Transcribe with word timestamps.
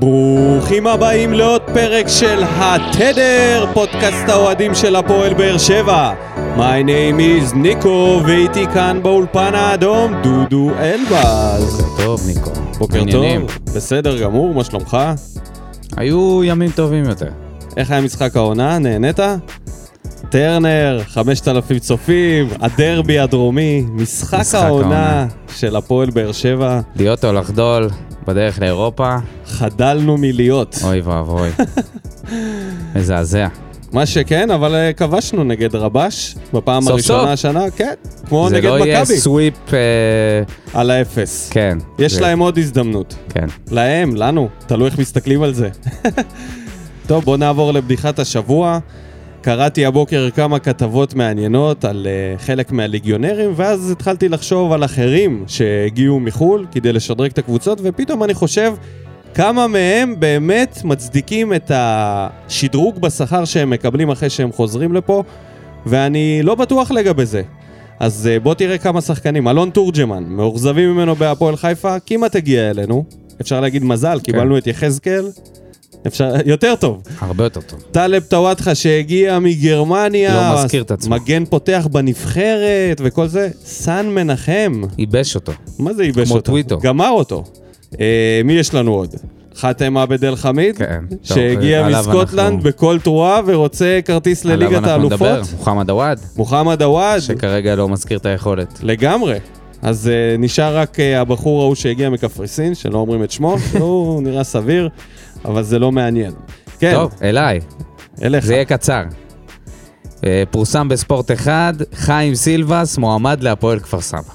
ברוכים 0.00 0.86
הבאים 0.86 1.32
לעוד 1.32 1.62
פרק 1.62 2.08
של 2.08 2.42
התדר, 2.44 3.66
פודקאסט 3.74 4.28
האוהדים 4.28 4.74
של 4.74 4.96
הפועל 4.96 5.34
באר 5.34 5.58
שבע. 5.58 6.12
My 6.56 6.84
name 6.86 7.18
is 7.18 7.56
ניקו, 7.56 8.20
ואיתי 8.26 8.66
כאן 8.74 9.00
באולפן 9.02 9.54
האדום 9.54 10.22
דודו 10.22 10.70
אלבז. 10.78 11.82
טוב, 12.04 12.20
ניקו. 12.26 12.50
בוקר 12.78 13.00
עניינים? 13.00 13.40
טוב, 13.40 13.58
בסדר 13.74 14.22
גמור, 14.22 14.54
מה 14.54 14.64
שלומך? 14.64 14.96
היו 15.96 16.44
ימים 16.44 16.70
טובים 16.70 17.04
יותר. 17.04 17.30
איך 17.76 17.90
היה 17.90 18.00
משחק 18.00 18.36
העונה? 18.36 18.78
נהנית? 18.78 19.20
טרנר, 20.30 21.00
5,000 21.06 21.78
צופים, 21.78 22.48
הדרבי 22.60 23.18
הדרומי, 23.18 23.84
משחק 23.92 24.40
משחק 24.40 24.58
העונה 24.58 25.08
העונה. 25.08 25.26
של 25.56 25.76
הפועל 25.76 26.10
באר 26.10 26.32
שבע, 26.32 26.80
להיות 26.96 27.24
או 27.24 27.32
לחדול 27.32 27.88
בדרך 28.30 28.58
לאירופה, 28.60 29.16
חדלנו 29.46 30.16
מלהיות. 30.18 30.78
אוי 30.84 31.00
ואבוי. 31.00 31.48
מזעזע. 32.94 33.46
מה 33.92 34.06
שכן, 34.06 34.50
אבל 34.50 34.74
אה, 34.74 34.92
כבשנו 34.92 35.44
נגד 35.44 35.74
רבש 35.76 36.34
בפעם 36.52 36.82
סוף 36.82 36.90
הראשונה 36.92 37.20
סוף. 37.20 37.28
השנה, 37.30 37.70
כן, 37.76 37.92
כמו 38.28 38.48
זה 38.48 38.56
נגד 38.56 38.68
לא 38.68 38.78
יהיה 38.86 39.02
מכבי, 39.02 39.16
סוויפ... 39.16 39.54
אה, 39.74 39.78
על 40.80 40.90
האפס. 40.90 41.48
כן. 41.52 41.78
יש 41.98 42.12
זה- 42.12 42.20
להם 42.20 42.38
עוד 42.38 42.58
הזדמנות. 42.58 43.14
כן. 43.28 43.46
להם, 43.70 44.16
לנו, 44.16 44.48
תלוי 44.66 44.86
איך 44.88 44.98
מסתכלים 44.98 45.42
על 45.42 45.54
זה. 45.54 45.68
טוב, 47.06 47.24
בואו 47.24 47.36
נעבור 47.36 47.72
לבדיחת 47.72 48.18
השבוע. 48.18 48.78
קראתי 49.42 49.86
הבוקר 49.86 50.28
כמה 50.30 50.58
כתבות 50.58 51.14
מעניינות 51.14 51.84
על 51.84 52.06
uh, 52.06 52.40
חלק 52.40 52.72
מהליגיונרים, 52.72 53.52
ואז 53.56 53.90
התחלתי 53.90 54.28
לחשוב 54.28 54.72
על 54.72 54.84
אחרים 54.84 55.44
שהגיעו 55.46 56.20
מחו"ל 56.20 56.66
כדי 56.72 56.92
לשדרג 56.92 57.30
את 57.30 57.38
הקבוצות, 57.38 57.80
ופתאום 57.82 58.24
אני 58.24 58.34
חושב 58.34 58.74
כמה 59.34 59.66
מהם 59.66 60.14
באמת 60.18 60.78
מצדיקים 60.84 61.54
את 61.54 61.70
השדרוג 61.74 62.98
בשכר 62.98 63.44
שהם 63.44 63.70
מקבלים 63.70 64.10
אחרי 64.10 64.30
שהם 64.30 64.52
חוזרים 64.52 64.92
לפה, 64.92 65.22
ואני 65.86 66.40
לא 66.42 66.54
בטוח 66.54 66.90
לגבי 66.90 67.26
זה. 67.26 67.42
אז 68.00 68.28
uh, 68.36 68.42
בוא 68.42 68.54
תראה 68.54 68.78
כמה 68.78 69.00
שחקנים. 69.00 69.48
אלון 69.48 69.70
תורג'מן, 69.70 70.24
מאוכזבים 70.26 70.90
ממנו 70.90 71.16
בהפועל 71.16 71.56
חיפה, 71.56 72.00
כמעט 72.06 72.36
הגיע 72.36 72.70
אלינו. 72.70 73.04
אפשר 73.40 73.60
להגיד 73.60 73.84
מזל, 73.84 74.18
כן. 74.18 74.24
קיבלנו 74.24 74.58
את 74.58 74.66
יחזקאל. 74.66 75.24
אפשר, 76.06 76.32
יותר 76.46 76.74
טוב. 76.80 77.02
הרבה 77.20 77.44
יותר 77.44 77.60
טוב. 77.60 77.80
טלב 77.90 78.22
טוואטחה 78.22 78.74
שהגיע 78.74 79.38
מגרמניה. 79.38 80.52
לא 80.56 80.64
מזכיר 80.64 80.82
את 80.82 80.90
עצמו. 80.90 81.14
מגן 81.14 81.44
פותח 81.44 81.86
בנבחרת 81.92 83.00
וכל 83.04 83.26
זה. 83.26 83.48
סן 83.64 84.06
מנחם. 84.06 84.82
ייבש 84.98 85.34
אותו. 85.34 85.52
מה 85.78 85.94
זה 85.94 86.04
ייבש 86.04 86.26
כמו 86.28 86.36
אותו? 86.36 86.44
טוויטו. 86.46 86.78
גמר 86.78 87.10
אותו. 87.10 87.44
אה, 88.00 88.40
מי 88.44 88.52
יש 88.52 88.74
לנו 88.74 88.92
עוד? 88.94 89.14
חאתם 89.56 89.96
עבד 89.96 90.24
אל 90.24 90.36
חמיד, 90.36 90.76
כן, 90.76 91.00
טוב, 91.08 91.18
שהגיע 91.22 91.86
עליו 91.86 92.00
מסקוטלנד 92.00 92.38
אנחנו- 92.40 92.58
בכל 92.62 92.98
תרועה 93.02 93.40
ורוצה 93.46 94.00
כרטיס 94.04 94.44
עליו 94.46 94.56
לליגת 94.56 94.72
אנחנו 94.74 94.90
האלופות. 94.90 95.12
נדבר. 95.20 95.42
מוחמד 95.58 95.90
עוואד, 95.90 96.20
מוחמד 96.36 96.82
עוואד, 96.82 97.20
שכרגע 97.20 97.74
לא 97.76 97.88
מזכיר 97.88 98.18
את 98.18 98.26
היכולת. 98.26 98.78
לגמרי. 98.82 99.38
אז 99.82 100.10
uh, 100.10 100.40
נשאר 100.40 100.76
רק 100.76 100.96
uh, 100.96 101.02
הבחור 101.20 101.62
ההוא 101.62 101.74
שהגיע 101.74 102.10
מקפריסין, 102.10 102.74
שלא 102.74 102.98
אומרים 102.98 103.24
את 103.24 103.30
שמו, 103.30 103.56
הוא 103.80 104.22
נראה 104.22 104.44
סביר, 104.44 104.88
אבל 105.44 105.62
זה 105.62 105.78
לא 105.78 105.92
מעניין. 105.92 106.32
כן, 106.78 106.92
טוב, 106.94 107.14
אליי. 107.22 107.60
אליך. 108.22 108.44
זה 108.44 108.54
יהיה 108.54 108.64
קצר. 108.64 109.02
אה, 110.24 110.42
פורסם 110.50 110.88
בספורט 110.88 111.30
אחד, 111.30 111.74
חיים 111.94 112.34
סילבס 112.34 112.98
מועמד 112.98 113.42
להפועל 113.42 113.80
כפר 113.80 114.00
סבא. 114.00 114.32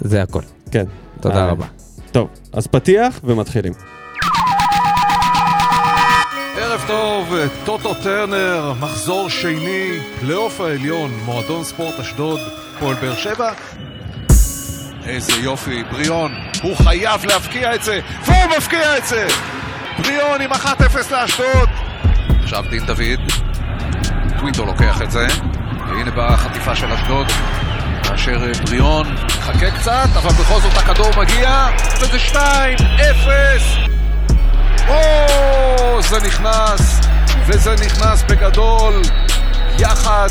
זה 0.00 0.22
הכל. 0.22 0.42
כן. 0.70 0.84
תודה 1.20 1.44
אה, 1.44 1.46
רבה. 1.46 1.66
טוב, 2.12 2.28
אז 2.52 2.66
פתיח 2.66 3.20
ומתחילים. 3.24 3.72
ערב 6.56 6.84
טוב, 6.86 7.34
טוטו 7.64 7.94
טרנר, 8.02 8.72
מחזור 8.80 9.28
שני, 9.28 9.98
פלייאוף 10.20 10.60
העליון, 10.60 11.10
מועדון 11.24 11.64
ספורט 11.64 12.00
אשדוד, 12.00 12.40
פועל 12.78 12.94
באר 12.94 13.14
שבע. 13.14 13.52
איזה 15.06 15.32
יופי, 15.32 15.84
בריאון, 15.92 16.32
הוא 16.62 16.76
חייב 16.76 17.24
להבקיע 17.24 17.74
את 17.74 17.82
זה, 17.82 18.00
והוא 18.24 18.56
מבקיע 18.56 18.98
את 18.98 19.06
זה! 19.06 19.26
בריאון 20.02 20.40
עם 20.40 20.52
1-0 20.52 20.64
לאשדוד! 21.10 21.68
עכשיו 22.42 22.64
דין 22.70 22.86
דוד, 22.86 23.32
טוויטו 24.38 24.66
לוקח 24.66 25.02
את 25.02 25.10
זה, 25.10 25.26
והנה 25.88 26.10
באה 26.10 26.34
החטיפה 26.34 26.76
של 26.76 26.92
אשדוד, 26.92 27.26
כאשר 28.02 28.46
אה, 28.46 28.52
בריאון 28.66 29.14
מחכה 29.26 29.70
קצת, 29.70 30.08
אבל 30.16 30.30
בכל 30.30 30.60
זאת 30.60 30.76
הכדור 30.76 31.10
מגיע, 31.18 31.66
וזה 32.00 32.18
2-0! 32.32 32.36
או, 34.88 36.02
זה 36.02 36.16
נכנס, 36.26 37.00
וזה 37.46 37.74
נכנס 37.86 38.22
בגדול, 38.22 39.02
יחד 39.78 40.28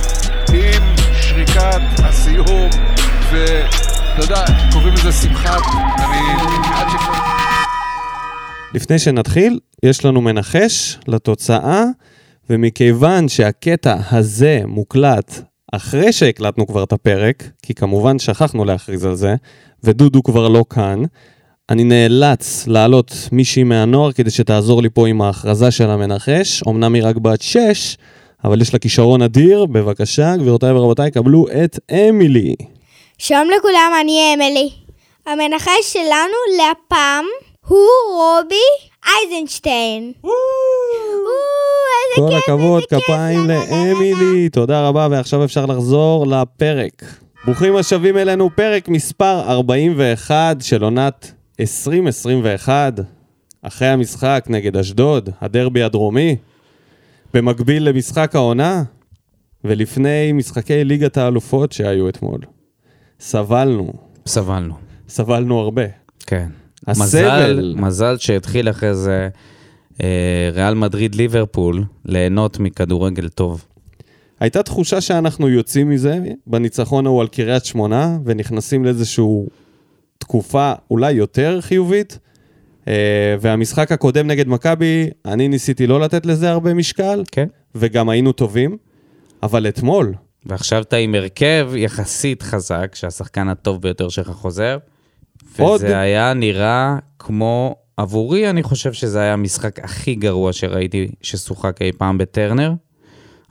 עם 0.54 0.96
שריקת 1.22 1.82
הסיום, 2.04 2.70
ואתה 3.32 4.22
יודע, 4.22 4.46
קוראים 4.72 4.94
לזה 4.94 5.12
שמחת, 5.12 5.62
אני. 6.00 7.41
לפני 8.74 9.00
שנתחיל, 9.00 9.60
יש 9.84 10.06
לנו 10.06 10.22
מנחש 10.22 10.98
לתוצאה, 11.08 11.84
ומכיוון 12.50 13.28
שהקטע 13.28 13.96
הזה 14.12 14.62
מוקלט 14.66 15.42
אחרי 15.72 16.12
שהקלטנו 16.12 16.68
כבר 16.68 16.84
את 16.84 16.92
הפרק, 16.92 17.44
כי 17.62 17.74
כמובן 17.74 18.20
שכחנו 18.20 18.66
להכריז 18.66 19.06
על 19.06 19.16
זה, 19.16 19.36
ודודו 19.84 20.24
כבר 20.24 20.48
לא 20.48 20.66
כאן, 20.70 21.04
אני 21.70 21.84
נאלץ 21.84 22.68
להעלות 22.68 23.14
מישהי 23.32 23.64
מהנוער 23.64 24.12
כדי 24.12 24.30
שתעזור 24.30 24.82
לי 24.82 24.90
פה 24.90 25.08
עם 25.08 25.22
ההכרזה 25.22 25.72
של 25.72 25.90
המנחש. 25.90 26.64
אמנם 26.68 26.94
היא 26.94 27.04
רק 27.06 27.16
בת 27.16 27.42
6, 27.42 27.98
אבל 28.44 28.62
יש 28.62 28.74
לה 28.74 28.80
כישרון 28.80 29.22
אדיר. 29.22 29.66
בבקשה, 29.66 30.38
גבירותיי 30.38 30.72
ורבותיי, 30.72 31.12
קבלו 31.12 31.46
את 31.64 31.80
אמילי. 31.92 32.56
שלום 33.18 33.48
לכולם, 33.58 33.92
אני 34.02 34.34
אמילי. 34.36 34.70
המנחש 35.26 35.94
שלנו 35.94 36.38
להפעם 36.58 37.26
הוא 37.68 37.88
רובי 38.18 38.56
אייזנשטיין. 39.08 40.12
כל 42.16 42.30
כיף, 42.30 42.44
הכבוד, 42.44 42.84
איזה 42.84 42.88
כיף, 42.90 43.04
כפיים 43.04 43.40
לאמילי, 43.48 44.50
תודה 44.50 44.88
רבה, 44.88 45.08
ועכשיו 45.12 45.44
אפשר 45.44 45.66
לחזור 45.66 46.28
לפרק. 46.28 47.04
ברוכים 47.46 47.76
השבים 47.76 48.18
אלינו, 48.18 48.50
פרק 48.56 48.90
מספר 48.90 49.42
41 49.52 50.62
של 50.62 50.84
עונת 50.84 51.32
2021, 51.60 53.00
אחרי 53.62 53.88
המשחק 53.88 54.46
נגד 54.50 54.78
אשדוד, 54.78 55.30
הדרבי 55.42 55.84
הדרומי, 55.84 56.36
במקביל 57.34 57.90
למשחק 57.90 58.36
העונה, 58.36 58.84
ולפני 59.64 60.32
משחקי 60.32 60.84
ליגת 60.84 61.18
האלופות 61.18 61.72
שהיו 61.72 62.10
אתמול. 62.10 62.40
סבלנו, 63.20 63.94
סבלנו. 64.26 64.74
סבלנו 65.08 65.60
הרבה. 65.60 65.86
כן. 66.28 66.50
הסבל. 66.88 67.04
מזל, 67.04 67.74
מזל 67.78 68.18
שהתחיל 68.18 68.70
אחרי 68.70 68.96
זה 68.96 69.30
אה, 70.04 70.50
ריאל 70.54 70.74
מדריד 70.74 71.16
ליברפול 71.16 71.84
ליהנות 72.06 72.60
מכדורגל 72.60 73.30
טוב. 73.30 73.66
הייתה 74.40 74.64
תחושה 74.64 75.02
שאנחנו 75.02 75.50
יוצאים 75.50 75.90
מזה 75.90 76.20
בניצחון 76.48 77.06
ההוא 77.06 77.22
על 77.22 77.28
קריית 77.28 77.66
שמונה, 77.66 78.18
ונכנסים 78.26 78.86
לאיזושהי 78.86 79.26
תקופה 80.18 80.74
אולי 80.92 81.12
יותר 81.12 81.62
חיובית. 81.62 82.20
אה, 82.88 83.36
והמשחק 83.42 83.92
הקודם 83.92 84.28
נגד 84.28 84.48
מכבי, 84.48 85.10
אני 85.26 85.48
ניסיתי 85.48 85.88
לא 85.88 86.00
לתת 86.02 86.26
לזה 86.26 86.52
הרבה 86.52 86.74
משקל, 86.74 87.24
כן. 87.32 87.48
וגם 87.76 88.10
היינו 88.10 88.32
טובים, 88.32 88.78
אבל 89.44 89.68
אתמול, 89.68 90.14
ועכשיו 90.46 90.82
אתה 90.82 90.96
עם 90.96 91.16
הרכב 91.16 91.72
יחסית 91.76 92.42
חזק, 92.42 92.96
שהשחקן 92.96 93.48
הטוב 93.48 93.82
ביותר 93.82 94.10
שלך 94.10 94.28
חוזר. 94.28 94.78
עוד- 95.60 95.82
וזה 95.84 96.00
היה 96.00 96.34
נראה 96.34 96.96
כמו, 97.20 97.76
עבורי 97.98 98.50
אני 98.50 98.64
חושב 98.64 98.94
שזה 98.94 99.20
היה 99.20 99.34
המשחק 99.34 99.80
הכי 99.80 100.16
גרוע 100.16 100.54
שראיתי 100.54 101.08
ששוחק 101.22 101.82
אי 101.82 101.92
פעם 101.98 102.18
בטרנר. 102.18 102.74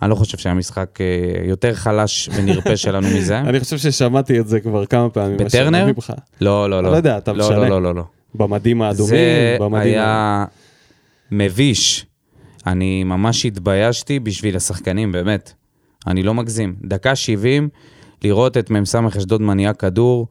אני 0.02 0.10
לא 0.10 0.14
חושב 0.14 0.38
שהיה 0.38 0.54
משחק 0.54 0.98
אה, 1.00 1.06
יותר 1.48 1.74
חלש 1.74 2.28
ונרפה 2.34 2.76
שלנו 2.86 3.08
מזה. 3.16 3.38
אני 3.38 3.60
חושב 3.60 3.78
ששמעתי 3.78 4.40
את 4.40 4.48
זה 4.48 4.60
כבר 4.60 4.86
כמה 4.86 5.10
פעמים. 5.10 5.36
בטרנר? 5.36 5.86
לא, 6.40 6.70
לא, 6.70 6.82
לא. 6.82 6.90
לא 6.90 6.96
יודע, 6.96 7.18
אתה 7.18 7.32
לא, 7.32 7.44
משנה. 7.46 7.58
לא, 7.58 7.68
לא, 7.68 7.82
לא, 7.82 7.94
לא. 7.94 8.02
במדים 8.34 8.82
האדומים, 8.82 9.08
זה 9.10 9.56
במדים... 9.60 9.80
היה 9.82 10.44
מביש. 11.30 12.06
אני 12.66 13.04
ממש 13.04 13.46
התביישתי 13.46 14.18
בשביל 14.18 14.56
השחקנים, 14.56 15.12
באמת. 15.12 15.52
אני 16.06 16.22
לא 16.22 16.34
מגזים. 16.34 16.74
דקה 16.84 17.16
70, 17.16 17.68
לראות 18.24 18.56
את 18.56 18.70
מ"ס 18.70 18.94
אשדוד 18.94 19.42
מניעה 19.42 19.72
כדור 19.74 20.26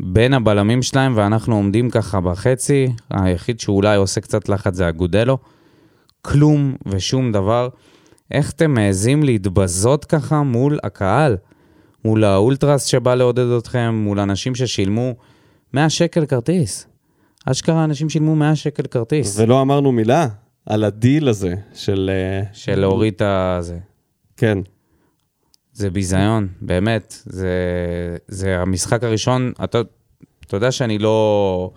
בין 0.00 0.34
הבלמים 0.34 0.82
שלהם, 0.82 1.12
ואנחנו 1.16 1.54
עומדים 1.54 1.90
ככה 1.90 2.20
בחצי. 2.20 2.88
היחיד 3.10 3.60
שאולי 3.60 3.96
עושה 3.96 4.20
קצת 4.20 4.48
לחץ 4.48 4.74
זה 4.74 4.88
אגודלו. 4.88 5.38
כלום 6.22 6.76
ושום 6.86 7.32
דבר. 7.32 7.68
איך 8.30 8.50
אתם 8.50 8.70
מעזים 8.70 9.22
להתבזות 9.22 10.04
ככה 10.04 10.42
מול 10.42 10.78
הקהל? 10.82 11.36
מול 12.04 12.24
האולטרס 12.24 12.84
שבא 12.84 13.14
לעודד 13.14 13.46
אתכם, 13.58 13.94
מול 13.94 14.20
אנשים 14.20 14.54
ששילמו 14.54 15.14
100 15.72 15.90
שקל 15.90 16.26
כרטיס. 16.26 16.86
אשכרה 17.46 17.84
אנשים 17.84 18.08
שילמו 18.08 18.36
100 18.36 18.56
שקל 18.56 18.82
כרטיס. 18.82 19.38
ולא 19.38 19.62
אמרנו 19.62 19.92
מילה 19.92 20.28
על 20.66 20.84
הדיל 20.84 21.28
הזה 21.28 21.54
של... 21.74 22.10
אה, 22.12 22.42
של 22.52 22.80
להוריד 22.80 23.14
את 23.14 23.22
הזה. 23.24 23.78
כן. 24.36 24.58
זה 25.78 25.90
ביזיון, 25.90 26.48
באמת. 26.60 27.14
זה, 27.26 27.48
זה 28.28 28.58
המשחק 28.60 29.04
הראשון, 29.04 29.52
אתה, 29.64 29.80
אתה 30.46 30.56
יודע 30.56 30.72
שאני 30.72 30.98
לא, 30.98 31.70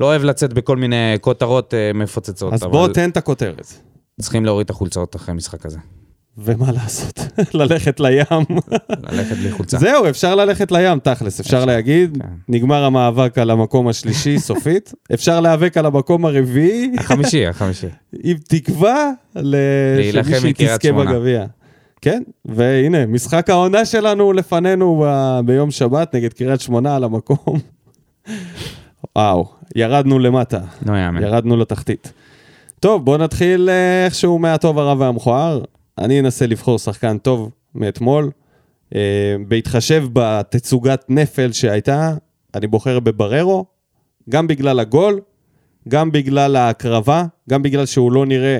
לא 0.00 0.06
אוהב 0.06 0.24
לצאת 0.24 0.52
בכל 0.52 0.76
מיני 0.76 1.16
כותרות 1.20 1.74
אה, 1.74 1.90
מפוצצות, 1.94 2.52
אז 2.52 2.62
אבל 2.62 2.72
בוא 2.72 2.88
תן 2.88 3.10
את 3.10 3.16
הכותרת. 3.16 3.66
צריכים 4.20 4.44
להוריד 4.44 4.64
את 4.64 4.70
החולצות 4.70 5.16
אחרי 5.16 5.34
משחק 5.34 5.60
כזה. 5.60 5.78
ומה 6.38 6.72
לעשות? 6.72 7.18
ללכת 7.54 8.00
לים. 8.00 8.24
ללכת 9.10 9.36
בלי 9.36 9.50
חולצה. 9.50 9.78
זהו, 9.78 10.08
אפשר 10.08 10.34
ללכת 10.34 10.72
לים, 10.72 10.98
תכלס, 10.98 11.40
אפשר 11.40 11.64
להגיד. 11.64 12.18
כן. 12.22 12.28
נגמר 12.48 12.84
המאבק 12.84 13.38
על 13.38 13.50
המקום 13.50 13.88
השלישי, 13.88 14.38
סופית. 14.48 14.92
אפשר 15.14 15.40
להיאבק 15.40 15.76
על 15.76 15.86
המקום 15.86 16.26
הרביעי, 16.26 16.92
החמישי, 16.98 17.46
החמישי. 17.46 17.86
עם 18.24 18.36
תקווה 18.48 19.10
ל- 19.36 19.56
שמישהי 20.12 20.52
תזכה. 20.56 20.92
בגביע. 20.92 21.44
כן, 22.02 22.22
והנה, 22.44 23.06
משחק 23.06 23.50
העונה 23.50 23.84
שלנו 23.84 24.32
לפנינו 24.32 25.04
ב- 25.04 25.40
ביום 25.44 25.70
שבת 25.70 26.14
נגד 26.14 26.32
קריית 26.32 26.60
שמונה 26.60 26.96
על 26.96 27.04
המקום. 27.04 27.58
וואו, 29.16 29.46
ירדנו 29.74 30.18
למטה, 30.18 30.60
לא 30.86 30.96
יאמן. 30.96 31.22
ירדנו 31.22 31.56
לתחתית. 31.56 32.12
טוב, 32.80 33.04
בואו 33.04 33.16
נתחיל 33.16 33.68
אה, 33.68 34.04
איכשהו 34.04 34.38
מהטוב 34.38 34.78
הרע 34.78 34.94
והמכוער. 34.98 35.62
אני 35.98 36.20
אנסה 36.20 36.46
לבחור 36.46 36.78
שחקן 36.78 37.18
טוב 37.18 37.50
מאתמול. 37.74 38.30
אה, 38.94 39.36
בהתחשב 39.48 40.04
בתצוגת 40.12 41.04
נפל 41.08 41.52
שהייתה, 41.52 42.14
אני 42.54 42.66
בוחר 42.66 43.00
בבררו, 43.00 43.64
גם 44.28 44.46
בגלל 44.46 44.80
הגול, 44.80 45.20
גם 45.88 46.12
בגלל 46.12 46.56
ההקרבה, 46.56 47.24
גם 47.50 47.62
בגלל 47.62 47.86
שהוא 47.86 48.12
לא 48.12 48.26
נראה 48.26 48.58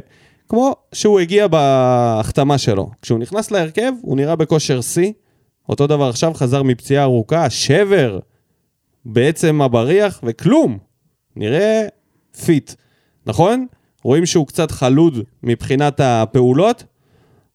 כמו 0.55 0.77
שהוא 0.93 1.21
הגיע 1.21 1.47
בהחתמה 1.47 2.59
שלו. 2.59 2.91
כשהוא 3.03 3.19
נכנס 3.19 3.51
להרכב, 3.51 3.93
הוא 4.03 4.17
נראה 4.17 4.37
בכושר 4.37 4.81
שיא. 4.81 5.13
אותו 5.69 5.87
דבר 5.87 6.09
עכשיו, 6.09 6.35
חזר 6.35 6.63
מפציעה 6.63 7.05
ארוכה, 7.05 7.51
שבר 7.51 8.19
בעצם 9.05 9.63
הבריח, 9.63 10.21
וכלום. 10.23 10.79
נראה 11.37 11.87
פיט, 12.45 12.73
נכון? 13.27 13.67
רואים 14.03 14.27
שהוא 14.27 14.47
קצת 14.47 14.71
חלוד 14.71 15.19
מבחינת 15.43 16.01
הפעולות, 16.01 16.85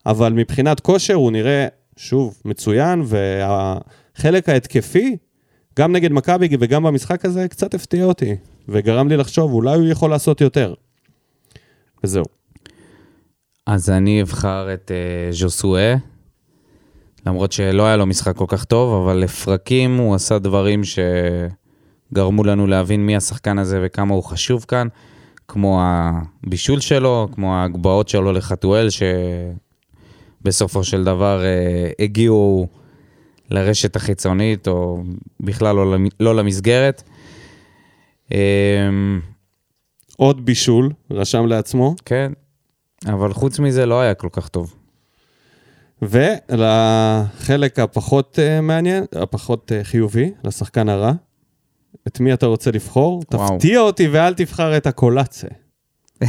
אבל 0.05 0.33
מבחינת 0.33 0.79
כושר 0.79 1.13
הוא 1.13 1.31
נראה, 1.31 1.67
שוב, 1.97 2.41
מצוין, 2.45 3.03
והחלק 3.05 4.49
ההתקפי, 4.49 5.17
גם 5.79 5.91
נגד 5.91 6.11
מכבי 6.11 6.47
וגם 6.59 6.83
במשחק 6.83 7.25
הזה, 7.25 7.47
קצת 7.47 7.73
הפתיע 7.73 8.05
אותי, 8.05 8.35
וגרם 8.69 9.07
לי 9.07 9.17
לחשוב, 9.17 9.53
אולי 9.53 9.77
הוא 9.77 9.87
יכול 9.87 10.09
לעשות 10.09 10.41
יותר. 10.41 10.73
וזהו. 12.03 12.37
אז 13.67 13.89
אני 13.89 14.21
אבחר 14.21 14.73
את 14.73 14.91
uh, 14.91 15.33
ז'וסואה, 15.33 15.95
למרות 17.25 17.51
שלא 17.51 17.85
היה 17.85 17.97
לו 17.97 18.05
משחק 18.05 18.35
כל 18.35 18.45
כך 18.47 18.63
טוב, 18.65 19.03
אבל 19.03 19.17
לפרקים 19.17 19.97
הוא 19.97 20.15
עשה 20.15 20.39
דברים 20.39 20.81
שגרמו 20.83 22.43
לנו 22.43 22.67
להבין 22.67 23.05
מי 23.05 23.15
השחקן 23.15 23.59
הזה 23.59 23.79
וכמה 23.83 24.13
הוא 24.13 24.23
חשוב 24.23 24.65
כאן, 24.67 24.87
כמו 25.47 25.81
הבישול 25.83 26.79
שלו, 26.79 27.27
כמו 27.31 27.55
ההגבהות 27.55 28.09
שלו 28.09 28.33
לחתואל, 28.33 28.87
שבסופו 30.43 30.83
של 30.83 31.03
דבר 31.03 31.41
uh, 31.41 32.03
הגיעו 32.03 32.67
לרשת 33.51 33.95
החיצונית, 33.95 34.67
או 34.67 35.03
בכלל 35.39 35.75
לא, 35.75 35.97
לא 36.19 36.35
למסגרת. 36.35 37.03
Um, 38.29 38.33
עוד 40.17 40.45
בישול, 40.45 40.91
רשם 41.11 41.45
לעצמו, 41.45 41.95
כן, 42.05 42.31
אבל 43.05 43.33
חוץ 43.33 43.59
מזה 43.59 43.85
לא 43.85 44.01
היה 44.01 44.13
כל 44.13 44.29
כך 44.31 44.47
טוב. 44.47 44.75
ולחלק 46.01 47.79
הפחות 47.79 48.39
uh, 48.39 48.61
מעניין, 48.61 49.03
הפחות 49.15 49.71
uh, 49.71 49.83
חיובי, 49.83 50.31
לשחקן 50.43 50.89
הרע, 50.89 51.11
את 52.07 52.19
מי 52.19 52.33
אתה 52.33 52.45
רוצה 52.45 52.71
לבחור? 52.71 53.23
וואו. 53.33 53.57
תפתיע 53.57 53.79
אותי 53.79 54.07
ואל 54.07 54.33
תבחר 54.33 54.77
את 54.77 54.87
הקולאצה. 54.87 55.47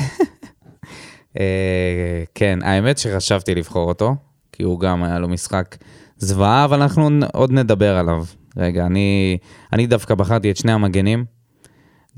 אה, 1.39 2.25
כן, 2.35 2.59
האמת 2.63 2.99
שחשבתי 2.99 3.55
לבחור 3.55 3.89
אותו, 3.89 4.17
כי 4.53 4.63
הוא 4.63 4.81
גם 4.81 5.05
היה 5.05 5.19
לו 5.19 5.29
משחק 5.29 5.77
זוועה, 6.19 6.65
אבל 6.65 6.83
אנחנו 6.83 7.09
עוד 7.33 7.53
נדבר 7.53 7.97
עליו. 7.97 8.25
רגע, 8.57 8.87
אני, 8.87 9.39
אני 9.73 9.87
דווקא 9.87 10.15
בחרתי 10.15 10.51
את 10.51 10.57
שני 10.57 10.73
המגנים, 10.73 11.25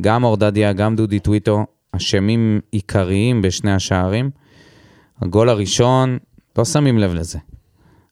גם 0.01 0.25
אורדדיה, 0.25 0.73
גם 0.73 0.97
דודי 0.97 1.19
טוויטו, 1.19 1.67
אשמים 1.93 2.61
עיקריים 2.71 3.43
בשני 3.43 3.73
השערים. 3.73 4.31
הגול 5.23 5.49
הראשון, 5.49 6.19
לא 6.59 6.65
שמים 6.65 6.99
לב 6.99 7.15
לזה. 7.15 7.39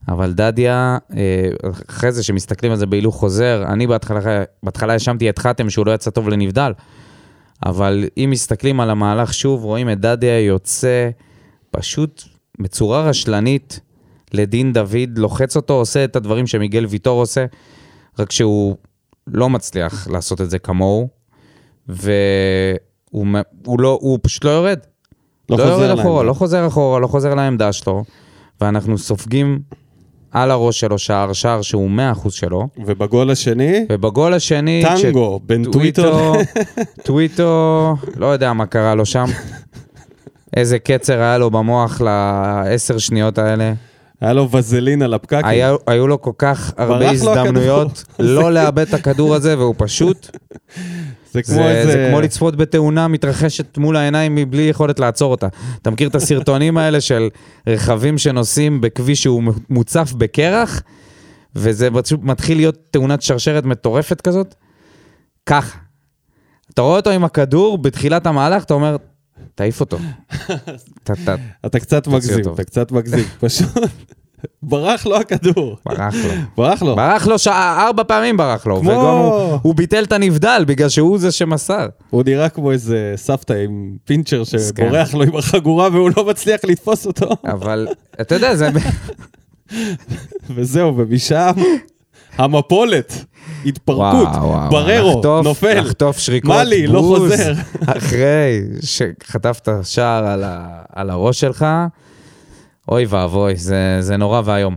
אבל 0.09 0.33
דדיה, 0.33 0.99
אה, 1.17 1.49
אחרי 1.91 2.13
זה 2.13 2.23
שמסתכלים 2.23 2.73
על 2.73 2.79
זה 2.79 2.87
בהילוך 2.87 3.15
חוזר, 3.15 3.65
אני 3.67 3.87
בהתחלה, 3.87 4.45
בהתחלה 4.63 4.93
האשמתי 4.93 5.31
את 5.31 5.39
חתם 5.39 5.71
שהוא 5.71 5.87
לא 5.87 5.95
יצא 5.95 6.11
טוב 6.11 6.29
לנבדל. 6.29 6.73
אבל 7.67 8.05
אם 8.17 8.29
מסתכלים 8.33 8.81
על 8.81 8.91
המהלך 8.91 9.35
שוב, 9.35 9.65
רואים 9.65 9.91
את 9.91 10.01
דדיה 10.01 10.41
יוצא 10.41 11.11
פשוט 11.71 12.23
בצורה 12.61 13.03
רשלנית 13.03 13.81
לדין 14.33 14.73
דוד, 14.73 15.17
לוחץ 15.19 15.57
אותו, 15.57 15.75
עושה 15.75 16.05
את 16.05 16.17
הדברים 16.17 16.47
שמיגל 16.47 16.87
ויטור 16.87 17.21
עושה, 17.21 17.47
רק 18.19 18.33
שהוא 18.33 18.77
לא 19.27 19.51
מצליח 19.51 20.09
לעשות 20.09 20.41
את 20.41 20.51
זה 20.51 20.59
כמוהו, 20.59 21.09
והוא 21.89 23.27
הוא 23.65 23.81
לא, 23.81 23.99
הוא 24.03 24.19
פשוט 24.23 24.45
לא 24.45 24.51
יורד. 24.51 24.79
לא 25.51 25.57
לא 25.59 25.63
חוזר 25.63 25.85
יורד 25.85 25.99
אחורה. 25.99 26.23
לא 26.23 26.33
חוזר 26.33 26.67
אחורה, 26.67 27.01
לא 27.01 27.07
חוזר 27.07 27.35
לעמדה 27.35 27.73
שלו, 27.73 28.05
ואנחנו 28.61 28.99
סופגים 28.99 29.59
על 30.33 30.51
הראש 30.51 30.81
שלו 30.81 30.99
שער, 30.99 31.33
שער 31.33 31.63
שהוא 31.63 31.91
100% 32.25 32.31
שלו, 32.31 32.69
ובגול 32.87 33.31
השני, 33.31 33.87
ובגול 33.93 34.35
השני... 34.35 34.85
טנגו, 35.03 35.41
בין 35.47 35.65
טוויטו... 35.65 36.33
טוויטו, 37.05 37.95
לא 38.17 38.27
יודע 38.27 38.53
מה 38.53 38.67
קרה 38.67 38.95
לו 38.95 39.07
שם. 39.07 39.25
איזה 40.57 40.79
קצר 40.79 41.21
היה 41.21 41.39
לו 41.39 41.51
במוח 41.51 42.01
לעשר 42.01 42.99
שניות 42.99 43.39
האלה. 43.39 43.73
היה 44.21 44.33
לו 44.33 44.51
וזלין 44.51 45.03
על 45.03 45.15
הפקקים. 45.15 45.45
היה, 45.45 45.75
היו 45.87 46.07
לו 46.07 46.23
כל 46.23 46.33
כך 46.39 46.73
הרבה 46.77 47.11
הזדמנויות 47.11 48.05
לא 48.19 48.53
לאבד 48.53 48.89
את 48.89 48.95
הכדור 48.95 49.35
הזה, 49.35 49.59
והוא 49.59 49.75
פשוט, 49.79 50.39
זה 51.47 51.53
כמו 51.53 51.63
זה, 51.63 51.71
איזה... 51.71 51.93
זה 51.93 52.07
כמו 52.11 52.21
לצפות 52.21 52.57
בתאונה 52.57 53.09
מתרחשת 53.09 53.79
מול 53.79 53.97
העיניים 53.97 54.35
מבלי 54.35 54.63
יכולת 54.63 54.99
לעצור 54.99 55.31
אותה. 55.31 55.49
אתה 55.83 55.91
מכיר 55.91 56.09
את 56.09 56.15
הסרטונים 56.15 56.79
האלה 56.79 57.01
של 57.01 57.29
רכבים 57.67 58.19
שנוסעים 58.19 58.81
בכביש 58.81 59.23
שהוא 59.23 59.43
מוצף 59.71 60.13
בקרח, 60.13 60.83
וזה 61.55 61.89
פשוט 62.03 62.21
מתחיל 62.23 62.57
להיות 62.57 62.79
תאונת 62.91 63.23
שרשרת 63.23 63.65
מטורפת 63.65 64.21
כזאת? 64.21 64.55
ככה. 65.47 65.79
אתה 66.75 66.83
רואה 66.83 66.97
אותו 66.97 67.11
עם 67.11 67.25
הכדור 67.25 67.79
בתחילת 67.79 68.27
המהלך, 68.27 68.65
אתה 68.65 68.75
אומר, 68.75 68.97
תעיף 69.55 69.81
אותו. 69.81 69.99
אתה, 71.67 71.81
קצת 71.81 72.07
מגזים. 72.07 72.55
אתה 72.55 72.65
קצת 72.65 72.93
מגזים. 72.93 73.25
פשוט 73.41 73.69
ברח 74.63 75.07
לו 75.07 75.17
הכדור. 75.17 75.77
ברח 75.87 76.15
לו. 76.15 76.31
ברח 76.57 76.83
לו. 76.83 76.97
ברח 76.97 77.27
לו 77.27 77.39
שעה, 77.39 77.87
ארבע 77.87 78.03
פעמים 78.05 78.37
ברח 78.37 78.67
לו. 78.67 78.81
כמו- 78.81 78.91
וגם 78.91 79.01
הוא, 79.01 79.59
הוא 79.63 79.75
ביטל 79.75 80.05
את 80.05 80.13
הנבדל 80.13 80.65
בגלל 80.67 80.89
שהוא 80.89 81.19
זה 81.19 81.33
שמסר. 81.33 81.87
הוא 82.11 82.23
נראה 82.27 82.49
כמו 82.49 82.73
איזה 82.73 83.13
סבתא 83.17 83.53
עם 83.53 83.93
פינצ'ר. 84.05 84.43
שבורח 84.45 85.15
לו 85.15 85.23
עם 85.23 85.37
החגורה 85.37 85.89
והוא 85.93 86.11
לא 86.17 86.25
מצליח 86.27 86.61
לתפוס 86.65 87.07
אותו. 87.07 87.29
אבל 87.45 87.89
אתה 88.21 88.35
יודע, 88.35 88.55
זה... 88.57 88.69
וזהו, 90.55 90.97
ומשם 90.97 91.51
המפולת, 92.37 93.25
התפרקות, 93.67 94.29
בררו, 94.71 95.19
לחטוף- 95.21 95.45
נופל. 95.45 95.81
לחטוף 95.81 96.19
שריקות 96.19 96.51
מאלי, 96.51 96.87
לא 96.87 97.01
חוזר. 97.01 97.53
אחרי 97.87 98.61
שחטפת 98.83 99.69
שער 99.83 100.27
על, 100.27 100.45
ה, 100.45 100.67
על 100.93 101.11
הראש 101.11 101.41
שלך, 101.41 101.67
אוי 102.89 103.05
ואבוי, 103.09 103.57
זה, 103.57 103.97
זה 104.01 104.17
נורא 104.17 104.43
ואיום. 104.45 104.77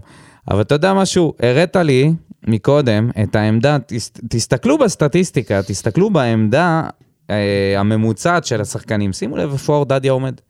אבל 0.51 0.61
אתה 0.61 0.75
יודע 0.75 0.93
משהו, 0.93 1.33
הראת 1.39 1.75
לי 1.75 2.13
מקודם 2.47 3.09
את 3.23 3.35
העמדה, 3.35 3.77
תס, 3.85 4.11
תסתכלו 4.29 4.77
בסטטיסטיקה, 4.77 5.63
תסתכלו 5.63 6.09
בעמדה 6.09 6.83
אה, 7.29 7.75
הממוצעת 7.77 8.45
של 8.45 8.61
השחקנים, 8.61 9.13
שימו 9.13 9.37
לב 9.37 9.51
איפה 9.51 9.73
אורדדיה 9.73 10.11
עומד. 10.11 10.41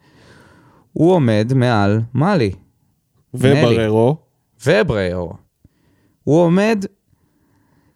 הוא 0.93 1.13
עומד 1.13 1.51
מעל 1.55 2.01
מאלי. 2.13 2.51
ובררו, 3.33 4.17
ובריאור. 4.65 5.33
הוא 6.23 6.41
עומד, 6.41 6.85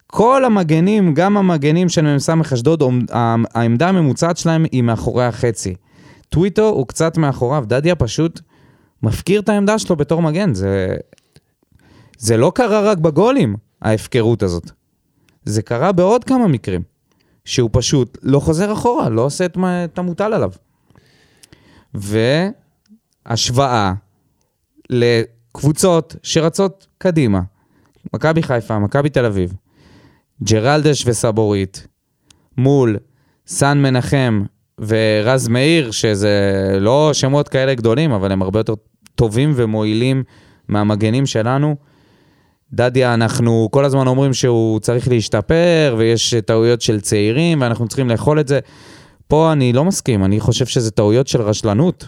כל 0.07 0.45
המגנים, 0.45 1.13
גם 1.13 1.37
המגנים 1.37 1.89
של 1.89 2.15
מ"ס 2.15 2.29
אשדוד, 2.53 2.83
העמדה 3.53 3.89
הממוצעת 3.89 4.37
שלהם 4.37 4.65
היא 4.71 4.83
מאחורי 4.83 5.25
החצי. 5.25 5.75
טוויטו 6.29 6.69
הוא 6.69 6.87
קצת 6.87 7.17
מאחוריו, 7.17 7.63
דדיה 7.67 7.95
פשוט 7.95 8.41
מפקיר 9.05 9.41
את 9.41 9.49
העמדה 9.49 9.79
שלו 9.79 9.95
בתור 9.95 10.21
מגן. 10.21 10.53
זה, 10.53 10.95
זה 12.17 12.37
לא 12.37 12.51
קרה 12.55 12.81
רק 12.81 12.97
בגולים, 12.97 13.55
ההפקרות 13.81 14.43
הזאת. 14.43 14.71
זה 15.45 15.61
קרה 15.61 15.91
בעוד 15.91 16.23
כמה 16.23 16.47
מקרים. 16.47 16.81
שהוא 17.45 17.69
פשוט 17.73 18.17
לא 18.23 18.39
חוזר 18.39 18.73
אחורה, 18.73 19.09
לא 19.09 19.21
עושה 19.21 19.45
את, 19.45 19.57
מה- 19.57 19.83
את 19.85 19.97
המוטל 19.99 20.33
עליו. 20.33 20.51
והשוואה 23.25 23.93
לקבוצות 24.89 26.15
שרצות 26.23 26.87
קדימה, 26.97 27.41
מכבי 28.13 28.43
חיפה, 28.43 28.79
מכבי 28.79 29.09
תל 29.09 29.25
אביב, 29.25 29.53
ג'רלדש 30.43 31.07
וסבורית, 31.07 31.87
מול 32.57 32.97
סן 33.47 33.77
מנחם 33.77 34.43
ורז 34.79 35.47
מאיר, 35.47 35.91
שזה 35.91 36.39
לא 36.79 37.09
שמות 37.13 37.49
כאלה 37.49 37.73
גדולים, 37.75 38.11
אבל 38.11 38.31
הם 38.31 38.41
הרבה 38.41 38.59
יותר 38.59 38.73
טובים 39.15 39.53
ומועילים 39.55 40.23
מהמגנים 40.67 41.25
שלנו. 41.25 41.75
דדיה, 42.73 43.13
אנחנו 43.13 43.69
כל 43.71 43.85
הזמן 43.85 44.07
אומרים 44.07 44.33
שהוא 44.33 44.79
צריך 44.79 45.07
להשתפר, 45.07 45.95
ויש 45.97 46.33
טעויות 46.45 46.81
של 46.81 47.01
צעירים, 47.01 47.61
ואנחנו 47.61 47.87
צריכים 47.87 48.09
לאכול 48.09 48.39
את 48.39 48.47
זה. 48.47 48.59
פה 49.27 49.51
אני 49.51 49.73
לא 49.73 49.85
מסכים, 49.85 50.25
אני 50.25 50.39
חושב 50.39 50.65
שזה 50.65 50.91
טעויות 50.91 51.27
של 51.27 51.41
רשלנות. 51.41 52.07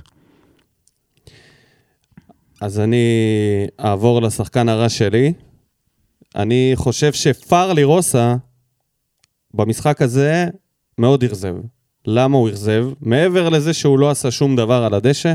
אז 2.62 2.80
אני 2.80 3.06
אעבור 3.80 4.22
לשחקן 4.22 4.70
הרע 4.70 4.90
שלי. 4.90 5.34
אני 6.36 6.72
חושב 6.76 7.14
שפרלי 7.14 7.84
רוסה 7.84 8.36
במשחק 9.54 10.02
הזה 10.02 10.46
מאוד 10.98 11.24
אכזב. 11.24 11.56
למה 12.06 12.38
הוא 12.38 12.50
אכזב? 12.50 12.86
מעבר 13.02 13.50
לזה 13.50 13.74
שהוא 13.74 14.00
לא 14.00 14.10
עשה 14.10 14.32
שום 14.32 14.56
דבר 14.56 14.84
על 14.84 14.94
הדשא, 14.94 15.34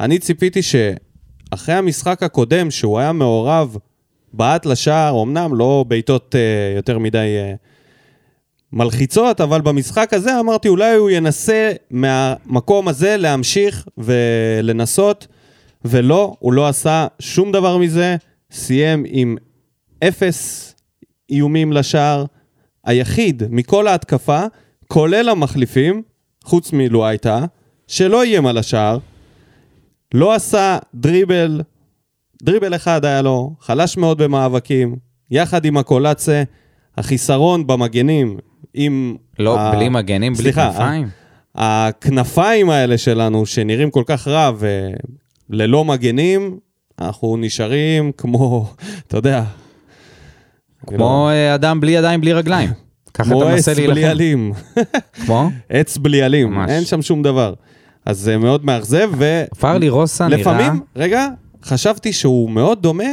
אני 0.00 0.18
ציפיתי 0.18 0.60
שאחרי 0.62 1.74
המשחק 1.74 2.22
הקודם, 2.22 2.70
שהוא 2.70 2.98
היה 2.98 3.12
מעורב 3.12 3.76
בעט 4.32 4.66
לשער, 4.66 5.22
אמנם 5.22 5.54
לא 5.54 5.84
בעיטות 5.88 6.34
uh, 6.34 6.76
יותר 6.76 6.98
מדי 6.98 7.36
uh, 7.36 7.56
מלחיצות, 8.72 9.40
אבל 9.40 9.60
במשחק 9.60 10.14
הזה 10.14 10.40
אמרתי 10.40 10.68
אולי 10.68 10.94
הוא 10.94 11.10
ינסה 11.10 11.72
מהמקום 11.90 12.88
הזה 12.88 13.16
להמשיך 13.16 13.86
ולנסות, 13.98 15.26
ולא, 15.84 16.36
הוא 16.38 16.52
לא 16.52 16.68
עשה 16.68 17.06
שום 17.18 17.52
דבר 17.52 17.76
מזה, 17.76 18.16
סיים 18.50 19.04
עם 19.06 19.36
אפס 20.04 20.74
איומים 21.30 21.72
לשער. 21.72 22.24
היחיד 22.84 23.42
מכל 23.50 23.88
ההתקפה, 23.88 24.42
כולל 24.88 25.28
המחליפים, 25.28 26.02
חוץ 26.44 26.72
מלואייטה, 26.72 27.44
שלא 27.88 28.22
איים 28.22 28.46
על 28.46 28.58
השער, 28.58 28.98
לא 30.14 30.34
עשה 30.34 30.78
דריבל, 30.94 31.60
דריבל 32.42 32.74
אחד 32.74 33.04
היה 33.04 33.22
לו, 33.22 33.54
חלש 33.60 33.96
מאוד 33.96 34.18
במאבקים, 34.22 34.96
יחד 35.30 35.64
עם 35.64 35.76
הקולצה, 35.76 36.42
החיסרון 36.96 37.66
במגנים, 37.66 38.36
עם... 38.74 39.16
לא, 39.38 39.58
ה- 39.60 39.72
בלי 39.72 39.88
מגנים, 39.88 40.32
בלי 40.32 40.42
סליחה, 40.42 40.70
כנפיים. 40.72 41.08
הכנפיים 41.54 42.70
האלה 42.70 42.98
שלנו, 42.98 43.46
שנראים 43.46 43.90
כל 43.90 44.02
כך 44.06 44.28
רע 44.28 44.50
וללא 45.50 45.84
מגנים, 45.84 46.58
אנחנו 47.00 47.36
נשארים 47.36 48.12
כמו, 48.16 48.66
אתה 49.08 49.16
יודע, 49.16 49.44
כמו 50.86 51.28
אה, 51.30 51.54
אדם 51.54 51.80
בלי 51.80 51.92
ידיים, 51.92 52.20
בלי 52.20 52.32
רגליים. 52.32 52.70
ככה 53.14 53.24
כמו 53.30 53.42
אתה 53.42 53.50
עץ 53.50 53.54
מנסה 53.54 53.74
בלי 53.74 53.86
להילחם. 53.86 54.10
עלים. 54.10 54.52
כמו? 55.26 55.50
עץ 55.70 55.98
בלי 55.98 56.22
עלים, 56.22 56.50
ממש. 56.50 56.70
אין 56.70 56.84
שם 56.84 57.02
שום 57.02 57.22
דבר. 57.22 57.54
אז 58.06 58.18
זה 58.18 58.38
מאוד 58.38 58.64
מאכזב, 58.64 59.10
פרלי 59.58 59.88
רוסה 59.88 60.28
נראה... 60.28 60.38
ולפעמים, 60.38 60.80
רגע, 60.96 61.28
חשבתי 61.64 62.12
שהוא 62.12 62.50
מאוד 62.50 62.82
דומה 62.82 63.04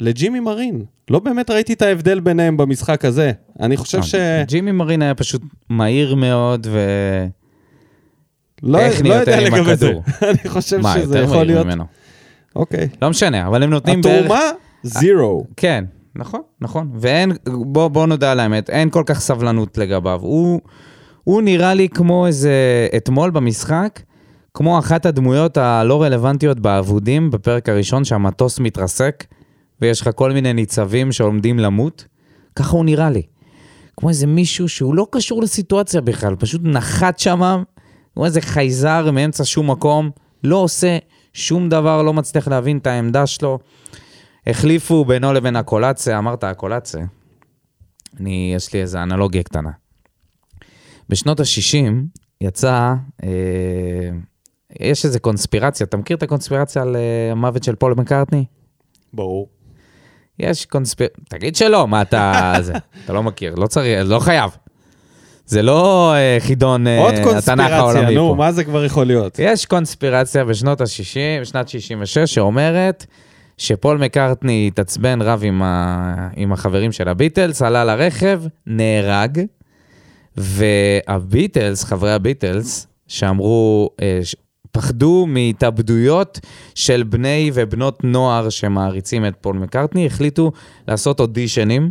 לג'ימי 0.00 0.40
מרין. 0.40 0.84
לא 1.10 1.18
באמת 1.18 1.50
ראיתי 1.50 1.72
את 1.72 1.82
ההבדל 1.82 2.20
ביניהם 2.20 2.56
במשחק 2.56 3.04
הזה. 3.04 3.32
אני 3.60 3.76
חושב 3.76 4.02
ש... 4.02 4.14
ג'ימי 4.46 4.72
מרין 4.72 5.02
היה 5.02 5.14
פשוט 5.14 5.42
מהיר 5.68 6.14
מאוד, 6.14 6.66
ו... 6.70 6.78
לא 8.62 8.78
לא 8.78 8.84
יודע 8.84 9.14
יותר 9.14 9.38
עם 9.38 9.54
לגבי 9.54 9.76
זה. 9.76 9.86
הכדור? 9.86 10.02
אני 10.30 10.48
חושב 10.48 10.80
מה, 10.80 10.94
שזה 10.94 11.18
יכול 11.18 11.44
להיות... 11.44 11.66
ממנו. 11.66 11.84
אוקיי. 12.56 12.88
לא 13.02 13.10
משנה, 13.10 13.46
אבל 13.46 13.62
הם 13.62 13.70
נותנים 13.70 14.00
בערך... 14.00 14.24
התרומה, 14.24 14.40
זירו. 14.82 15.44
כן, 15.56 15.84
נכון, 16.16 16.40
נכון. 16.60 16.90
ואין, 16.94 17.32
בוא, 17.46 17.88
בוא 17.88 18.06
נודע 18.06 18.32
על 18.32 18.40
האמת, 18.40 18.70
אין 18.70 18.90
כל 18.90 19.02
כך 19.06 19.20
סבלנות 19.20 19.78
לגביו. 19.78 20.20
הוא, 20.22 20.60
הוא 21.24 21.42
נראה 21.42 21.74
לי 21.74 21.88
כמו 21.88 22.26
איזה, 22.26 22.52
אתמול 22.96 23.30
במשחק, 23.30 24.00
כמו 24.54 24.78
אחת 24.78 25.06
הדמויות 25.06 25.56
הלא 25.56 26.02
רלוונטיות 26.02 26.60
באבודים 26.60 27.30
בפרק 27.30 27.68
הראשון, 27.68 28.04
שהמטוס 28.04 28.60
מתרסק, 28.60 29.24
ויש 29.80 30.00
לך 30.00 30.10
כל 30.14 30.32
מיני 30.32 30.52
ניצבים 30.52 31.12
שעומדים 31.12 31.58
למות. 31.58 32.04
ככה 32.56 32.76
הוא 32.76 32.84
נראה 32.84 33.10
לי. 33.10 33.22
כמו 33.96 34.08
איזה 34.08 34.26
מישהו 34.26 34.68
שהוא 34.68 34.94
לא 34.94 35.06
קשור 35.10 35.42
לסיטואציה 35.42 36.00
בכלל, 36.00 36.36
פשוט 36.36 36.60
נחת 36.64 37.18
שמה, 37.18 37.62
כמו 38.14 38.24
איזה 38.24 38.40
חייזר 38.40 39.10
מאמצע 39.10 39.44
שום 39.44 39.70
מקום, 39.70 40.10
לא 40.44 40.56
עושה 40.56 40.98
שום 41.32 41.68
דבר, 41.68 42.02
לא 42.02 42.12
מצליח 42.12 42.48
להבין 42.48 42.78
את 42.78 42.86
העמדה 42.86 43.26
שלו. 43.26 43.58
החליפו 44.46 45.04
בינו 45.04 45.32
לבין 45.32 45.56
הקולציה, 45.56 46.18
אמרת 46.18 46.44
הקולציה. 46.44 47.06
אני, 48.20 48.52
יש 48.56 48.72
לי 48.72 48.80
איזו 48.80 48.98
אנלוגיה 48.98 49.42
קטנה. 49.42 49.70
בשנות 51.08 51.40
ה-60 51.40 51.92
יצא, 52.40 52.94
אה, 53.22 53.28
יש 54.80 55.04
איזו 55.04 55.20
קונספירציה, 55.20 55.86
אתה 55.86 55.96
מכיר 55.96 56.16
את 56.16 56.22
הקונספירציה 56.22 56.82
על 56.82 56.96
אה, 56.96 57.32
המוות 57.32 57.64
של 57.64 57.74
פול 57.74 57.94
מקארטני? 57.96 58.44
ברור. 59.12 59.48
יש 60.38 60.66
קונספירציה, 60.66 61.24
תגיד 61.28 61.56
שלא, 61.56 61.88
מה 61.88 62.02
אתה... 62.02 62.52
זה, 62.60 62.72
אתה 63.04 63.12
לא 63.12 63.22
מכיר, 63.22 63.54
לא 63.54 63.66
צריך, 63.66 64.00
לא 64.04 64.18
חייב. 64.18 64.50
זה 65.46 65.62
לא 65.62 66.12
אה, 66.14 66.36
חידון 66.40 66.86
עוד 66.86 67.14
התנ"ך 67.14 67.24
קונספירציה, 67.24 67.76
העולמי 67.76 68.14
נו, 68.14 68.28
פה. 68.28 68.34
מה 68.34 68.52
זה 68.52 68.64
כבר 68.64 68.84
יכול 68.84 69.06
להיות? 69.06 69.38
יש 69.38 69.66
קונספירציה 69.66 70.44
בשנות 70.44 70.80
ה-60, 70.80 71.40
בשנת 71.40 71.68
66, 71.68 72.34
שאומרת 72.34 73.06
שפול 73.58 73.98
מקארטני 73.98 74.66
התעצבן, 74.68 75.22
רב 75.22 75.40
עם, 75.44 75.62
ה... 75.62 76.28
עם 76.36 76.52
החברים 76.52 76.92
של 76.92 77.08
הביטלס, 77.08 77.62
עלה 77.62 77.84
לרכב, 77.84 78.42
נהרג, 78.66 79.40
והביטלס, 80.36 81.84
חברי 81.84 82.12
הביטלס, 82.12 82.86
שאמרו, 83.08 83.90
ש- 84.22 84.36
פחדו 84.72 85.26
מהתאבדויות 85.28 86.40
של 86.74 87.02
בני 87.02 87.50
ובנות 87.54 88.04
נוער 88.04 88.48
שמעריצים 88.48 89.26
את 89.26 89.34
פול 89.40 89.56
מקארטני, 89.56 90.06
החליטו 90.06 90.52
לעשות 90.88 91.20
אודישנים 91.20 91.90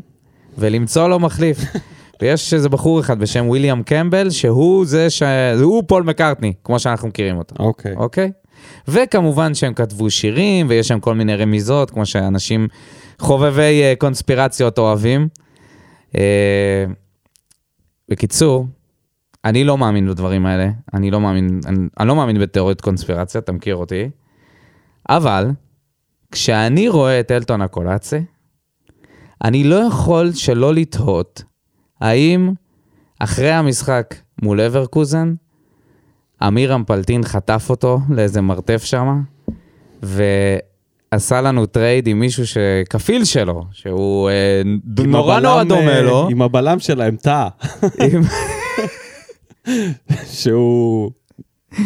ולמצוא 0.58 1.08
לו 1.08 1.20
מחליף. 1.20 1.60
ויש 2.22 2.54
איזה 2.54 2.70
בחור 2.70 3.00
אחד 3.00 3.20
בשם 3.20 3.50
ויליאם 3.50 3.84
קמבל, 3.84 4.30
שהוא 4.30 4.86
זה 4.86 5.10
ש... 5.10 5.24
הוא 5.62 5.84
פול 5.88 6.04
מקארטני, 6.04 6.54
כמו 6.64 6.80
שאנחנו 6.80 7.08
מכירים 7.08 7.38
אותו. 7.38 7.56
אוקיי. 7.60 7.96
אוקיי? 7.96 8.32
וכמובן 8.88 9.54
שהם 9.54 9.74
כתבו 9.74 10.10
שירים, 10.10 10.66
ויש 10.70 10.88
שם 10.88 11.00
כל 11.00 11.16
מיני 11.16 11.36
רמיזות, 11.36 11.92
כמו 11.92 12.06
שאנשים 12.06 12.68
חובבי 13.20 13.82
אה, 13.84 13.94
קונספירציות 13.98 14.78
אוהבים. 14.78 15.28
אה, 16.18 16.86
בקיצור, 18.10 18.66
אני 19.46 19.64
לא 19.64 19.78
מאמין 19.78 20.10
בדברים 20.10 20.46
האלה, 20.46 20.70
אני 20.94 21.12
לא 21.12 21.22
מאמין, 21.22 21.60
אני, 21.66 21.78
אני 22.00 22.08
לא 22.08 22.16
מאמין 22.16 22.40
בתיאוריות 22.40 22.82
קונספירציה, 22.82 23.40
אתה 23.40 23.52
מכיר 23.52 23.76
אותי. 23.76 24.10
אבל, 25.10 25.52
כשאני 26.32 26.90
רואה 26.90 27.20
את 27.20 27.32
אלטון 27.32 27.62
הקולאצה, 27.62 28.20
אני 29.44 29.64
לא 29.64 29.76
יכול 29.76 30.32
שלא 30.34 30.74
לתהות 30.74 31.44
האם 32.02 32.54
אחרי 33.20 33.52
המשחק 33.52 34.16
מול 34.42 34.62
אברקוזן, 34.62 35.34
אמיר 36.48 36.76
אמפלטין 36.76 37.24
חטף 37.24 37.68
אותו 37.70 38.00
לאיזה 38.10 38.42
מרתף 38.42 38.84
שם, 38.84 39.22
ועשה 40.04 41.42
לנו 41.42 41.66
טרייד 41.66 42.08
עם 42.08 42.20
מישהו 42.20 42.44
שכפיל 42.48 43.26
שלו, 43.26 43.66
שהוא 43.72 44.30
אה, 44.30 44.62
נורא 45.08 45.40
נורא 45.40 45.64
דומה 45.64 45.92
אה, 45.92 46.02
לו. 46.02 46.28
עם 46.30 46.42
הבלם 46.42 46.80
שלהם, 46.80 47.16
טאה, 47.16 47.48
שהוא 50.32 51.12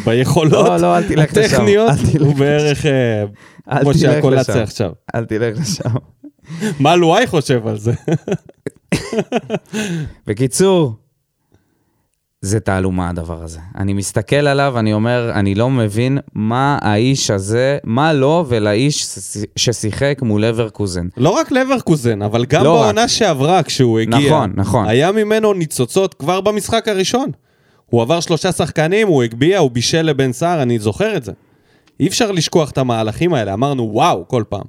ביכולות 0.05 0.67
לא, 0.67 0.77
לא, 0.77 0.97
אל 0.97 1.03
תלך 1.07 1.37
לשם. 1.37 1.41
הטכניות, 1.41 1.89
אל 1.89 1.95
תלך 2.11 2.21
הוא 2.21 2.35
בערך 2.35 2.85
אה, 2.85 3.23
כמו 3.81 3.93
שהקולציה 3.93 4.55
לשם. 4.55 4.63
עכשיו. 4.63 4.91
אל 5.15 5.25
תלך 5.25 5.59
לשם. 5.59 5.89
מה 6.79 6.95
לואי 6.95 7.27
חושב 7.27 7.67
על 7.67 7.77
זה? 7.79 7.93
בקיצור, 10.27 10.93
זה 12.41 12.59
תעלומה 12.59 13.09
הדבר 13.09 13.43
הזה. 13.43 13.59
אני 13.77 13.93
מסתכל 13.93 14.35
עליו, 14.35 14.79
אני 14.79 14.93
אומר, 14.93 15.31
אני 15.33 15.55
לא 15.55 15.69
מבין 15.69 16.17
מה 16.33 16.77
האיש 16.81 17.31
הזה, 17.31 17.77
מה 17.83 18.13
לו 18.13 18.45
ולאיש 18.47 19.03
ש- 19.03 19.37
ששיחק 19.55 20.19
מול 20.21 20.45
אברקוזן. 20.45 21.07
לא 21.17 21.29
רק 21.29 21.51
לברקוזן, 21.51 22.21
אבל 22.21 22.45
גם 22.45 22.63
לא 22.63 22.73
בעונה 22.81 23.07
שעברה 23.07 23.63
כשהוא 23.63 23.99
הגיע. 23.99 24.19
נכון, 24.19 24.53
נכון. 24.55 24.87
היה 24.87 25.11
ממנו 25.11 25.53
ניצוצות 25.53 26.13
כבר 26.13 26.41
במשחק 26.41 26.87
הראשון. 26.87 27.31
הוא 27.89 28.01
עבר 28.01 28.19
שלושה 28.19 28.51
שחקנים, 28.51 29.07
הוא 29.07 29.23
הגביה, 29.23 29.59
הוא 29.59 29.71
בישל 29.71 30.01
לבן 30.01 30.33
סער, 30.33 30.61
אני 30.61 30.79
זוכר 30.79 31.17
את 31.17 31.23
זה. 31.23 31.31
אי 31.99 32.07
אפשר 32.07 32.31
לשכוח 32.31 32.71
את 32.71 32.77
המהלכים 32.77 33.33
האלה, 33.33 33.53
אמרנו 33.53 33.89
וואו 33.93 34.27
כל 34.27 34.43
פעם. 34.49 34.61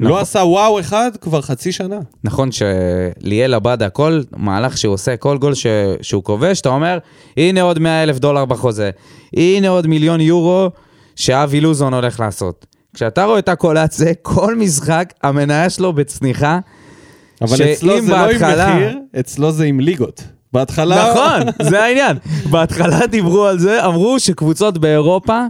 לא 0.00 0.08
נכון. 0.08 0.20
עשה 0.22 0.38
וואו 0.38 0.80
אחד 0.80 1.10
כבר 1.20 1.40
חצי 1.40 1.72
שנה. 1.72 1.98
נכון 2.24 2.48
שליאל 2.52 3.54
עבדה, 3.54 3.88
כל 3.88 4.20
מהלך 4.36 4.78
שהוא 4.78 4.94
עושה, 4.94 5.16
כל 5.16 5.38
גול 5.38 5.54
ש... 5.54 5.66
שהוא 6.02 6.24
כובש, 6.24 6.60
אתה 6.60 6.68
אומר, 6.68 6.98
הנה 7.36 7.62
עוד 7.62 7.78
100 7.78 8.02
אלף 8.02 8.18
דולר 8.18 8.44
בחוזה, 8.44 8.90
הנה 9.36 9.68
עוד 9.68 9.86
מיליון 9.86 10.20
יורו 10.20 10.70
שאבי 11.16 11.60
לוזון 11.60 11.94
הולך 11.94 12.20
לעשות. 12.20 12.66
כשאתה 12.94 13.24
רואה 13.24 13.38
את 13.38 13.48
הקולציה, 13.48 14.14
כל 14.22 14.56
משחק, 14.56 15.12
המניה 15.22 15.70
שלו 15.70 15.92
בצניחה. 15.92 16.58
אבל 17.42 17.56
אצלו 17.72 18.00
זה 18.02 18.12
בהתחלה- 18.12 18.56
לא 18.56 18.62
עם 18.72 18.76
מחיר, 18.76 18.98
אצלו 19.20 19.52
זה 19.52 19.64
עם 19.64 19.80
ליגות. 19.80 20.24
בהתחלה... 20.52 21.10
נכון, 21.10 21.52
זה 21.62 21.82
העניין. 21.82 22.16
בהתחלה 22.50 23.06
דיברו 23.06 23.44
על 23.44 23.58
זה, 23.58 23.86
אמרו 23.86 24.20
שקבוצות 24.20 24.78
באירופה 24.78 25.40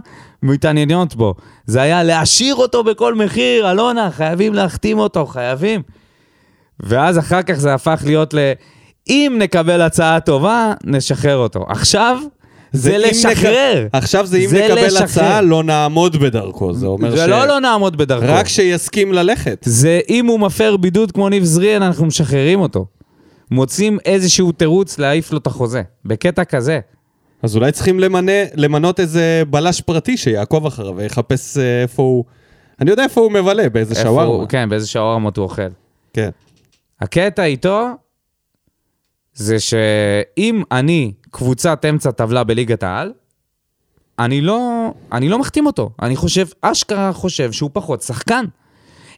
מתעניינות 0.43 1.15
בו. 1.15 1.33
זה 1.65 1.81
היה 1.81 2.03
להשאיר 2.03 2.55
אותו 2.55 2.83
בכל 2.83 3.15
מחיר, 3.15 3.71
אלונה, 3.71 4.11
חייבים 4.11 4.53
להחתים 4.53 4.99
אותו, 4.99 5.25
חייבים. 5.25 5.81
ואז 6.79 7.19
אחר 7.19 7.41
כך 7.41 7.53
זה 7.53 7.73
הפך 7.73 8.01
להיות 8.05 8.33
ל... 8.33 8.37
אם 9.09 9.35
נקבל 9.39 9.81
הצעה 9.81 10.19
טובה, 10.19 10.73
נשחרר 10.83 11.37
אותו. 11.37 11.65
עכשיו, 11.69 12.17
זה, 12.71 12.95
אם 12.95 13.01
לשחרר. 13.09 13.83
נק... 13.85 13.89
עכשיו 13.95 14.25
זה 14.25 14.37
אם 14.37 14.47
זה 14.49 14.65
נקבל 14.65 14.85
לשחרר. 14.85 15.03
הצעה, 15.03 15.41
לא 15.41 15.63
נעמוד 15.63 16.17
בדרכו. 16.17 16.73
זה 16.73 16.85
אומר 16.85 17.11
זה 17.11 17.17
ש... 17.25 17.29
לא 17.29 17.45
לא 17.45 17.59
נעמוד 17.59 17.97
בדרכו. 17.97 18.25
רק 18.27 18.47
שיסכים 18.47 19.13
ללכת. 19.13 19.63
זה 19.65 19.99
אם 20.09 20.25
הוא 20.25 20.39
מפר 20.39 20.77
בידוד 20.77 21.11
כמו 21.11 21.29
ניב 21.29 21.43
זריאן, 21.43 21.81
אנחנו 21.81 22.05
משחררים 22.05 22.59
אותו. 22.59 22.85
מוצאים 23.53 23.97
איזשהו 24.05 24.51
תירוץ 24.51 24.99
להעיף 24.99 25.31
לו 25.31 25.37
את 25.37 25.47
החוזה. 25.47 25.81
בקטע 26.05 26.43
כזה. 26.43 26.79
אז 27.43 27.55
אולי 27.55 27.71
צריכים 27.71 27.99
למנה, 27.99 28.31
למנות 28.55 28.99
איזה 28.99 29.43
בלש 29.49 29.81
פרטי 29.81 30.17
שיעקוב 30.17 30.65
אחריו 30.65 30.95
ויחפש 30.95 31.57
אה, 31.57 31.81
איפה 31.81 32.03
הוא... 32.03 32.25
אני 32.81 32.91
יודע 32.91 33.03
איפה 33.03 33.21
הוא 33.21 33.31
מבלה, 33.31 33.69
באיזה 33.69 33.95
שווארמה. 33.95 34.47
כן, 34.47 34.69
באיזה 34.69 34.87
שווארמות 34.87 35.37
הוא 35.37 35.43
אוכל. 35.43 35.61
כן. 36.13 36.29
הקטע 37.01 37.43
איתו 37.43 37.87
זה 39.33 39.59
שאם 39.59 40.63
אני 40.71 41.13
קבוצת 41.31 41.85
אמצע 41.89 42.11
טבלה 42.11 42.43
בליגת 42.43 42.83
העל, 42.83 43.13
אני 44.19 44.41
לא, 44.41 44.91
אני 45.11 45.29
לא 45.29 45.39
מחתים 45.39 45.65
אותו. 45.65 45.89
אני 46.01 46.15
חושב, 46.15 46.47
אשכרה 46.61 47.13
חושב 47.13 47.51
שהוא 47.51 47.69
פחות 47.73 48.01
שחקן. 48.01 48.45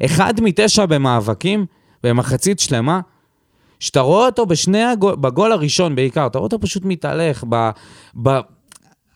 אחד 0.06 0.34
מתשע 0.42 0.86
במאבקים, 0.86 1.66
במחצית 2.04 2.60
שלמה, 2.60 3.00
שאתה 3.86 4.00
רואה 4.00 4.26
אותו 4.26 4.46
בשני 4.46 4.84
הגול, 4.84 5.16
בגול 5.16 5.52
הראשון 5.52 5.96
בעיקר, 5.96 6.28
אתה 6.28 6.38
רואה 6.38 6.46
אותו 6.46 6.60
פשוט 6.60 6.86
מתהלך, 6.86 7.44
ב, 7.50 7.70
ב, 8.24 8.30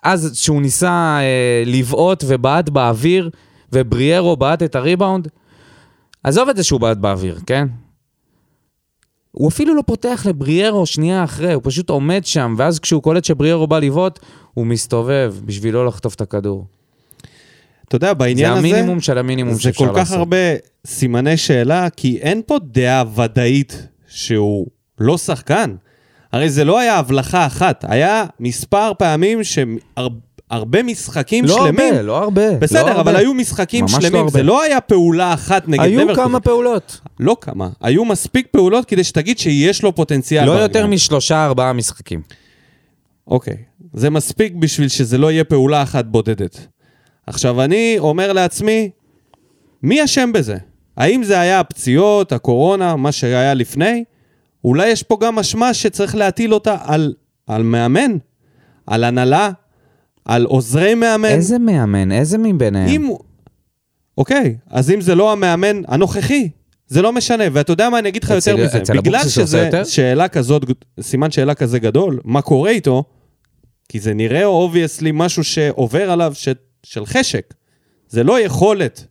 אז 0.03 0.31
שהוא 0.33 0.61
ניסה 0.61 1.17
אה, 1.21 1.63
לבעוט 1.65 2.23
ובעט 2.27 2.69
באוויר, 2.69 3.29
ובריארו 3.73 4.37
בעט 4.37 4.63
את 4.63 4.75
הריבאונד, 4.75 5.27
עזוב 6.23 6.49
את 6.49 6.57
זה 6.57 6.63
שהוא 6.63 6.79
בעט 6.79 6.97
באוויר, 6.97 7.39
כן? 7.45 7.67
הוא 9.31 9.49
אפילו 9.49 9.75
לא 9.75 9.81
פותח 9.81 10.25
לבריארו 10.29 10.85
שנייה 10.85 11.23
אחרי, 11.23 11.53
הוא 11.53 11.61
פשוט 11.65 11.89
עומד 11.89 12.25
שם, 12.25 12.55
ואז 12.57 12.79
כשהוא 12.79 13.03
קולט 13.03 13.23
שבריארו 13.25 13.67
בא 13.67 13.79
לבעוט, 13.79 14.19
הוא 14.53 14.65
מסתובב 14.65 15.35
בשביל 15.45 15.73
לא 15.73 15.85
לחטוף 15.85 16.15
את 16.15 16.21
הכדור. 16.21 16.65
אתה 17.87 17.95
יודע, 17.95 18.13
בעניין 18.13 18.53
זה 18.53 18.59
הזה... 18.59 18.67
המינימום 18.67 18.99
של 18.99 19.17
המינימום 19.17 19.53
זה 19.53 19.61
שאפשר 19.61 19.85
כל 19.85 19.91
לעשות. 19.91 20.07
כך 20.07 20.11
הרבה 20.11 20.37
סימני 20.85 21.37
שאלה, 21.37 21.89
כי 21.89 22.17
אין 22.17 22.41
פה 22.45 22.57
דעה 22.63 23.03
ודאית 23.15 23.87
שהוא 24.09 24.67
לא 24.99 25.17
שחקן. 25.17 25.75
הרי 26.31 26.49
זה 26.49 26.63
לא 26.63 26.79
היה 26.79 26.95
הבלחה 26.95 27.45
אחת, 27.45 27.85
היה 27.87 28.25
מספר 28.39 28.91
פעמים 28.97 29.39
שהרבה 29.43 30.83
משחקים 30.83 31.45
לא 31.45 31.55
שלמים. 31.55 31.93
הרבה, 31.93 32.01
לא 32.01 32.17
הרבה. 32.17 32.51
בסדר, 32.51 32.85
לא 32.85 32.91
אבל 32.91 32.97
הרבה. 32.97 33.17
היו 33.17 33.33
משחקים 33.33 33.85
לא 33.85 33.89
שלמים, 33.89 34.15
הרבה. 34.15 34.31
זה 34.31 34.43
לא 34.43 34.61
היה 34.63 34.81
פעולה 34.81 35.33
אחת 35.33 35.67
נגד 35.67 35.83
היו 35.83 35.99
לברקוזן. 35.99 36.23
כמה 36.23 36.39
פעולות. 36.39 36.99
לא 37.19 37.37
כמה, 37.41 37.69
היו 37.81 38.05
מספיק 38.05 38.47
פעולות 38.51 38.85
כדי 38.85 39.03
שתגיד 39.03 39.39
שיש 39.39 39.83
לו 39.83 39.95
פוטנציאל. 39.95 40.45
לא 40.45 40.51
ברגליים. 40.51 40.69
יותר 40.69 40.87
משלושה, 40.87 41.45
ארבעה 41.45 41.73
משחקים. 41.73 42.21
אוקיי, 43.27 43.57
זה 43.93 44.09
מספיק 44.09 44.53
בשביל 44.53 44.87
שזה 44.87 45.17
לא 45.17 45.31
יהיה 45.31 45.43
פעולה 45.43 45.83
אחת 45.83 46.05
בודדת. 46.05 46.67
עכשיו, 47.27 47.61
אני 47.61 47.95
אומר 47.99 48.33
לעצמי, 48.33 48.89
מי 49.83 50.03
אשם 50.03 50.31
בזה? 50.33 50.57
האם 50.99 51.23
זה 51.23 51.39
היה 51.39 51.59
הפציעות, 51.59 52.31
הקורונה, 52.31 52.95
מה 52.95 53.11
שהיה 53.11 53.53
לפני? 53.53 54.03
אולי 54.63 54.87
יש 54.87 55.03
פה 55.03 55.17
גם 55.21 55.39
אשמה 55.39 55.73
שצריך 55.73 56.15
להטיל 56.15 56.53
אותה 56.53 56.77
על, 56.83 57.13
על 57.47 57.63
מאמן, 57.63 58.17
על 58.87 59.03
הנהלה, 59.03 59.51
על 60.25 60.45
עוזרי 60.45 60.95
מאמן. 60.95 61.29
איזה 61.29 61.59
מאמן? 61.59 62.11
איזה 62.11 62.37
מביניהם? 62.37 62.87
אם... 62.87 63.09
אוקיי, 64.17 64.55
אז 64.69 64.91
אם 64.91 65.01
זה 65.01 65.15
לא 65.15 65.31
המאמן 65.31 65.81
הנוכחי, 65.87 66.49
זה 66.87 67.01
לא 67.01 67.13
משנה. 67.13 67.43
ואתה 67.51 67.71
יודע 67.71 67.89
מה, 67.89 67.99
אני 67.99 68.09
אגיד 68.09 68.23
לך 68.23 68.29
יותר 68.29 68.57
מזה. 68.57 68.77
אצל 68.77 68.97
בגלל 68.97 69.27
שזה? 69.27 69.69
שאלה 69.85 70.27
כזאת, 70.27 70.63
סימן 71.01 71.31
שאלה 71.31 71.55
כזה 71.55 71.79
גדול, 71.79 72.19
מה 72.23 72.41
קורה 72.41 72.69
איתו, 72.69 73.03
כי 73.89 73.99
זה 73.99 74.13
נראה 74.13 74.45
obviously 74.45 75.11
משהו 75.13 75.43
שעובר 75.43 76.11
עליו 76.11 76.31
ש... 76.35 76.49
של 76.83 77.05
חשק. 77.05 77.53
זה 78.09 78.23
לא 78.23 78.39
יכולת. 78.39 79.05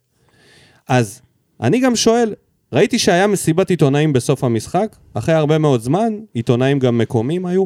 אז 0.89 1.21
אני 1.61 1.81
גם 1.81 1.97
שואל, 1.97 2.35
ראיתי 2.73 2.99
שהיה 2.99 3.27
מסיבת 3.27 3.71
עיתונאים 3.71 4.13
בסוף 4.13 4.45
המשחק, 4.45 4.97
אחרי 5.15 5.35
הרבה 5.35 5.59
מאוד 5.59 5.81
זמן, 5.81 6.13
עיתונאים 6.35 6.79
גם 6.79 6.99
מקומיים 6.99 7.47
היו, 7.47 7.65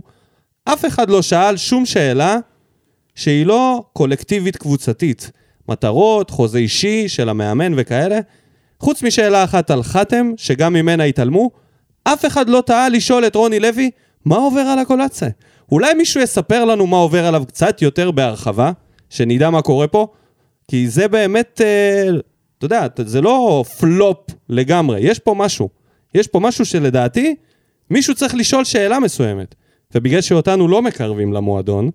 אף 0.65 0.85
אחד 0.85 1.11
לא 1.11 1.23
שאל 1.23 1.57
שום 1.57 1.87
שאלה 1.87 2.39
שהיא 3.15 3.47
לא 3.47 3.85
קולקטיבית 3.93 4.57
קבוצתית. 4.57 5.31
מטרות, 5.69 6.31
חוזה 6.31 6.59
אישי 6.59 7.09
של 7.09 7.29
המאמן 7.29 7.73
וכאלה. 7.77 8.21
חוץ 8.81 9.03
משאלה 9.03 9.45
אחת 9.45 9.71
על 9.71 9.83
חתם, 9.83 10.33
שגם 10.37 10.73
ממנה 10.73 11.05
התעלמו, 11.05 11.51
אף 12.05 12.27
אחד 12.27 12.49
לא 12.49 12.63
טעה 12.67 12.89
לשאול 12.89 13.27
את 13.27 13.37
רוני 13.37 13.61
לוי, 13.61 13.91
מה 14.25 14.37
עובר 14.37 14.61
על 14.61 14.79
הקולציה? 14.79 15.29
אולי 15.73 15.95
מישהו 15.95 16.21
יספר 16.21 16.65
לנו 16.65 16.87
מה 16.87 16.97
עובר 16.97 17.27
עליו 17.27 17.45
קצת 17.49 17.83
יותר 17.83 18.11
בהרחבה, 18.11 18.73
שנדע 19.11 19.51
מה 19.51 19.63
קורה 19.63 19.87
פה? 19.89 20.07
כי 20.69 20.89
זה 20.89 21.09
באמת, 21.09 21.61
אה, 21.65 22.11
אתה 22.67 22.75
יודע, 22.75 22.87
זה 23.11 23.21
לא 23.21 23.65
פלופ 23.79 24.19
לגמרי, 24.49 25.01
יש 25.01 25.19
פה 25.19 25.35
משהו. 25.35 25.69
יש 26.15 26.27
פה 26.27 26.41
משהו 26.41 26.65
שלדעתי, 26.65 27.35
מישהו 27.91 28.15
צריך 28.15 28.35
לשאול 28.35 28.65
שאלה 28.65 29.01
מסוימת. 29.01 29.55
ובגלל 29.95 30.21
שאותנו 30.21 30.69
לא 30.69 30.83
מקרבים 30.83 31.33
למועדון, 31.33 31.91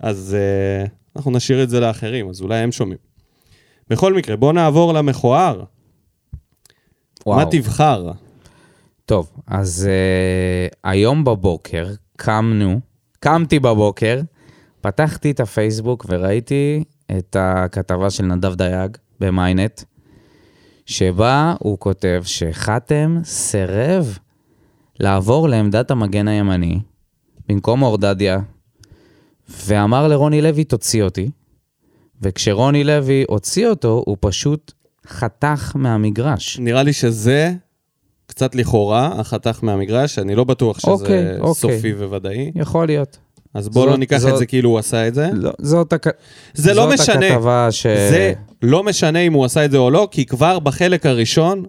אז 0.00 0.36
uh, 0.36 0.88
אנחנו 1.16 1.30
נשאיר 1.30 1.62
את 1.62 1.70
זה 1.70 1.80
לאחרים, 1.80 2.28
אז 2.28 2.40
אולי 2.40 2.58
הם 2.58 2.72
שומעים. 2.72 2.98
בכל 3.90 4.14
מקרה, 4.14 4.36
בוא 4.36 4.52
נעבור 4.52 4.94
למכוער. 4.94 5.64
וואו. 7.26 7.38
מה 7.38 7.44
תבחר? 7.50 8.10
טוב, 9.06 9.30
אז 9.46 9.88
uh, 9.88 10.76
היום 10.84 11.24
בבוקר 11.24 11.86
קמנו, 12.16 12.80
קמתי 13.20 13.58
בבוקר, 13.58 14.20
פתחתי 14.80 15.30
את 15.30 15.40
הפייסבוק 15.40 16.06
וראיתי 16.08 16.84
את 17.18 17.36
הכתבה 17.38 18.10
של 18.10 18.24
נדב 18.24 18.54
דייג 18.54 18.96
ב-ynet, 19.20 19.84
שבה 20.88 21.54
הוא 21.58 21.78
כותב 21.78 22.22
שחתם 22.24 23.18
סירב 23.24 24.18
לעבור 25.00 25.48
לעמדת 25.48 25.90
המגן 25.90 26.28
הימני 26.28 26.80
במקום 27.48 27.82
אורדדיה, 27.82 28.38
ואמר 29.66 30.08
לרוני 30.08 30.42
לוי, 30.42 30.64
תוציא 30.64 31.02
אותי. 31.02 31.30
וכשרוני 32.22 32.84
לוי 32.84 33.24
הוציא 33.28 33.68
אותו, 33.68 34.02
הוא 34.06 34.16
פשוט 34.20 34.72
חתך 35.06 35.72
מהמגרש. 35.74 36.58
נראה 36.58 36.82
לי 36.82 36.92
שזה 36.92 37.52
קצת 38.26 38.54
לכאורה, 38.54 39.20
החתך 39.20 39.58
מהמגרש, 39.62 40.18
אני 40.18 40.34
לא 40.34 40.44
בטוח 40.44 40.78
שזה 40.78 40.90
אוקיי, 40.90 41.40
אוקיי. 41.40 41.54
סופי 41.54 41.92
וודאי. 41.92 42.52
יכול 42.54 42.86
להיות. 42.86 43.18
אז 43.54 43.68
בוא 43.68 43.82
זאת- 43.82 43.90
לא 43.90 43.96
ניקח 43.96 44.16
זאת- 44.16 44.32
את 44.32 44.38
זה 44.38 44.46
כאילו 44.46 44.70
הוא 44.70 44.78
עשה 44.78 45.08
את 45.08 45.14
זה. 45.14 45.28
לא, 45.32 45.50
זאת, 45.58 45.92
הכ... 45.92 46.06
זה 46.54 46.74
לא 46.74 46.82
זאת 46.90 47.00
משנה. 47.00 47.26
הכתבה 47.26 47.68
ש... 47.70 47.86
זה 47.86 48.32
לא 48.62 48.82
משנה 48.84 49.18
אם 49.18 49.32
הוא 49.32 49.44
עשה 49.44 49.64
את 49.64 49.70
זה 49.70 49.76
או 49.78 49.90
לא, 49.90 50.08
כי 50.10 50.26
כבר 50.26 50.58
בחלק 50.58 51.06
הראשון 51.06 51.64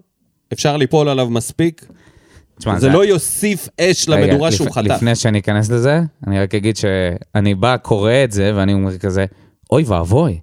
אפשר 0.52 0.76
ליפול 0.76 1.08
עליו 1.08 1.30
מספיק. 1.30 1.86
תשמע, 2.58 2.78
זה 2.78 2.88
לא 2.88 3.04
יוסיף 3.04 3.68
אש 3.80 4.08
רגע, 4.08 4.26
למדורה 4.26 4.48
לפ- 4.48 4.54
שהוא 4.56 4.70
חתך. 4.70 4.86
לפני 4.86 5.16
שאני 5.16 5.38
אכנס 5.38 5.70
לזה, 5.70 6.00
אני 6.26 6.40
רק 6.40 6.54
אגיד 6.54 6.76
שאני 6.76 7.54
בא, 7.54 7.76
קורא 7.76 8.12
את 8.24 8.32
זה, 8.32 8.52
ואני 8.56 8.72
אומר 8.72 8.98
כזה, 8.98 9.24
אוי 9.72 9.84
ואבוי, 9.86 10.38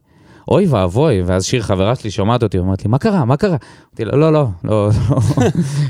אוי 0.47 0.65
ואבוי, 0.67 1.21
ואז 1.21 1.45
שיר 1.45 1.61
חברה 1.61 1.95
שלי 1.95 2.11
שומעת 2.11 2.43
אותי, 2.43 2.57
אומרת 2.57 2.83
לי, 2.85 2.89
מה 2.89 2.97
קרה, 2.97 3.25
מה 3.25 3.37
קרה? 3.37 3.57
אמרתי 3.91 4.05
לה, 4.05 4.17
לא, 4.17 4.33
לא, 4.33 4.47
לא, 4.63 4.89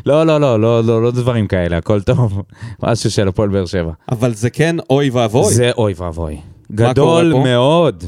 לא, 0.06 0.26
לא, 0.26 0.40
לא, 0.40 0.60
לא, 0.62 0.84
לא, 0.84 1.04
לא 1.04 1.12
דברים 1.12 1.48
כאלה, 1.48 1.78
הכל 1.78 2.02
טוב, 2.02 2.42
משהו 2.84 3.12
של 3.12 3.28
הפועל 3.28 3.50
באר 3.50 3.66
שבע. 3.66 3.92
אבל 4.12 4.34
זה 4.34 4.50
כן 4.50 4.76
אוי 4.90 5.10
ואבוי. 5.10 5.54
זה 5.54 5.72
אוי 5.78 5.94
ואבוי. 5.98 6.38
גדול? 6.72 7.34
מאוד, 7.44 8.04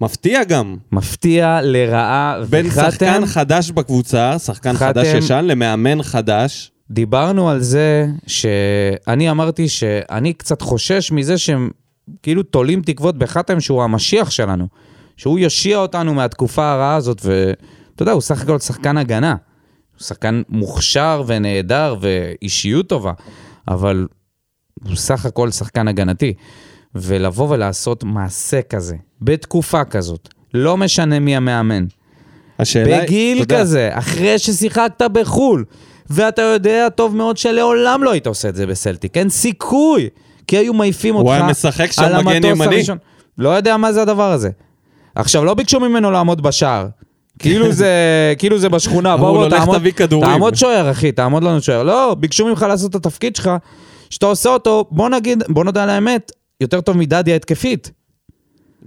מפתיע 0.00 0.44
גם. 0.44 0.76
מפתיע 0.92 1.60
לרעה, 1.62 2.36
בין 2.50 2.66
וחתם- 2.66 2.90
שחקן 2.90 3.26
חדש 3.26 3.70
בקבוצה, 3.70 4.38
שחקן 4.38 4.72
חתם- 4.72 4.78
חדש-ישן, 4.78 5.44
למאמן 5.44 6.02
חדש. 6.02 6.70
דיברנו 6.90 7.50
על 7.50 7.60
זה 7.60 8.06
שאני 8.26 9.30
אמרתי 9.30 9.68
שאני 9.68 10.32
קצת 10.32 10.62
חושש 10.62 11.12
מזה 11.12 11.38
שהם 11.38 11.70
כאילו 12.22 12.42
תולים 12.42 12.82
תקוות 12.82 13.18
בחתם 13.18 13.60
שהוא 13.60 13.82
המשיח 13.82 14.30
שלנו, 14.30 14.68
שהוא 15.18 15.38
יושיע 15.38 15.76
אותנו 15.78 16.14
מהתקופה 16.14 16.72
הרעה 16.72 16.96
הזאת, 16.96 17.20
ואתה 17.24 18.02
יודע, 18.02 18.12
הוא 18.12 18.20
סך 18.20 18.42
הכל 18.42 18.58
שחקן 18.58 18.96
הגנה. 18.96 19.30
הוא 19.30 20.04
שחקן 20.04 20.42
מוכשר 20.48 21.22
ונהדר 21.26 21.96
ואישיות 22.00 22.88
טובה, 22.88 23.12
אבל 23.68 24.06
הוא 24.88 24.96
סך 24.96 25.26
הכל 25.26 25.50
שחקן 25.50 25.88
הגנתי. 25.88 26.34
ולבוא 26.94 27.48
ולעשות 27.50 28.04
מעשה 28.04 28.62
כזה, 28.62 28.96
בתקופה 29.22 29.84
כזאת, 29.84 30.28
לא 30.54 30.76
משנה 30.76 31.18
מי 31.18 31.36
המאמן, 31.36 31.84
השאלה 32.58 32.94
היא- 32.96 33.02
בגיל 33.02 33.38
יודע, 33.38 33.60
כזה, 33.60 33.90
אחרי 33.92 34.38
ששיחקת 34.38 35.02
בחו"ל, 35.12 35.64
ואתה 36.10 36.42
יודע 36.42 36.88
טוב 36.88 37.16
מאוד 37.16 37.36
שלעולם 37.36 38.04
לא 38.04 38.10
היית 38.12 38.26
עושה 38.26 38.48
את 38.48 38.56
זה 38.56 38.66
בסלטיק, 38.66 39.16
אין 39.16 39.28
סיכוי, 39.28 40.08
כי 40.46 40.56
היו 40.56 40.72
מעיפים 40.74 41.14
אותך 41.14 41.26
הוא 41.26 41.32
היה 41.32 41.46
משחק 41.46 41.92
שם 41.92 42.02
על 42.02 42.22
מגן 42.22 42.28
המטוס 42.36 42.50
ימני. 42.50 42.74
הראשון. 42.74 42.98
לא 43.38 43.48
יודע 43.48 43.76
מה 43.76 43.92
זה 43.92 44.02
הדבר 44.02 44.32
הזה. 44.32 44.50
עכשיו, 45.18 45.44
לא 45.44 45.54
ביקשו 45.54 45.80
ממנו 45.80 46.10
לעמוד 46.10 46.42
בשער. 46.42 46.86
כאילו 47.38 47.72
זה, 47.72 47.92
כאילו 48.38 48.58
זה 48.58 48.68
בשכונה, 48.68 49.14
אמרו 49.14 49.26
בוא 49.26 49.38
בוא 49.38 49.46
"לך 49.46 49.54
תעמוד, 49.54 49.78
תביא 49.78 49.92
כדורים." 49.92 50.30
תעמוד 50.30 50.54
שוער 50.54 50.90
אחי, 50.90 51.12
תעמוד 51.12 51.44
לנו 51.44 51.62
שוער. 51.62 51.82
לא, 51.82 52.16
ביקשו 52.20 52.46
ממך 52.46 52.66
לעשות 52.68 52.90
את 52.90 52.94
התפקיד 52.94 53.36
שלך, 53.36 53.50
שאתה 54.10 54.26
עושה 54.26 54.48
אותו, 54.48 54.84
בוא 54.90 55.08
נגיד, 55.08 55.42
בוא 55.48 55.64
נודה 55.64 55.82
על 55.82 55.90
האמת, 55.90 56.32
יותר 56.60 56.80
טוב 56.80 56.96
מדדיה 56.96 57.36
התקפית. 57.36 57.90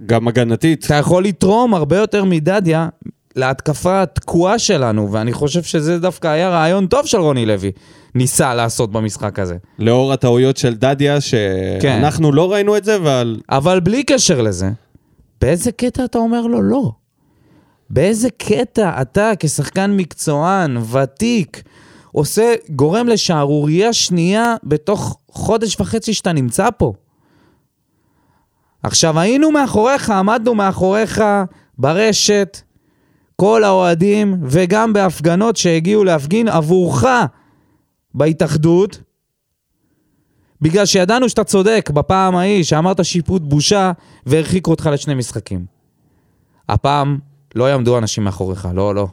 גם 0.06 0.28
הגנתית. 0.28 0.86
אתה 0.86 0.94
יכול 0.94 1.24
לתרום 1.24 1.74
הרבה 1.74 1.96
יותר 1.96 2.24
מדדיה 2.24 2.88
להתקפה 3.36 4.02
התקועה 4.02 4.58
שלנו, 4.58 5.12
ואני 5.12 5.32
חושב 5.32 5.62
שזה 5.62 5.98
דווקא 5.98 6.28
היה 6.28 6.48
רעיון 6.48 6.86
טוב 6.86 7.06
של 7.06 7.18
רוני 7.18 7.46
לוי, 7.46 7.70
ניסה 8.14 8.54
לעשות 8.54 8.92
במשחק 8.92 9.38
הזה. 9.38 9.56
לאור 9.78 10.12
הטעויות 10.12 10.56
של 10.56 10.74
דדיה, 10.74 11.14
כן. 11.14 11.20
שאנחנו 11.80 12.32
לא 12.32 12.52
ראינו 12.52 12.76
את 12.76 12.84
זה, 12.84 12.96
אבל 12.96 13.40
אבל 13.50 13.80
בלי 13.80 14.02
קשר 14.04 14.40
לזה, 14.42 14.70
באיזה 15.42 15.72
קטע 15.72 16.04
אתה 16.04 16.18
אומר 16.18 16.46
לו 16.46 16.62
לא? 16.62 16.92
באיזה 17.90 18.30
קטע 18.30 19.02
אתה 19.02 19.32
כשחקן 19.38 19.96
מקצוען, 19.96 20.76
ותיק, 20.76 21.62
עושה, 22.12 22.54
גורם 22.68 23.08
לשערורייה 23.08 23.92
שנייה 23.92 24.54
בתוך 24.64 25.18
חודש 25.28 25.80
וחצי 25.80 26.14
שאתה 26.14 26.32
נמצא 26.32 26.68
פה? 26.76 26.92
עכשיו, 28.82 29.18
היינו 29.20 29.50
מאחוריך, 29.50 30.10
עמדנו 30.10 30.54
מאחוריך 30.54 31.22
ברשת, 31.78 32.60
כל 33.36 33.64
האוהדים, 33.64 34.36
וגם 34.42 34.92
בהפגנות 34.92 35.56
שהגיעו 35.56 36.04
להפגין 36.04 36.48
עבורך 36.48 37.04
בהתאחדות, 38.14 39.00
בגלל 40.62 40.86
שידענו 40.86 41.28
שאתה 41.28 41.44
צודק 41.44 41.90
בפעם 41.94 42.36
ההיא 42.36 42.64
שאמרת 42.64 43.04
שיפוט 43.04 43.42
בושה 43.42 43.92
והרחיקו 44.26 44.70
אותך 44.70 44.90
לשני 44.92 45.14
משחקים. 45.14 45.64
הפעם 46.68 47.18
לא 47.54 47.70
יעמדו 47.70 47.98
אנשים 47.98 48.24
מאחוריך, 48.24 48.68
לא, 48.74 48.94
לא. 48.94 49.08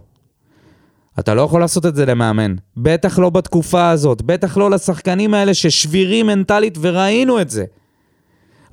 אתה 1.20 1.34
לא 1.34 1.42
יכול 1.42 1.62
לעשות 1.62 1.86
את 1.86 1.96
זה 1.96 2.06
למאמן. 2.06 2.56
בטח 2.78 3.20
לא 3.20 3.30
בתקופה 3.30 3.90
הזאת, 3.90 4.22
בטח 4.22 4.58
לא 4.58 4.72
לשחקנים 4.72 5.34
האלה 5.34 5.54
ששבירים 5.54 6.28
מנטלית 6.28 6.78
וראינו 6.82 7.42
את 7.42 7.50
זה. 7.50 7.66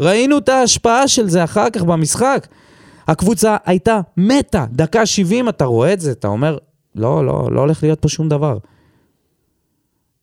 ראינו 0.01 0.39
את 0.39 0.49
ההשפעה 0.49 1.09
של 1.09 1.29
זה 1.29 1.45
אחר 1.45 1.71
כך 1.71 1.83
במשחק. 1.83 2.47
הקבוצה 3.09 3.57
הייתה 3.65 4.01
מתה, 4.17 4.65
דקה 4.73 5.07
70, 5.07 5.49
אתה 5.49 5.65
רואה 5.65 5.93
את 5.93 6.01
זה, 6.01 6.11
אתה 6.11 6.29
אומר, 6.29 6.59
לא, 6.95 7.27
לא, 7.27 7.49
לא 7.53 7.61
הולך 7.61 7.83
להיות 7.83 8.01
פה 8.01 8.09
שום 8.09 8.29
דבר. 8.29 8.59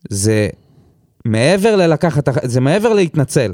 זה 0.09 0.49
מעבר 1.25 1.75
ללקחת, 1.75 2.29
זה 2.43 2.61
מעבר 2.61 2.93
להתנצל. 2.93 3.53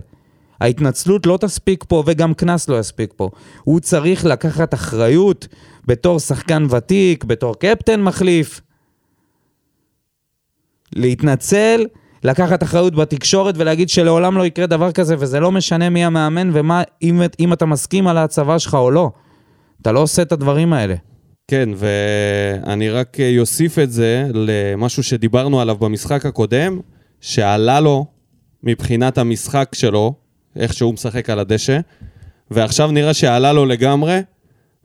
ההתנצלות 0.62 1.26
לא 1.26 1.38
תספיק 1.42 1.84
פה 1.88 2.04
וגם 2.06 2.34
קנס 2.34 2.70
לא 2.70 2.80
יספיק 2.80 3.14
פה. 3.16 3.30
הוא 3.64 3.80
צריך 3.80 4.26
לקחת 4.26 4.74
אחריות 4.74 5.48
בתור 5.86 6.20
שחקן 6.20 6.66
ותיק, 6.70 7.24
בתור 7.24 7.56
קפטן 7.60 8.02
מחליף. 8.02 8.62
להתנצל, 10.96 11.86
לקחת 12.24 12.64
אחריות 12.64 12.96
בתקשורת 12.96 13.56
ולהגיד 13.58 13.90
שלעולם 13.90 14.38
לא 14.38 14.46
יקרה 14.46 14.66
דבר 14.66 14.92
כזה 14.92 15.16
וזה 15.20 15.40
לא 15.40 15.52
משנה 15.52 15.90
מי 15.90 16.06
המאמן 16.06 16.50
ומה, 16.54 16.84
אם, 17.02 17.22
אם 17.40 17.54
אתה 17.54 17.66
מסכים 17.66 18.08
על 18.08 18.18
ההצבה 18.18 18.60
שלך 18.60 18.74
או 18.74 18.92
לא. 18.92 19.12
אתה 19.82 19.92
לא 19.92 20.00
עושה 20.00 20.22
את 20.22 20.32
הדברים 20.32 20.74
האלה. 20.74 20.96
כן, 21.48 21.70
ואני 21.76 22.90
רק 22.90 23.18
אוסיף 23.40 23.80
את 23.80 23.92
זה 23.92 24.28
למשהו 24.34 25.04
שדיברנו 25.04 25.62
עליו 25.62 25.76
במשחק 25.76 26.26
הקודם, 26.26 26.80
שעלה 27.22 27.80
לו 27.80 28.06
מבחינת 28.64 29.18
המשחק 29.18 29.70
שלו, 29.74 30.14
איך 30.56 30.74
שהוא 30.74 30.94
משחק 30.94 31.30
על 31.30 31.40
הדשא, 31.40 31.80
ועכשיו 32.52 32.92
נראה 32.92 33.14
שעלה 33.14 33.54
לו 33.54 33.66
לגמרי, 33.66 34.20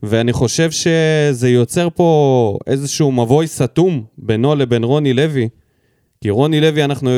ואני 0.02 0.32
חושב 0.32 0.70
שזה 0.70 1.48
יוצר 1.48 1.88
פה 1.94 2.58
איזשהו 2.66 3.12
מבוי 3.12 3.46
סתום 3.46 4.04
בינו 4.18 4.54
לבין 4.54 4.84
רוני 4.84 5.12
לוי, 5.12 5.48
כי 6.20 6.30
רוני 6.30 6.60
לוי 6.60 6.84
אנחנו 6.84 7.10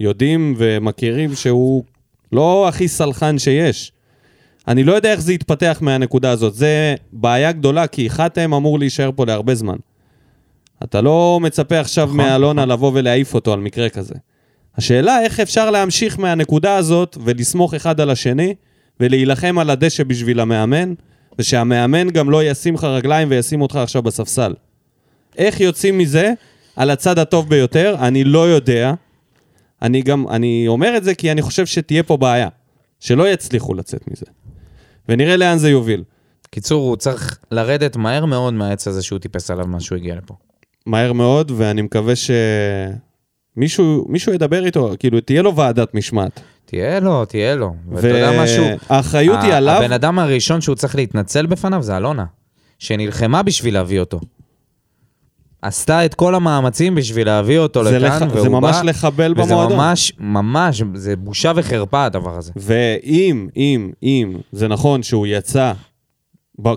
יודעים 0.00 0.54
ומכירים 0.58 1.34
שהוא 1.34 1.84
לא 2.32 2.68
הכי 2.68 2.88
סלחן 2.88 3.38
שיש. 3.38 3.92
אני 4.68 4.84
לא 4.84 4.92
יודע 4.92 5.12
איך 5.12 5.20
זה 5.20 5.32
יתפתח 5.32 5.78
מהנקודה 5.80 6.30
הזאת. 6.30 6.54
זה 6.54 6.94
בעיה 7.12 7.52
גדולה, 7.52 7.86
כי 7.86 8.10
חתם 8.10 8.54
אמור 8.54 8.78
להישאר 8.78 9.10
פה 9.16 9.26
להרבה 9.26 9.54
זמן. 9.54 9.76
אתה 10.84 11.00
לא 11.00 11.38
מצפה 11.42 11.80
עכשיו 11.80 12.04
נכון, 12.04 12.16
מאלונה 12.16 12.66
לבוא 12.66 12.92
ולהעיף 12.94 13.34
אותו 13.34 13.52
על 13.52 13.60
מקרה 13.60 13.88
כזה. 13.88 14.14
השאלה 14.76 15.22
איך 15.22 15.40
אפשר 15.40 15.70
להמשיך 15.70 16.18
מהנקודה 16.18 16.76
הזאת 16.76 17.16
ולסמוך 17.24 17.74
אחד 17.74 18.00
על 18.00 18.10
השני 18.10 18.54
ולהילחם 19.00 19.58
על 19.58 19.70
הדשא 19.70 20.04
בשביל 20.04 20.40
המאמן, 20.40 20.94
ושהמאמן 21.38 22.10
גם 22.10 22.30
לא 22.30 22.44
ישים 22.44 22.74
לך 22.74 22.84
רגליים 22.84 23.28
וישים 23.30 23.62
אותך 23.62 23.76
עכשיו 23.76 24.02
בספסל. 24.02 24.54
איך 25.38 25.60
יוצאים 25.60 25.98
מזה 25.98 26.32
על 26.76 26.90
הצד 26.90 27.18
הטוב 27.18 27.48
ביותר? 27.48 27.96
אני 28.00 28.24
לא 28.24 28.48
יודע. 28.48 28.94
אני 29.82 30.02
גם, 30.02 30.28
אני 30.28 30.64
אומר 30.68 30.96
את 30.96 31.04
זה 31.04 31.14
כי 31.14 31.32
אני 31.32 31.42
חושב 31.42 31.66
שתהיה 31.66 32.02
פה 32.02 32.16
בעיה. 32.16 32.48
שלא 33.00 33.28
יצליחו 33.28 33.74
לצאת 33.74 34.08
מזה. 34.10 34.26
ונראה 35.08 35.36
לאן 35.36 35.58
זה 35.58 35.70
יוביל. 35.70 36.04
קיצור, 36.50 36.88
הוא 36.88 36.96
צריך 36.96 37.38
לרדת 37.50 37.96
מהר 37.96 38.24
מאוד 38.24 38.54
מהעץ 38.54 38.88
הזה 38.88 39.02
שהוא 39.02 39.18
טיפס 39.18 39.50
עליו 39.50 39.66
מאז 39.66 39.82
שהוא 39.82 39.96
הגיע 39.96 40.14
לפה. 40.14 40.34
מהר 40.88 41.12
מאוד, 41.12 41.52
ואני 41.56 41.82
מקווה 41.82 42.14
שמישהו 43.56 44.04
מישהו 44.08 44.32
ידבר 44.32 44.64
איתו, 44.66 44.90
כאילו, 44.98 45.20
תהיה 45.20 45.42
לו 45.42 45.56
ועדת 45.56 45.94
משמעת. 45.94 46.40
תהיה 46.64 47.00
לו, 47.00 47.24
תהיה 47.24 47.54
לו. 47.56 47.74
ואתה 47.92 48.08
יודע 48.08 48.42
משהו? 48.42 48.64
והאחריות 48.90 49.38
היא 49.42 49.52
עליו. 49.54 49.74
הבן 49.82 49.92
אדם 49.92 50.18
הראשון 50.18 50.60
שהוא 50.60 50.76
צריך 50.76 50.94
להתנצל 50.96 51.46
בפניו 51.46 51.82
זה 51.82 51.96
אלונה, 51.96 52.24
שנלחמה 52.78 53.42
בשביל 53.42 53.74
להביא 53.74 54.00
אותו. 54.00 54.20
עשתה 55.62 56.04
את 56.04 56.14
כל 56.14 56.34
המאמצים 56.34 56.94
בשביל 56.94 57.26
להביא 57.26 57.58
אותו 57.58 57.82
לכאן, 57.82 57.98
לח- 58.00 58.22
והוא 58.30 58.40
זה 58.42 58.48
ממש 58.48 58.76
בא, 58.76 58.82
לחבל 58.82 59.34
וזה 59.36 59.52
במועדון. 59.52 59.76
ממש, 59.78 60.12
ממש, 60.18 60.82
זה 60.94 61.16
בושה 61.16 61.52
וחרפה 61.56 62.04
הדבר 62.04 62.36
הזה. 62.38 62.52
ואם, 62.56 63.48
אם, 63.56 63.90
אם 64.02 64.36
זה 64.52 64.68
נכון 64.68 65.02
שהוא 65.02 65.26
יצא 65.26 65.72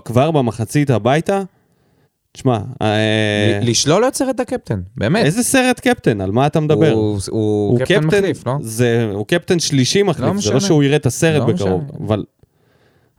כבר 0.04 0.30
במחצית 0.30 0.90
הביתה, 0.90 1.42
תשמע, 2.32 2.58
אה, 2.82 3.60
לשלול 3.62 4.08
את 4.08 4.14
סרט 4.14 4.40
הקפטן, 4.40 4.80
באמת. 4.96 5.24
איזה 5.24 5.42
סרט 5.42 5.80
קפטן? 5.80 6.20
על 6.20 6.30
מה 6.30 6.46
אתה 6.46 6.60
מדבר? 6.60 6.90
הוא, 6.90 7.18
הוא, 7.30 7.78
קפטן 7.78 8.04
מחליף, 8.04 8.46
לא? 8.46 8.52
זה, 8.60 9.10
הוא 9.12 9.26
קפטן 9.26 9.58
שלישי 9.58 10.02
מחליף, 10.02 10.28
זה 10.28 10.32
משנה. 10.34 10.54
לא 10.54 10.60
שהוא 10.60 10.82
יראה 10.82 10.96
את 10.96 11.06
הסרט 11.06 11.40
לא 11.48 11.54
בקרוב, 11.54 11.82
משנה. 11.84 12.06
אבל 12.06 12.24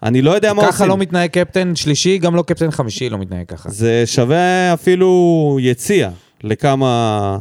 אני 0.03 0.21
לא 0.21 0.31
יודע 0.31 0.53
מה 0.53 0.61
ככה 0.61 0.69
עושים. 0.69 0.87
לא 0.87 0.97
מתנהג 0.97 1.29
קפטן 1.29 1.75
שלישי, 1.75 2.17
גם 2.17 2.35
לא 2.35 2.41
קפטן 2.41 2.71
חמישי 2.71 3.09
לא 3.09 3.17
מתנהג 3.17 3.45
ככה. 3.47 3.69
זה 3.69 4.03
שווה 4.05 4.73
אפילו 4.73 5.57
יציע 5.61 6.09
לכמה, 6.43 7.37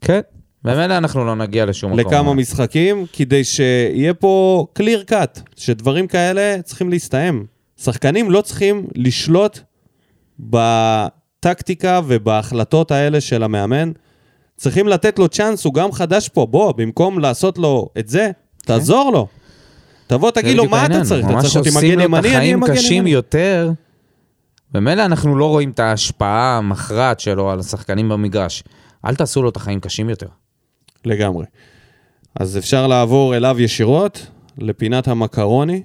כן. 0.00 0.20
במילא 0.64 0.96
אנחנו 0.98 1.24
לא 1.24 1.34
נגיע 1.34 1.66
לשום 1.66 1.92
מקום. 1.92 2.12
לכמה 2.12 2.34
משחקים, 2.34 3.06
כדי 3.12 3.44
שיהיה 3.44 4.14
פה 4.14 4.66
clear 4.78 5.10
cut, 5.10 5.40
שדברים 5.56 6.06
כאלה 6.06 6.62
צריכים 6.62 6.90
להסתיים. 6.90 7.46
שחקנים 7.82 8.30
לא 8.30 8.40
צריכים 8.40 8.86
לשלוט 8.94 9.58
בטקטיקה 10.38 12.00
ובהחלטות 12.06 12.90
האלה 12.90 13.20
של 13.20 13.42
המאמן. 13.42 13.92
צריכים 14.56 14.88
לתת 14.88 15.18
לו 15.18 15.28
צ'אנס, 15.28 15.64
הוא 15.64 15.74
גם 15.74 15.92
חדש 15.92 16.28
פה, 16.28 16.46
בוא, 16.46 16.72
במקום 16.72 17.18
לעשות 17.18 17.58
לו 17.58 17.88
את 17.98 18.08
זה, 18.08 18.30
תעזור 18.62 19.10
לו. 19.12 19.26
תבוא, 20.06 20.30
תגיד 20.30 20.56
לו, 20.56 20.68
מה 20.68 20.86
אתה 20.86 21.04
צריך? 21.04 21.26
אתה 21.26 21.34
ממש 21.34 21.44
צריך 21.44 21.56
אותי 21.56 21.68
עושים 21.68 21.98
מגן 21.98 21.98
לו 21.98 22.04
את 22.04 22.08
ימני, 22.08 22.18
אני 22.18 22.28
אהיה 22.28 22.38
החיים 22.38 22.60
מגן 22.60 22.74
קשים 22.74 22.96
ימני. 22.96 23.10
יותר. 23.10 23.70
במילא 24.72 25.04
אנחנו 25.04 25.38
לא 25.38 25.44
רואים 25.44 25.70
את 25.70 25.80
ההשפעה 25.80 26.58
המכרעת 26.58 27.20
שלו 27.20 27.50
על 27.50 27.58
השחקנים 27.58 28.08
במגרש. 28.08 28.62
אל 29.04 29.14
תעשו 29.14 29.42
לו 29.42 29.48
את 29.48 29.56
החיים 29.56 29.80
קשים 29.80 30.10
יותר. 30.10 30.26
לגמרי. 31.04 31.44
אז 32.40 32.58
אפשר 32.58 32.86
לעבור 32.86 33.36
אליו 33.36 33.60
ישירות, 33.60 34.26
לפינת 34.58 35.08
המקרוני. 35.08 35.82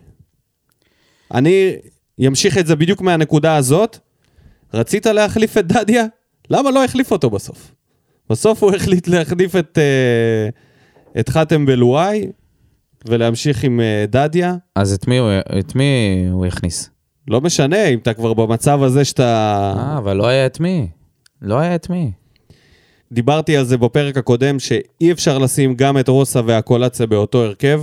אני 1.33 1.75
אמשיך 2.27 2.57
את 2.57 2.67
זה 2.67 2.75
בדיוק 2.75 3.01
מהנקודה 3.01 3.55
הזאת. 3.55 3.99
רצית 4.73 5.05
להחליף 5.05 5.57
את 5.57 5.67
דדיה? 5.67 6.05
למה 6.49 6.71
לא 6.71 6.83
החליף 6.83 7.11
אותו 7.11 7.29
בסוף? 7.29 7.71
בסוף 8.29 8.63
הוא 8.63 8.75
החליט 8.75 9.07
להחליף 9.07 9.55
את, 9.55 9.77
אה, 9.77 10.49
את 11.19 11.29
חתם 11.29 11.65
בלואי 11.65 12.27
ולהמשיך 13.07 13.63
עם 13.63 13.79
אה, 13.79 14.05
דדיה. 14.07 14.55
אז 14.75 14.93
את 14.93 15.07
מי 15.07 15.17
הוא, 15.17 15.29
את 15.59 15.75
מי 15.75 15.83
הוא 16.31 16.45
הכניס? 16.45 16.89
לא 17.27 17.41
משנה, 17.41 17.85
אם 17.85 17.97
אתה 17.97 18.13
כבר 18.13 18.33
במצב 18.33 18.83
הזה 18.83 19.05
שאתה... 19.05 19.73
אה, 19.77 19.97
אבל 19.97 20.17
לא 20.17 20.27
היה 20.27 20.45
את 20.45 20.59
מי. 20.59 20.87
לא 21.41 21.59
היה 21.59 21.75
את 21.75 21.89
מי. 21.89 22.11
דיברתי 23.11 23.57
על 23.57 23.65
זה 23.65 23.77
בפרק 23.77 24.17
הקודם, 24.17 24.59
שאי 24.59 25.11
אפשר 25.11 25.37
לשים 25.37 25.75
גם 25.75 25.97
את 25.97 26.07
רוסה 26.07 26.41
והקולציה 26.45 27.05
באותו 27.05 27.43
הרכב. 27.43 27.81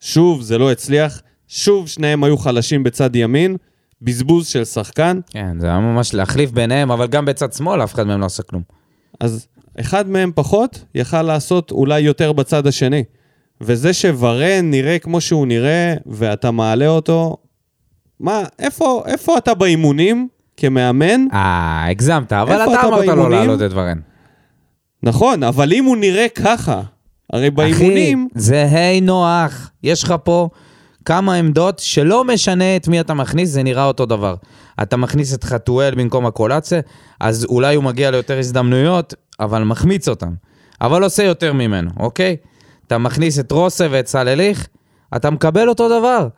שוב, 0.00 0.42
זה 0.42 0.58
לא 0.58 0.72
הצליח. 0.72 1.22
שוב, 1.48 1.88
שניהם 1.88 2.24
היו 2.24 2.38
חלשים 2.38 2.82
בצד 2.82 3.16
ימין. 3.16 3.56
בזבוז 4.02 4.46
של 4.46 4.64
שחקן. 4.64 5.20
כן, 5.30 5.56
זה 5.60 5.66
היה 5.66 5.80
ממש 5.80 6.14
להחליף 6.14 6.50
ביניהם, 6.50 6.90
אבל 6.90 7.06
גם 7.06 7.24
בצד 7.24 7.52
שמאל 7.52 7.84
אף 7.84 7.94
אחד 7.94 8.06
מהם 8.06 8.20
לא 8.20 8.26
עשה 8.26 8.42
כלום. 8.42 8.62
אז 9.20 9.46
אחד 9.80 10.08
מהם 10.08 10.32
פחות, 10.34 10.84
יכל 10.94 11.22
לעשות 11.22 11.70
אולי 11.70 12.00
יותר 12.00 12.32
בצד 12.32 12.66
השני. 12.66 13.04
וזה 13.60 13.92
שוורן 13.92 14.70
נראה 14.70 14.98
כמו 14.98 15.20
שהוא 15.20 15.46
נראה, 15.46 15.94
ואתה 16.06 16.50
מעלה 16.50 16.88
אותו, 16.88 17.36
מה, 18.20 18.42
איפה, 18.58 19.02
איפה 19.06 19.38
אתה 19.38 19.54
באימונים 19.54 20.28
כמאמן? 20.56 21.26
אה, 21.32 21.86
הגזמת, 21.90 22.32
אבל 22.32 22.54
אתה 22.54 22.64
אתה 22.64 22.88
אמרת 22.88 22.90
לו 22.90 22.96
באימונים? 22.96 23.30
להעלות 23.30 23.62
את 23.62 23.70
ורן. 23.72 23.98
נכון, 25.02 25.42
אבל 25.42 25.72
אם 25.72 25.84
הוא 25.84 25.96
נראה 25.96 26.26
ככה, 26.28 26.82
הרי 27.32 27.50
באימונים... 27.50 28.28
אחי, 28.32 28.40
זה 28.40 28.66
היי 28.70 29.00
נוח, 29.00 29.70
יש 29.82 30.04
לך 30.04 30.14
פה 30.24 30.48
כמה 31.04 31.34
עמדות 31.34 31.78
שלא 31.78 32.24
משנה 32.24 32.76
את 32.76 32.88
מי 32.88 33.00
אתה 33.00 33.14
מכניס, 33.14 33.50
זה 33.50 33.62
נראה 33.62 33.84
אותו 33.84 34.06
דבר. 34.06 34.34
אתה 34.82 34.96
מכניס 34.96 35.34
את 35.34 35.44
חתואל 35.44 35.94
במקום 35.94 36.26
הקולציה, 36.26 36.80
אז 37.20 37.44
אולי 37.44 37.74
הוא 37.74 37.84
מגיע 37.84 38.10
ליותר 38.10 38.38
הזדמנויות, 38.38 39.14
אבל 39.40 39.64
מחמיץ 39.64 40.08
אותם. 40.08 40.32
אבל 40.80 41.04
עושה 41.04 41.22
יותר 41.22 41.52
ממנו, 41.52 41.90
אוקיי? 41.98 42.36
אתה 42.86 42.98
מכניס 42.98 43.38
את 43.38 43.52
רוסה 43.52 43.86
ואת 43.90 44.06
סלליך, 44.06 44.66
אתה 45.16 45.30
מקבל 45.30 45.68
אותו 45.68 45.98
דבר. 45.98 46.28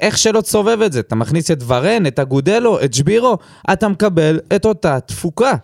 איך 0.00 0.18
שלא 0.18 0.40
תסובב 0.40 0.82
את 0.82 0.92
זה, 0.92 1.00
אתה 1.00 1.14
מכניס 1.14 1.50
את 1.50 1.62
ורן, 1.66 2.06
את 2.06 2.18
אגודלו, 2.18 2.84
את 2.84 2.94
שבירו, 2.94 3.38
אתה 3.72 3.88
מקבל 3.88 4.40
את 4.56 4.64
אותה 4.64 5.00
תפוקה. 5.00 5.54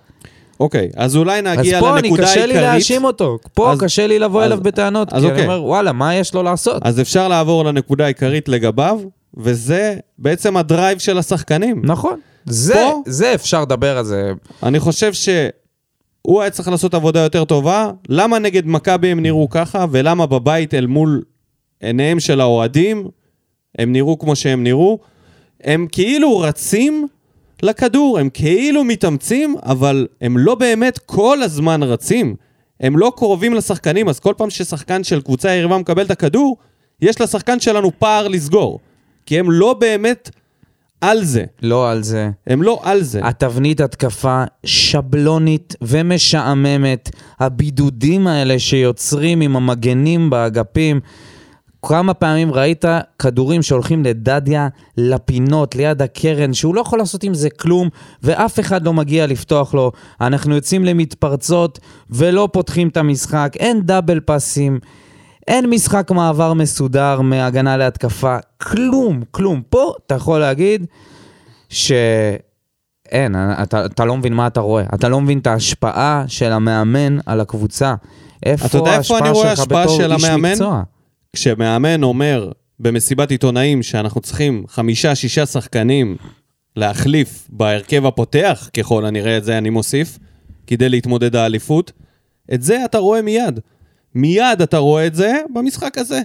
אוקיי, 0.61 0.89
אז 0.97 1.17
אולי 1.17 1.39
אז 1.39 1.59
נגיע 1.59 1.81
פה 1.81 1.99
אני, 1.99 2.03
לנקודה 2.09 2.23
קשה 2.23 2.47
לי. 2.47 2.55
להאשים 2.55 3.05
אותו. 3.05 3.39
פה 3.55 3.73
אז- 3.73 3.81
קשה 3.81 4.07
לי 4.07 4.19
לבוא 4.19 4.41
אז- 4.41 4.47
אליו 4.47 4.61
בטענות, 4.63 5.13
אז 5.13 5.23
כי 5.23 5.29
אני 5.29 5.33
אוקיי. 5.33 5.45
אומר, 5.47 5.65
וואלה, 5.65 5.93
מה 5.93 6.15
יש 6.15 6.35
לו 6.35 6.43
לעשות? 6.43 6.83
אז 6.87 7.01
אפשר 7.01 7.29
לעבור 7.29 7.65
לנקודה 7.65 8.05
העיקרית 8.05 8.49
לגביו, 8.49 9.01
וזה 9.37 9.97
בעצם 10.19 10.57
הדרייב 10.57 10.99
של 10.99 11.19
השחקנים. 11.19 11.83
נכון. 11.85 12.21
זה, 12.47 12.75
פה- 12.75 13.03
זה 13.07 13.35
אפשר 13.35 13.63
לדבר 13.63 13.99
על 13.99 14.05
זה. 14.05 14.33
אני 14.63 14.81
חושב 14.81 15.13
שהוא 15.13 16.41
היה 16.43 16.51
צריך 16.51 16.69
לעשות 16.69 16.95
עבודה 16.95 17.21
יותר 17.21 17.45
טובה. 17.45 17.91
למה 18.09 18.39
נגד 18.39 18.67
מכבי 18.67 19.09
הם 19.09 19.21
נראו 19.21 19.51
ככה, 19.51 19.87
ולמה 19.91 20.27
בבית 20.27 20.75
אל 20.75 20.87
מול 20.87 21.23
עיניהם 21.81 22.21
של 22.21 22.41
האוהדים 22.41 23.09
הם 23.79 23.93
נראו 23.93 24.19
כמו 24.19 24.37
שהם 24.37 24.63
נראו? 24.65 24.99
הם 25.65 25.87
כאילו 25.93 26.39
רצים 26.39 27.07
לכדור, 27.63 28.19
הם 28.19 28.29
כאילו 28.29 28.85
מתאמצים, 28.85 29.57
אבל 29.63 30.07
הם 30.21 30.39
לא 30.39 30.55
באמת 30.55 30.99
כל 30.99 31.43
הזמן 31.43 31.83
רצים. 31.83 32.37
הם 32.81 32.99
לא 32.99 33.13
קרובים 33.17 33.55
לשחקנים, 33.55 34.09
אז 34.09 34.21
כל 34.21 34.35
פעם 34.37 34.51
ששחקן 34.51 35.05
של 35.05 35.21
קבוצה 35.21 35.55
יריבה 35.55 35.79
מקבל 35.79 36.05
את 36.05 36.11
הכדור, 36.11 36.57
יש 37.03 37.21
לשחקן 37.21 37.61
שלנו 37.61 37.91
פער 37.99 38.29
לסגור. 38.29 38.81
כי 39.27 39.39
הם 39.39 39.51
לא 39.51 39.75
באמת 39.75 40.31
על 41.01 41.25
זה. 41.25 41.45
לא 41.63 41.91
על 41.91 42.03
זה. 42.03 42.31
הם 42.47 42.63
לא 42.63 42.81
על 42.83 43.03
זה. 43.03 43.21
התבנית 43.25 43.81
התקפה 43.81 44.45
שבלונית 44.65 45.75
ומשעממת. 45.83 47.11
הבידודים 47.41 48.27
האלה 48.27 48.59
שיוצרים 48.59 49.41
עם 49.41 49.57
המגנים 49.57 50.31
באגפים. 50.31 51.01
כמה 51.89 52.15
פעמים 52.15 52.53
ראית 52.53 52.85
כדורים 53.19 53.63
שהולכים 53.63 54.05
לדדיה 54.05 54.69
לפינות, 54.97 55.75
ליד 55.75 56.03
הקרן, 56.03 56.53
שהוא 56.53 56.75
לא 56.75 56.81
יכול 56.81 56.99
לעשות 56.99 57.23
עם 57.23 57.35
זה 57.35 57.51
כלום, 57.51 57.89
ואף 58.23 58.61
אחד 58.61 58.85
לא 58.85 58.93
מגיע 58.93 59.27
לפתוח 59.27 59.75
לו. 59.75 59.93
אנחנו 60.21 60.55
יוצאים 60.55 60.85
למתפרצות 60.85 61.79
ולא 62.11 62.49
פותחים 62.53 62.89
את 62.89 62.97
המשחק, 62.97 63.53
אין 63.59 63.81
דאבל 63.83 64.21
פאסים, 64.21 64.79
אין 65.49 65.71
משחק 65.71 66.11
מעבר 66.11 66.53
מסודר 66.53 67.21
מהגנה 67.21 67.77
להתקפה, 67.77 68.37
כלום, 68.63 69.23
כלום. 69.31 69.63
פה 69.71 69.93
אתה 70.07 70.15
יכול 70.15 70.41
להגיד 70.41 70.87
שאין, 71.69 73.37
אתה, 73.63 73.87
אתה 73.87 74.05
לא 74.05 74.17
מבין 74.17 74.35
מה 74.35 74.47
אתה 74.47 74.61
רואה. 74.61 74.85
אתה 74.95 75.09
לא 75.09 75.21
מבין 75.21 75.39
את 75.39 75.47
ההשפעה 75.47 76.25
של 76.27 76.53
המאמן 76.53 77.19
על 77.27 77.41
הקבוצה. 77.41 77.95
איפה 78.47 78.67
אתה 78.67 78.77
יודע 78.77 78.99
איפה 78.99 79.19
אני 79.19 79.29
ההשפעה 79.29 79.33
רואה 79.33 79.57
שלך 79.57 79.61
השפעה 79.61 79.85
בתור 79.85 79.97
של 79.97 80.13
איש 80.13 80.25
המאמן? 80.25 80.53
מקצוע? 80.53 80.83
כשמאמן 81.37 82.03
אומר 82.03 82.53
במסיבת 82.81 83.31
עיתונאים 83.31 83.83
שאנחנו 83.83 84.21
צריכים 84.21 84.65
חמישה-שישה 84.69 85.47
שחקנים 85.47 86.17
להחליף 86.77 87.49
בהרכב 87.51 88.07
הפותח, 88.07 88.71
ככל 88.77 89.07
הנראה 89.07 89.37
את 89.37 89.45
זה 89.45 89.59
אני 89.59 89.71
מוסיף, 89.71 90.19
כדי 90.67 90.89
להתמודד 90.89 91.37
האליפות, 91.37 91.93
את 92.55 92.63
זה 92.63 92.85
אתה 92.85 92.99
רואה 92.99 93.23
מיד. 93.23 93.61
מיד 94.15 94.63
אתה 94.63 94.79
רואה 94.79 95.07
את 95.07 95.15
זה 95.15 95.41
במשחק 95.55 95.99
הזה. 95.99 96.21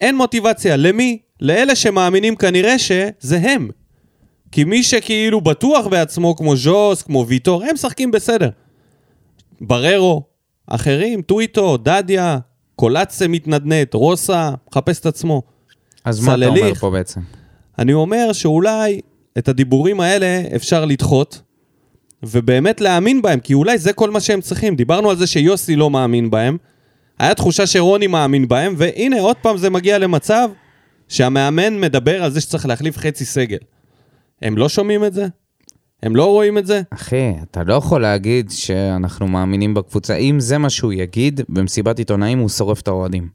אין 0.00 0.16
מוטיבציה. 0.16 0.76
למי? 0.76 1.18
לאלה 1.40 1.74
שמאמינים 1.74 2.36
כנראה 2.36 2.78
שזה 2.78 3.38
הם. 3.42 3.70
כי 4.52 4.64
מי 4.64 4.82
שכאילו 4.82 5.40
בטוח 5.40 5.86
בעצמו, 5.86 6.36
כמו 6.36 6.56
ז'וס, 6.56 7.02
כמו 7.02 7.26
ויטור, 7.28 7.64
הם 7.64 7.74
משחקים 7.74 8.10
בסדר. 8.10 8.50
בררו, 9.60 10.22
אחרים, 10.66 11.22
טוויטו, 11.22 11.76
דדיה, 11.76 12.38
קולצה 12.76 13.28
מתנדנד, 13.28 13.94
רוסה, 13.94 14.50
מחפש 14.70 15.00
את 15.00 15.06
עצמו. 15.06 15.42
אז 16.04 16.20
מה 16.20 16.34
אתה 16.34 16.46
אומר 16.46 16.60
סלליך. 16.60 16.80
פה 16.80 16.90
בעצם? 16.90 17.20
אני 17.78 17.92
אומר 17.92 18.32
שאולי 18.32 19.00
את 19.38 19.48
הדיבורים 19.48 20.00
האלה 20.00 20.42
אפשר 20.56 20.84
לדחות, 20.84 21.42
ובאמת 22.22 22.80
להאמין 22.80 23.22
בהם, 23.22 23.40
כי 23.40 23.54
אולי 23.54 23.78
זה 23.78 23.92
כל 23.92 24.10
מה 24.10 24.20
שהם 24.20 24.40
צריכים. 24.40 24.76
דיברנו 24.76 25.10
על 25.10 25.16
זה 25.16 25.26
שיוסי 25.26 25.76
לא 25.76 25.90
מאמין 25.90 26.30
בהם, 26.30 26.56
היה 27.18 27.34
תחושה 27.34 27.66
שרוני 27.66 28.06
מאמין 28.06 28.48
בהם, 28.48 28.74
והנה 28.76 29.20
עוד 29.20 29.36
פעם 29.36 29.56
זה 29.56 29.70
מגיע 29.70 29.98
למצב 29.98 30.48
שהמאמן 31.08 31.80
מדבר 31.80 32.22
על 32.22 32.30
זה 32.30 32.40
שצריך 32.40 32.66
להחליף 32.66 32.98
חצי 32.98 33.24
סגל. 33.24 33.58
הם 34.42 34.58
לא 34.58 34.68
שומעים 34.68 35.04
את 35.04 35.14
זה? 35.14 35.26
הם 36.02 36.16
לא 36.16 36.24
רואים 36.26 36.58
את 36.58 36.66
זה? 36.66 36.82
אחי, 36.90 37.32
אתה 37.42 37.62
לא 37.64 37.74
יכול 37.74 38.02
להגיד 38.02 38.50
שאנחנו 38.50 39.28
מאמינים 39.28 39.74
בקבוצה. 39.74 40.16
אם 40.16 40.40
זה 40.40 40.58
מה 40.58 40.70
שהוא 40.70 40.92
יגיד, 40.92 41.40
במסיבת 41.48 41.98
עיתונאים 41.98 42.38
הוא 42.38 42.48
שורף 42.48 42.80
את 42.80 42.88
האוהדים. 42.88 43.28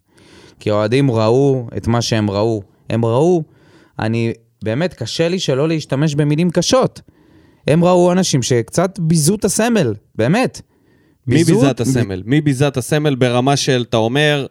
כי 0.59 0.69
האוהדים 0.69 1.11
ראו 1.11 1.67
את 1.77 1.87
מה 1.87 2.01
שהם 2.01 2.29
ראו. 2.31 2.61
הם 2.89 3.05
ראו, 3.05 3.43
אני, 3.99 4.33
באמת, 4.63 4.93
קשה 4.93 5.27
לי 5.27 5.39
שלא 5.39 5.67
להשתמש 5.67 6.15
במילים 6.15 6.49
קשות. 6.49 7.01
הם 7.67 7.83
ראו 7.83 8.11
אנשים 8.11 8.41
שקצת 8.41 8.99
ביזו 8.99 9.35
את 9.35 9.45
הסמל, 9.45 9.93
באמת. 10.15 10.61
מי 11.27 11.43
ביזה 11.43 11.71
את 11.71 11.79
הסמל? 11.81 12.23
מי 12.25 12.41
ביזה 12.41 12.67
את 12.67 12.77
הסמל 12.77 13.15
ברמה 13.15 13.57
של, 13.57 13.85
אתה 13.89 13.97
אומר, 13.97 14.45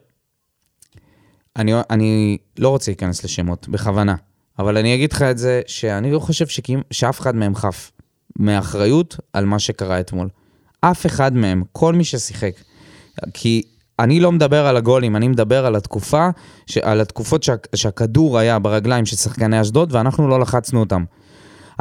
אני, 1.55 1.73
אני 1.89 2.37
לא 2.59 2.69
רוצה 2.69 2.91
להיכנס 2.91 3.23
לשמות, 3.23 3.67
בכוונה. 3.69 4.15
אבל 4.59 4.77
אני 4.77 4.95
אגיד 4.95 5.13
לך 5.13 5.21
את 5.21 5.37
זה, 5.37 5.61
שאני 5.67 6.11
לא 6.11 6.19
חושב 6.19 6.47
שכי- 6.47 6.75
שאף 6.91 7.19
אחד 7.19 7.35
מהם 7.35 7.55
חף 7.55 7.91
מאחריות 8.39 9.17
על 9.33 9.45
מה 9.45 9.59
שקרה 9.59 9.99
אתמול. 9.99 10.29
אף 10.81 11.05
אחד 11.05 11.35
מהם, 11.35 11.63
כל 11.71 11.93
מי 11.93 12.03
ששיחק. 12.03 12.53
כי 13.33 13.61
אני 13.99 14.19
לא 14.19 14.31
מדבר 14.31 14.65
על 14.65 14.77
הגולים, 14.77 15.15
אני 15.15 15.27
מדבר 15.27 15.65
על 15.65 15.75
התקופה, 15.75 16.29
ש- 16.65 16.77
על 16.77 17.01
התקופות 17.01 17.43
שה, 17.43 17.55
שהכדור 17.75 18.37
היה 18.37 18.59
ברגליים 18.59 19.05
של 19.05 19.15
שחקני 19.15 19.61
אשדוד 19.61 19.95
ואנחנו 19.95 20.27
לא 20.27 20.39
לחצנו 20.39 20.79
אותם. 20.79 21.03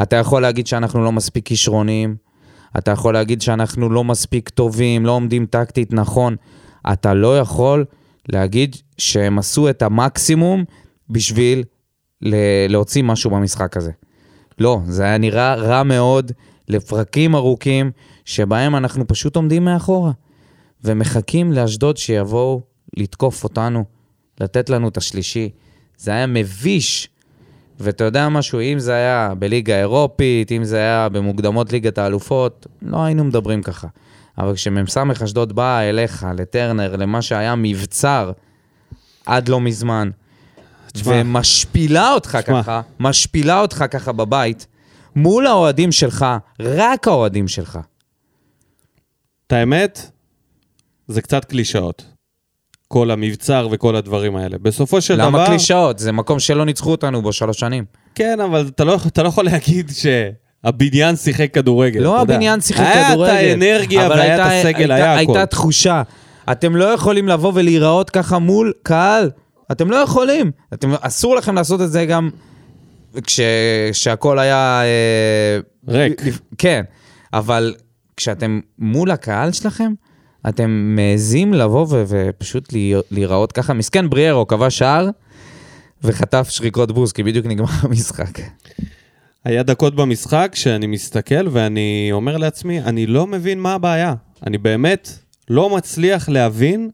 אתה 0.03 0.17
יכול 0.17 0.43
להגיד 0.43 0.67
שאנחנו 0.67 1.05
לא 1.05 1.13
מספיק 1.13 1.47
כישרוניים, 1.47 2.17
אתה 2.79 2.91
יכול 2.91 3.15
להגיד 3.15 3.43
שאנחנו 3.43 3.91
לא 3.91 4.05
מספיק 4.05 4.49
טובים, 4.49 5.07
לא 5.07 5.13
עומדים 5.13 5.47
טקטית 5.47 5.93
נכון. 5.93 6.37
אתה 6.93 7.15
לא 7.15 7.39
יכול 7.39 7.85
להגיד 8.29 8.77
שהם 8.99 9.39
עשו 9.39 9.71
את 9.71 9.83
המקסימום 9.83 10.65
בשביל 11.11 11.65
להוציא 12.69 13.03
משהו 13.03 13.31
במשחק 13.31 13.77
הזה. 13.77 13.91
לא, 14.61 14.81
זה 14.87 15.05
היה 15.05 15.19
נראה 15.19 15.55
רע 15.55 15.83
מאוד 15.83 16.33
לפרקים 16.69 17.35
ארוכים, 17.35 17.91
שבהם 18.25 18.77
אנחנו 18.77 19.07
פשוט 19.07 19.37
עומדים 19.37 19.65
מאחורה, 19.65 20.13
ומחכים 20.85 21.53
לאשדוד 21.53 21.97
שיבואו 21.97 22.63
לתקוף 22.97 23.45
אותנו, 23.45 23.85
לתת 24.41 24.71
לנו 24.71 24.89
את 24.89 24.97
השלישי. 24.97 25.51
זה 25.97 26.11
היה 26.11 26.27
מביש. 26.27 27.09
ואתה 27.81 28.05
יודע 28.05 28.29
משהו, 28.29 28.61
אם 28.61 28.79
זה 28.79 28.93
היה 28.95 29.33
בליגה 29.39 29.75
האירופית, 29.77 30.53
אם 30.53 30.65
זה 30.65 30.77
היה 30.77 31.09
במוקדמות 31.09 31.73
ליגת 31.73 31.99
האלופות, 31.99 32.67
לא 32.83 33.05
היינו 33.05 33.25
מדברים 33.25 33.63
ככה. 33.63 33.89
אבל 34.39 34.55
כשמ"ס 34.55 34.97
אשדוד 35.25 35.53
באה 35.53 35.89
אליך, 35.89 36.27
לטרנר, 36.37 36.97
למה 36.97 37.23
שהיה 37.23 37.55
מבצר 37.55 38.33
עד 39.27 39.49
לא 39.49 39.61
מזמן. 39.61 40.11
ומשפילה 41.05 42.13
אותך 42.13 42.37
תשמע. 42.37 42.63
ככה, 42.63 42.81
משפילה 43.01 43.61
אותך 43.61 43.85
ככה 43.91 44.13
בבית, 44.13 44.67
מול 45.17 45.47
האוהדים 45.47 45.93
שלך, 45.93 46.27
רק 46.61 47.09
האוהדים 47.09 47.49
שלך. 47.49 47.79
את 49.47 49.53
האמת, 49.53 50.11
זה 51.09 51.23
קצת 51.23 51.45
קלישאות. 51.45 52.05
כל 52.89 53.11
המבצר 53.11 53.69
וכל 53.71 53.97
הדברים 53.97 54.37
האלה. 54.37 54.59
בסופו 54.59 55.01
של 55.01 55.17
דבר... 55.17 55.27
למה 55.27 55.47
קלישאות? 55.47 55.99
זה 55.99 56.13
מקום 56.13 56.39
שלא 56.39 56.65
ניצחו 56.65 56.91
אותנו 56.91 57.23
בו 57.23 57.33
שלוש 57.33 57.61
שנים. 57.61 57.85
כן, 58.15 58.41
אבל 58.41 58.67
אתה 58.75 58.85
לא, 58.85 58.99
אתה 59.07 59.23
לא 59.23 59.29
יכול 59.29 59.45
להגיד 59.45 59.91
הבניין 60.65 61.17
שיחק 61.17 61.55
כדורגל. 61.55 62.01
לא. 62.01 62.21
הבניין 62.21 62.61
שיחק 62.61 62.81
היה 62.87 63.11
כדורגל. 63.13 63.33
את 63.33 63.39
האנרגיה 63.39 64.09
והיה 64.09 64.35
את 64.37 64.41
הסגל, 64.53 64.79
הייתה- 64.93 64.95
היה 64.95 65.21
הכל. 65.21 65.33
הייתה 65.37 65.47
תחושה. 65.47 66.03
אתם 66.53 66.77
לא 66.77 66.85
יכולים 66.85 67.29
לבוא 67.29 67.53
ולהיראות 67.55 68.11
ככה 68.11 68.39
מול 68.39 68.73
קהל. 68.83 69.31
אתם 69.73 69.91
לא 69.91 69.97
יכולים. 69.97 70.51
אתם, 70.75 70.91
אסור 71.01 71.37
לכם 71.37 71.55
לעשות 71.55 71.81
את 71.81 71.91
זה 71.93 72.07
גם 72.07 72.31
כש, 73.27 73.41
כשהכל 73.93 74.39
היה... 74.39 74.83
אה, 74.85 75.59
ריק. 75.89 76.21
כן, 76.59 76.83
אבל 77.33 77.75
כשאתם 78.17 78.61
מול 78.79 79.11
הקהל 79.11 79.53
שלכם, 79.53 79.93
אתם 80.49 80.71
מעזים 80.97 81.55
לבוא 81.55 81.87
ו- 81.91 82.05
ופשוט 82.09 82.73
להיר- 82.73 83.03
להיראות 83.11 83.53
ככה. 83.53 83.73
מסכן 83.73 84.11
בריארו 84.11 84.47
כבש 84.47 84.79
שער 84.79 85.09
וחטף 86.05 86.49
שריקות 86.51 86.93
בוז, 86.93 87.13
כי 87.13 87.23
בדיוק 87.23 87.47
נגמר 87.47 87.69
המשחק. 87.83 88.39
היה 89.45 89.63
דקות 89.63 89.95
במשחק 89.95 90.53
שאני 90.55 90.87
מסתכל 90.87 91.49
ואני 91.51 92.09
אומר 92.13 92.37
לעצמי, 92.37 92.81
אני 92.81 93.07
לא 93.07 93.27
מבין 93.27 93.61
מה 93.61 93.75
הבעיה. 93.75 94.15
אני 94.47 94.59
באמת 94.59 95.09
לא 95.51 95.77
מצליח 95.77 96.29
להבין 96.29 96.91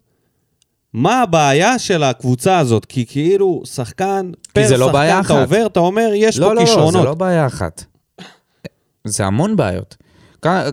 מה 0.97 1.23
הבעיה 1.23 1.79
של 1.79 2.03
הקבוצה 2.03 2.59
הזאת, 2.59 2.85
כי 2.85 3.07
כאילו 3.07 3.63
שחקן, 3.65 4.31
פר 4.53 4.67
זה 4.67 4.77
לא 4.77 4.87
שחקן 4.87 4.99
בעיה 4.99 5.21
אתה 5.21 5.27
אחת. 5.27 5.41
עובר, 5.43 5.67
אתה 5.67 5.81
אומר, 5.81 6.11
יש 6.15 6.39
לא, 6.39 6.47
פה 6.47 6.53
לא, 6.55 6.61
לא, 6.61 6.67
כישרונות. 6.67 6.93
זה 6.93 7.09
לא 7.09 7.15
בעיה 7.15 7.47
אחת. 7.47 7.85
זה 9.05 9.25
המון 9.25 9.57
בעיות. 9.57 9.97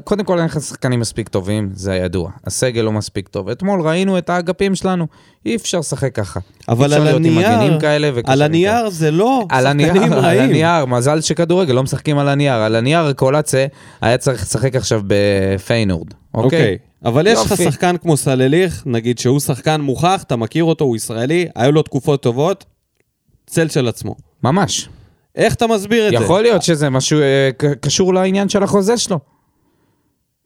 קודם 0.04 0.24
כל 0.24 0.38
אין 0.38 0.46
לך 0.46 0.62
שחקנים 0.62 1.00
מספיק 1.00 1.30
טובים, 1.30 1.70
זה 1.74 1.96
ידוע. 1.96 2.32
הסגל 2.46 2.82
לא 2.82 2.92
מספיק 2.92 3.28
טוב. 3.28 3.50
אתמול 3.50 3.82
ראינו 3.82 4.18
את 4.18 4.30
האגפים 4.30 4.76
שלנו, 4.76 5.08
אי 5.46 5.56
אפשר 5.56 5.80
לשחק 5.80 6.16
ככה. 6.16 6.40
אבל 6.70 6.94
על 6.94 7.08
הנייר, 7.08 7.80
כאלה 7.80 8.10
על 8.26 8.42
הנייר 8.42 8.90
זה 8.90 9.12
לא 9.12 9.46
על 9.50 9.68
הנייר, 9.68 9.94
שחקנים 9.94 10.14
על 10.14 10.20
רעים. 10.20 10.42
הנייר, 10.42 10.86
מזל 10.86 11.22
שכדורגל 11.22 11.74
לא 11.74 11.84
משחקים 11.84 12.18
על 12.18 12.30
הנייר. 12.30 12.54
על 12.54 12.76
הנייר 12.76 13.14
קולאצה 13.14 13.66
היה 14.02 14.18
צריך 14.18 14.42
לשחק 14.42 14.76
עכשיו 14.76 15.02
בפיינורד, 15.08 16.08
אוקיי? 16.34 16.46
אוקיי. 16.46 16.78
אבל 17.06 17.28
יש 17.28 17.40
לך. 17.40 17.56
שחקן 17.64 17.98
כמו 17.98 18.18
סלליך, 18.18 18.84
נגיד 18.86 19.20
שהוא 19.20 19.40
שחקן 19.40 19.82
מוכח, 19.82 20.24
אתה 20.28 20.36
מכיר 20.36 20.64
אותו, 20.64 20.86
הוא 20.86 20.96
ישראלי, 20.96 21.48
היו 21.56 21.72
לו 21.72 21.82
תקופות 21.82 22.24
טובות, 22.24 22.66
צל 23.46 23.70
של 23.70 23.88
עצמו. 23.88 24.16
ממש. 24.44 24.90
איך 25.36 25.54
אתה 25.54 25.68
מסביר 25.68 26.08
את 26.08 26.12
זה? 26.12 26.24
יכול 26.24 26.42
להיות 26.42 26.62
שזה 26.62 26.90
משהו 26.90 27.20
אה, 27.20 27.50
קשור 27.82 28.14
לעניין 28.14 28.50
של 28.50 28.64
החוזה 28.64 28.98
שלו. 28.98 29.20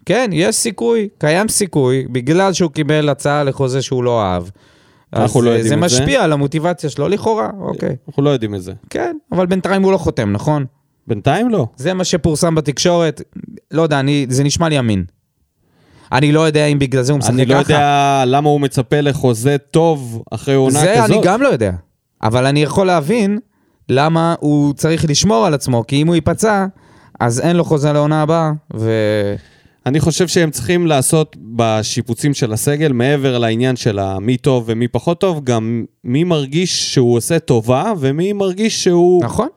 כן, 0.08 0.30
יש 0.34 0.56
סיכוי, 0.56 1.08
קיים 1.18 1.48
סיכוי, 1.48 2.06
בגלל 2.12 2.54
שהוא 2.54 2.72
קיבל 2.72 3.10
הצעה 3.10 3.44
לחוזה 3.44 3.82
שהוא 3.82 4.04
לא 4.04 4.22
אהב. 4.22 4.44
אנחנו 5.14 5.42
לא 5.42 5.50
אה, 5.50 5.56
יודעים 5.56 5.80
זה 5.80 5.86
את 5.86 5.90
זה. 5.90 6.02
משפיע 6.02 6.24
על 6.24 6.34
המוטיבציה 6.34 6.90
שלו, 6.90 7.08
לכאורה, 7.08 7.50
אוקיי. 7.60 7.96
אנחנו 8.08 8.24
לא 8.24 8.30
יודעים 8.30 8.56
את 8.56 8.62
זה. 8.62 8.74
כן, 8.90 9.18
אבל 9.32 9.46
בינתיים 9.46 9.84
הוא 9.84 9.92
לא 9.92 9.98
חותם, 9.98 10.32
נכון? 10.32 10.66
בינתיים 11.08 11.50
לא. 11.50 11.68
זה 11.76 11.94
מה 11.94 12.04
שפורסם 12.04 12.56
בתקשורת, 12.56 13.22
לא 13.72 13.82
יודע, 13.82 14.00
אני, 14.00 14.26
זה 14.30 14.44
נשמע 14.44 14.70
לי 14.70 14.80
אמין. 14.80 15.04
אני 16.12 16.32
לא 16.32 16.40
יודע 16.40 16.66
אם 16.66 16.80
בגלל 16.80 17.04
זה 17.04 17.12
הוא 17.12 17.20
משחק 17.20 17.34
ככה. 17.34 17.42
אני 17.42 17.50
לא 17.50 17.56
יודע 17.56 18.24
למה 18.26 18.50
הוא 18.50 18.62
מצפה 18.62 19.02
לחוזה 19.02 19.58
טוב 19.58 20.24
אחרי 20.32 20.56
עונה 20.56 20.80
זה 20.80 20.94
כזאת. 20.98 21.12
אני 21.12 21.20
גם 21.24 21.42
לא 21.42 21.48
יודע. 21.48 21.72
אבל 22.24 22.46
אני 22.46 22.64
יכול 22.64 22.88
להבין 22.88 23.40
למה 23.90 24.36
הוא 24.40 24.74
צריך 24.74 25.06
לשמור 25.10 25.46
על 25.46 25.54
עצמו, 25.54 25.84
כי 25.88 26.02
אם 26.02 26.08
הוא 26.08 26.16
ייפצע, 26.16 26.66
אז 27.20 27.40
אין 27.40 27.56
לו 27.56 27.64
חוזה 27.64 27.94
לעונה 27.94 28.22
הבאה, 28.22 28.52
ו... 28.76 28.92
אני 29.88 30.00
חושב 30.00 30.28
שהם 30.28 30.52
צריכים 30.52 30.88
לעשות 30.88 31.38
בשיפוצים 31.56 32.34
של 32.34 32.54
הסגל, 32.54 32.92
מעבר 32.92 33.38
לעניין 33.38 33.76
של 33.76 34.00
מי 34.22 34.38
טוב 34.38 34.64
ומי 34.68 34.88
פחות 34.88 35.20
טוב, 35.20 35.44
גם 35.44 35.86
מי 36.04 36.24
מרגיש 36.24 36.94
שהוא 36.94 37.18
עושה 37.18 37.40
טובה 37.40 37.94
ומי 38.00 38.34
מרגיש 38.34 38.84
שהוא 38.84 39.24
נכון. 39.24 39.48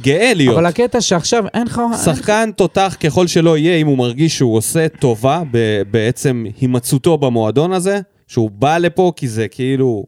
גאה 0.00 0.34
להיות. 0.34 0.56
אבל 0.56 0.66
הקטע 0.66 1.00
שעכשיו 1.00 1.44
אין 1.54 1.66
לך... 1.66 1.80
שחקן 2.04 2.50
תותח 2.56 2.96
ככל 3.00 3.26
שלא 3.26 3.58
יהיה, 3.58 3.76
אם 3.76 3.86
הוא 3.86 3.98
מרגיש 3.98 4.36
שהוא 4.36 4.56
עושה 4.56 4.88
טובה 4.88 5.42
בעצם 5.90 6.44
הימצאותו 6.60 7.18
במועדון 7.18 7.72
הזה, 7.72 8.00
שהוא 8.26 8.50
בא 8.50 8.78
לפה 8.78 9.12
כי 9.16 9.28
זה 9.28 9.48
כאילו 9.48 10.06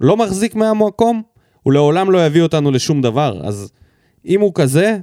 לא 0.00 0.16
מחזיק 0.16 0.54
מהמקום, 0.54 1.22
הוא 1.62 1.72
לעולם 1.72 2.10
לא 2.10 2.26
יביא 2.26 2.42
אותנו 2.42 2.70
לשום 2.70 3.02
דבר. 3.02 3.40
אז 3.44 3.72
אם 4.26 4.40
הוא 4.40 4.52
כזה, 4.54 4.98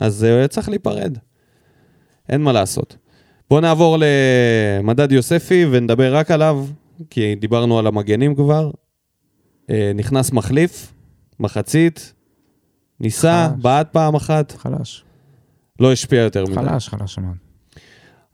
אז 0.00 0.24
אה, 0.24 0.48
צריך 0.48 0.68
להיפרד. 0.68 1.18
אין 2.28 2.42
מה 2.42 2.52
לעשות. 2.52 2.96
בואו 3.50 3.60
נעבור 3.60 3.98
למדד 4.00 5.12
יוספי 5.12 5.66
ונדבר 5.70 6.16
רק 6.16 6.30
עליו, 6.30 6.66
כי 7.10 7.34
דיברנו 7.34 7.78
על 7.78 7.86
המגנים 7.86 8.34
כבר. 8.34 8.70
אה, 9.70 9.92
נכנס 9.94 10.32
מחליף, 10.32 10.92
מחצית, 11.40 12.12
ניסה, 13.00 13.48
חלש. 13.50 13.62
בעט 13.62 13.92
פעם 13.92 14.14
אחת, 14.14 14.52
חלש. 14.52 15.04
לא 15.80 15.92
השפיע 15.92 16.20
יותר 16.20 16.44
מדי. 16.44 16.54
חלש, 16.54 16.88
חלש 16.88 17.18
מאוד. 17.18 17.36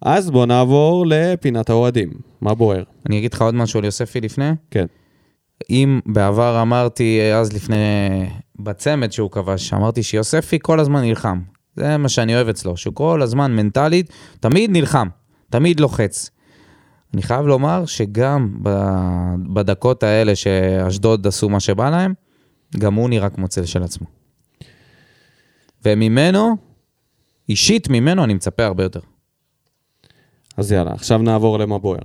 אז 0.03 0.31
בואו 0.31 0.46
נעבור 0.46 1.05
לפינת 1.09 1.70
האוהדים. 1.70 2.11
מה 2.40 2.55
בוער? 2.55 2.83
אני 3.07 3.18
אגיד 3.18 3.35
לך 3.35 3.42
עוד 3.42 3.55
משהו 3.55 3.79
על 3.79 3.85
יוספי 3.85 4.20
לפני. 4.20 4.50
כן. 4.70 4.87
אם 5.70 6.00
בעבר 6.07 6.62
אמרתי, 6.62 7.20
אה, 7.20 7.38
אז 7.38 7.53
לפני, 7.53 7.76
בצמד 8.59 9.12
שהוא 9.12 9.31
כבש, 9.31 9.72
אמרתי 9.72 10.03
שיוספי 10.03 10.59
כל 10.62 10.81
הזמן 10.81 11.00
נלחם. 11.00 11.40
זה 11.77 11.97
מה 11.97 12.09
שאני 12.09 12.35
אוהב 12.35 12.49
אצלו, 12.49 12.77
שהוא 12.77 12.95
כל 12.95 13.23
הזמן 13.23 13.57
מנטלית, 13.57 14.13
תמיד 14.41 14.71
נלחם, 14.71 15.09
תמיד 15.51 15.81
לוחץ. 15.81 16.31
אני 17.15 17.23
חייב 17.23 17.47
לומר 17.47 17.87
שגם 17.87 18.57
בדקות 19.53 20.03
האלה 20.03 20.37
שאשדוד 20.37 21.27
עשו 21.27 21.49
מה 21.49 21.61
שבא 21.61 21.91
להם, 21.91 22.15
גם 22.79 22.95
הוא 22.95 23.09
נראה 23.09 23.31
כמו 23.31 23.49
צל 23.49 23.65
של 23.65 23.83
עצמו. 23.83 24.07
וממנו, 25.85 26.57
אישית 27.49 27.89
ממנו, 27.89 28.25
אני 28.25 28.35
מצפה 28.35 28.65
הרבה 28.65 28.83
יותר. 28.83 29.01
אז 30.57 30.73
יאללה, 30.73 30.93
עכשיו 30.93 31.19
נעבור 31.19 31.59
למה 31.59 31.79
בוער. 31.79 32.01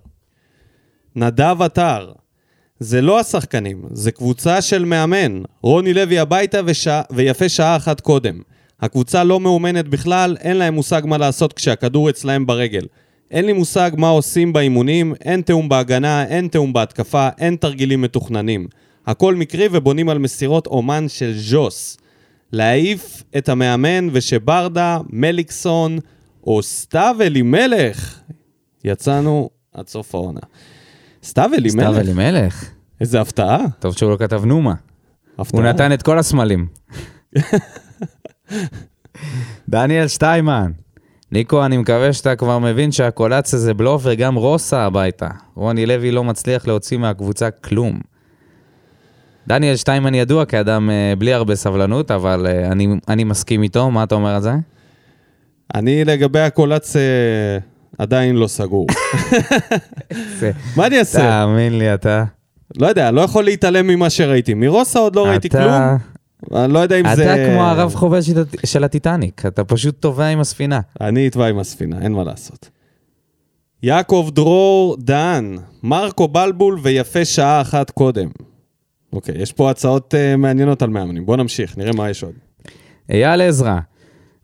נדב 1.15 1.61
עטר, 1.61 2.11
זה 2.79 3.01
לא 3.01 3.19
השחקנים, 3.19 3.83
זה 3.91 4.11
קבוצה 4.11 4.61
של 4.61 4.85
מאמן. 4.85 5.41
רוני 5.61 5.93
לוי 5.93 6.19
הביתה 6.19 6.59
ושע... 6.65 7.01
ויפה 7.11 7.49
שעה 7.49 7.75
אחת 7.75 8.01
קודם. 8.01 8.41
הקבוצה 8.81 9.23
לא 9.23 9.39
מאומנת 9.39 9.87
בכלל, 9.87 10.37
אין 10.39 10.57
להם 10.57 10.73
מושג 10.73 11.01
מה 11.05 11.17
לעשות 11.17 11.53
כשהכדור 11.53 12.09
אצלהם 12.09 12.45
ברגל. 12.45 12.85
אין 13.31 13.45
לי 13.45 13.53
מושג 13.53 13.91
מה 13.97 14.09
עושים 14.09 14.53
באימונים, 14.53 15.13
אין 15.21 15.41
תיאום 15.41 15.69
בהגנה, 15.69 16.25
אין 16.25 16.47
תיאום 16.47 16.73
בהתקפה, 16.73 17.29
אין 17.37 17.55
תרגילים 17.55 18.01
מתוכננים. 18.01 18.67
הכל 19.07 19.35
מקרי 19.35 19.67
ובונים 19.71 20.09
על 20.09 20.17
מסירות 20.17 20.67
אומן 20.67 21.05
של 21.07 21.33
ז'וס. 21.37 21.97
להעיף 22.51 23.23
את 23.37 23.49
המאמן 23.49 24.07
ושברדה, 24.11 24.99
מליקסון 25.09 25.99
או 26.47 26.63
סתיו 26.63 27.15
אלימלך. 27.21 28.19
יצאנו 28.83 29.49
עד 29.73 29.87
סוף 29.87 30.15
העונה. 30.15 30.39
סתיו 31.23 31.49
סתיו 31.49 31.51
אלימלך, 31.53 31.97
אלימלך, 31.97 32.69
איזה 33.01 33.21
הפתעה. 33.21 33.65
טוב 33.79 33.97
שהוא 33.97 34.11
לא 34.11 34.17
כתב 34.17 34.45
נומה. 34.45 34.73
הפתעה. 35.37 35.61
הוא 35.61 35.69
נתן 35.69 35.93
את 35.93 36.01
כל 36.01 36.19
הסמלים. 36.19 36.67
דניאל 39.69 40.07
שטיימן. 40.07 40.71
ניקו, 41.31 41.65
אני 41.65 41.77
מקווה 41.77 42.13
שאתה 42.13 42.35
כבר 42.35 42.59
מבין 42.59 42.91
שהקולציה 42.91 43.59
זה 43.59 43.73
בלוף 43.73 44.01
וגם 44.05 44.35
רוסה 44.35 44.81
הביתה. 44.85 45.27
רוני 45.55 45.85
לוי 45.85 46.11
לא 46.11 46.23
מצליח 46.23 46.67
להוציא 46.67 46.97
מהקבוצה 46.97 47.51
כלום. 47.51 47.99
דניאל 49.47 49.75
שטיימן 49.75 50.15
ידוע 50.15 50.45
כאדם 50.45 50.89
אה, 50.89 51.13
בלי 51.17 51.33
הרבה 51.33 51.55
סבלנות, 51.55 52.11
אבל 52.11 52.47
אה, 52.49 52.71
אני, 52.71 52.87
אני 53.07 53.23
מסכים 53.23 53.63
איתו, 53.63 53.91
מה 53.91 54.03
אתה 54.03 54.15
אומר 54.15 54.35
על 54.35 54.41
זה? 54.41 54.53
אני 55.75 56.05
לגבי 56.05 56.39
הקולץ 56.39 56.95
אה, 56.95 57.01
עדיין 57.97 58.35
לא 58.35 58.47
סגור. 58.47 58.87
מה 60.77 60.87
אני 60.87 60.99
אעשה? 60.99 61.19
תאמין 61.19 61.77
לי, 61.77 61.93
אתה... 61.93 62.23
לא 62.77 62.87
יודע, 62.87 63.11
לא 63.11 63.21
יכול 63.21 63.43
להתעלם 63.43 63.87
ממה 63.87 64.09
שראיתי. 64.09 64.53
מרוסה 64.53 64.99
עוד 64.99 65.15
לא 65.15 65.25
ראיתי 65.27 65.47
אתה- 65.47 65.57
כלום. 65.63 66.14
אני 66.53 66.73
לא 66.73 66.79
יודע 66.79 66.99
אם 66.99 67.05
אתה 67.05 67.15
זה... 67.15 67.51
כמו 67.53 67.63
הרב 67.63 67.93
חובל 67.95 68.21
של, 68.21 68.39
הט- 68.39 68.65
של 68.65 68.83
הטיטניק, 68.83 69.45
אתה 69.45 69.63
פשוט 69.63 69.99
טובע 69.99 70.25
עם 70.25 70.39
הספינה. 70.39 70.79
אני 71.01 71.27
אטבע 71.27 71.47
עם 71.47 71.59
הספינה, 71.59 72.01
אין 72.01 72.11
מה 72.11 72.23
לעשות. 72.23 72.69
יעקב 73.83 74.29
דרור 74.33 74.97
דן, 74.99 75.55
מרקו 75.83 76.27
בלבול 76.27 76.79
ויפה 76.81 77.25
שעה 77.25 77.61
אחת 77.61 77.91
קודם. 77.91 78.29
אוקיי, 79.13 79.41
יש 79.41 79.51
פה 79.51 79.69
הצעות 79.69 80.13
uh, 80.13 80.37
מעניינות 80.37 80.81
על 80.81 80.89
מאמנים. 80.89 81.25
בואו 81.25 81.37
נמשיך, 81.37 81.77
נראה 81.77 81.91
מה 81.91 82.09
יש 82.09 82.23
עוד. 82.23 82.33
אייל 83.09 83.41
עזרא, 83.41 83.79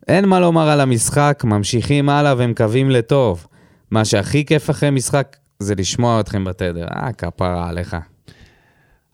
אין 0.08 0.26
מה 0.26 0.40
לומר 0.40 0.70
על 0.70 0.82
המשחק, 0.82 1.44
ממשיכים 1.46 2.10
הלאה 2.10 2.34
ומקווים 2.38 2.90
לטוב. 2.90 3.48
מה 3.92 4.06
שהכי 4.06 4.46
כיף 4.46 4.70
אחרי 4.70 4.90
משחק 4.90 5.38
זה 5.60 5.76
לשמוע 5.76 6.20
אתכם 6.20 6.44
בתדר. 6.44 6.86
אה, 6.86 7.14
כפרה 7.14 7.70
עליך. 7.70 7.96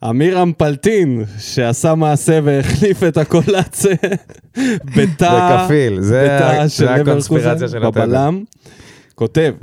אמיר 0.04 0.42
אמפלטין, 0.42 1.24
שעשה 1.40 1.96
מעשה 1.96 2.40
והחליף 2.44 3.04
את 3.04 3.18
הקולאצה 3.18 3.94
בתא... 4.96 5.30
זה 5.30 5.66
כפיל, 5.66 6.02
זה 6.02 6.24
בתא 6.26 6.68
זה 6.68 6.94
הקונספירציה 6.94 7.68
של 7.68 7.86
התדר. 7.86 7.90
בבלם, 8.06 8.44
כותב, 9.16 9.54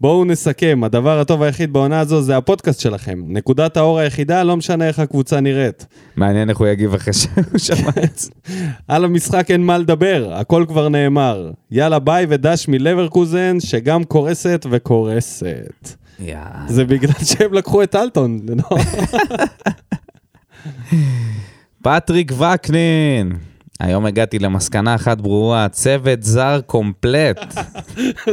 בואו 0.00 0.24
נסכם, 0.24 0.80
הדבר 0.84 1.20
הטוב 1.20 1.42
היחיד 1.42 1.72
בעונה 1.72 2.00
הזו 2.00 2.22
זה 2.22 2.36
הפודקאסט 2.36 2.80
שלכם. 2.80 3.22
נקודת 3.26 3.76
האור 3.76 3.98
היחידה, 3.98 4.42
לא 4.42 4.56
משנה 4.56 4.88
איך 4.88 4.98
הקבוצה 4.98 5.40
נראית. 5.40 5.86
מעניין 6.16 6.50
איך 6.50 6.58
הוא 6.58 6.66
יגיב 6.66 6.94
אחרי 6.94 7.12
שהוא 7.12 7.58
שמע 7.76 7.90
את 8.04 8.18
זה. 8.18 8.30
על 8.88 9.04
המשחק 9.04 9.50
אין 9.50 9.62
מה 9.62 9.78
לדבר, 9.78 10.32
הכל 10.34 10.64
כבר 10.68 10.88
נאמר. 10.88 11.50
יאללה 11.70 11.98
ביי 11.98 12.26
ודש 12.28 12.68
מלברקוזן, 12.68 13.56
שגם 13.60 14.04
קורסת 14.04 14.66
וקורסת. 14.70 16.05
זה 16.68 16.84
בגלל 16.84 17.12
שהם 17.24 17.52
לקחו 17.54 17.82
את 17.82 17.94
אלטון, 17.94 18.40
לא? 18.48 18.76
פטריק 21.82 22.32
וקנין. 22.32 23.32
היום 23.80 24.06
הגעתי 24.06 24.38
למסקנה 24.38 24.94
אחת 24.94 25.20
ברורה, 25.20 25.68
צוות 25.68 26.22
זר 26.22 26.60
קומפלט. 26.66 27.54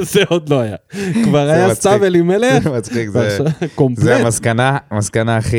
זה 0.02 0.22
עוד 0.30 0.50
לא 0.50 0.60
היה. 0.60 0.76
כבר 1.24 1.40
היה. 1.50 1.76
סתיו 1.76 2.06
אלימלך, 2.06 2.64
זה 2.64 2.70
מצחיק, 2.70 3.10
זה- 3.10 3.20
ועכשיו 3.20 3.46
זה 3.60 3.68
קומפלט. 3.76 4.22
המסקנה, 4.22 4.78
המסקנה 4.92 5.38
הכי... 5.38 5.58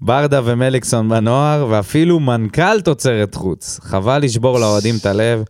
ברדה 0.00 0.40
ומליקסון 0.44 1.08
בנוער, 1.08 1.66
ואפילו 1.70 2.20
מנכ"ל 2.20 2.80
תוצרת 2.80 3.34
חוץ. 3.34 3.80
חבל 3.82 4.18
לשבור 4.22 4.58
לאוהדים 4.58 4.94
את 5.00 5.06
הלב. 5.06 5.42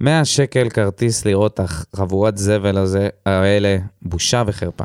100 0.00 0.24
שקל 0.24 0.68
כרטיס 0.68 1.24
לראות 1.24 1.54
את 1.54 1.60
החבורת 1.94 2.38
זבל 2.38 2.78
הזה, 2.78 3.08
האלה, 3.26 3.76
בושה 4.02 4.42
וחרפה. 4.46 4.84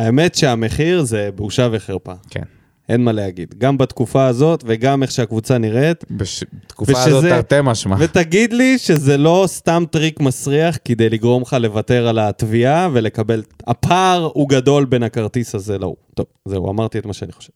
האמת 0.00 0.34
שהמחיר 0.34 1.02
זה 1.02 1.28
בושה 1.34 1.68
וחרפה. 1.72 2.12
כן. 2.30 2.42
אין 2.88 3.04
מה 3.04 3.12
להגיד. 3.12 3.54
גם 3.58 3.78
בתקופה 3.78 4.26
הזאת 4.26 4.64
וגם 4.66 5.02
איך 5.02 5.10
שהקבוצה 5.10 5.58
נראית. 5.58 6.04
בתקופה 6.10 6.92
ושזה- 6.92 7.06
הזאת 7.10 7.24
תרתי 7.24 7.54
משמע. 7.62 7.96
ותגיד 7.98 8.52
לי 8.52 8.78
שזה 8.78 9.16
לא 9.16 9.44
סתם 9.46 9.84
טריק 9.90 10.20
מסריח 10.20 10.78
כדי 10.84 11.08
לגרום 11.08 11.42
לך 11.42 11.56
לוותר 11.60 12.08
על 12.08 12.18
התביעה 12.18 12.88
ולקבל... 12.92 13.42
הפער 13.66 14.30
הוא 14.34 14.48
גדול 14.48 14.84
בין 14.84 15.02
הכרטיס 15.02 15.54
הזה 15.54 15.78
להוא. 15.78 15.96
טוב, 16.14 16.26
זהו, 16.44 16.70
אמרתי 16.70 16.98
את 16.98 17.06
מה 17.06 17.12
שאני 17.12 17.32
חושב. 17.32 17.52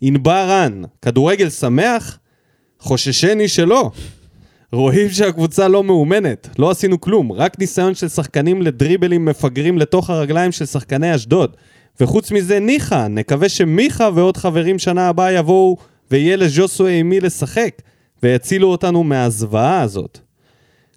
ענבר 0.00 0.46
רן, 0.48 0.82
כדורגל 1.02 1.48
שמח? 1.50 2.18
חוששני 2.80 3.48
שלא. 3.48 3.90
רואים 4.74 5.08
שהקבוצה 5.08 5.68
לא 5.68 5.84
מאומנת, 5.84 6.48
לא 6.58 6.70
עשינו 6.70 7.00
כלום, 7.00 7.32
רק 7.32 7.58
ניסיון 7.58 7.94
של 7.94 8.08
שחקנים 8.08 8.62
לדריבלים 8.62 9.24
מפגרים 9.24 9.78
לתוך 9.78 10.10
הרגליים 10.10 10.52
של 10.52 10.66
שחקני 10.66 11.14
אשדוד. 11.14 11.56
וחוץ 12.00 12.32
מזה, 12.32 12.60
ניחא, 12.60 13.08
נקווה 13.08 13.48
שמיכה 13.48 14.08
ועוד 14.14 14.36
חברים 14.36 14.78
שנה 14.78 15.08
הבאה 15.08 15.32
יבואו 15.32 15.76
ויהיה 16.10 16.36
לז'וסווה 16.36 16.90
עם 16.90 17.08
מי 17.08 17.20
לשחק, 17.20 17.70
ויצילו 18.22 18.68
אותנו 18.68 19.04
מהזוועה 19.04 19.82
הזאת. 19.82 20.18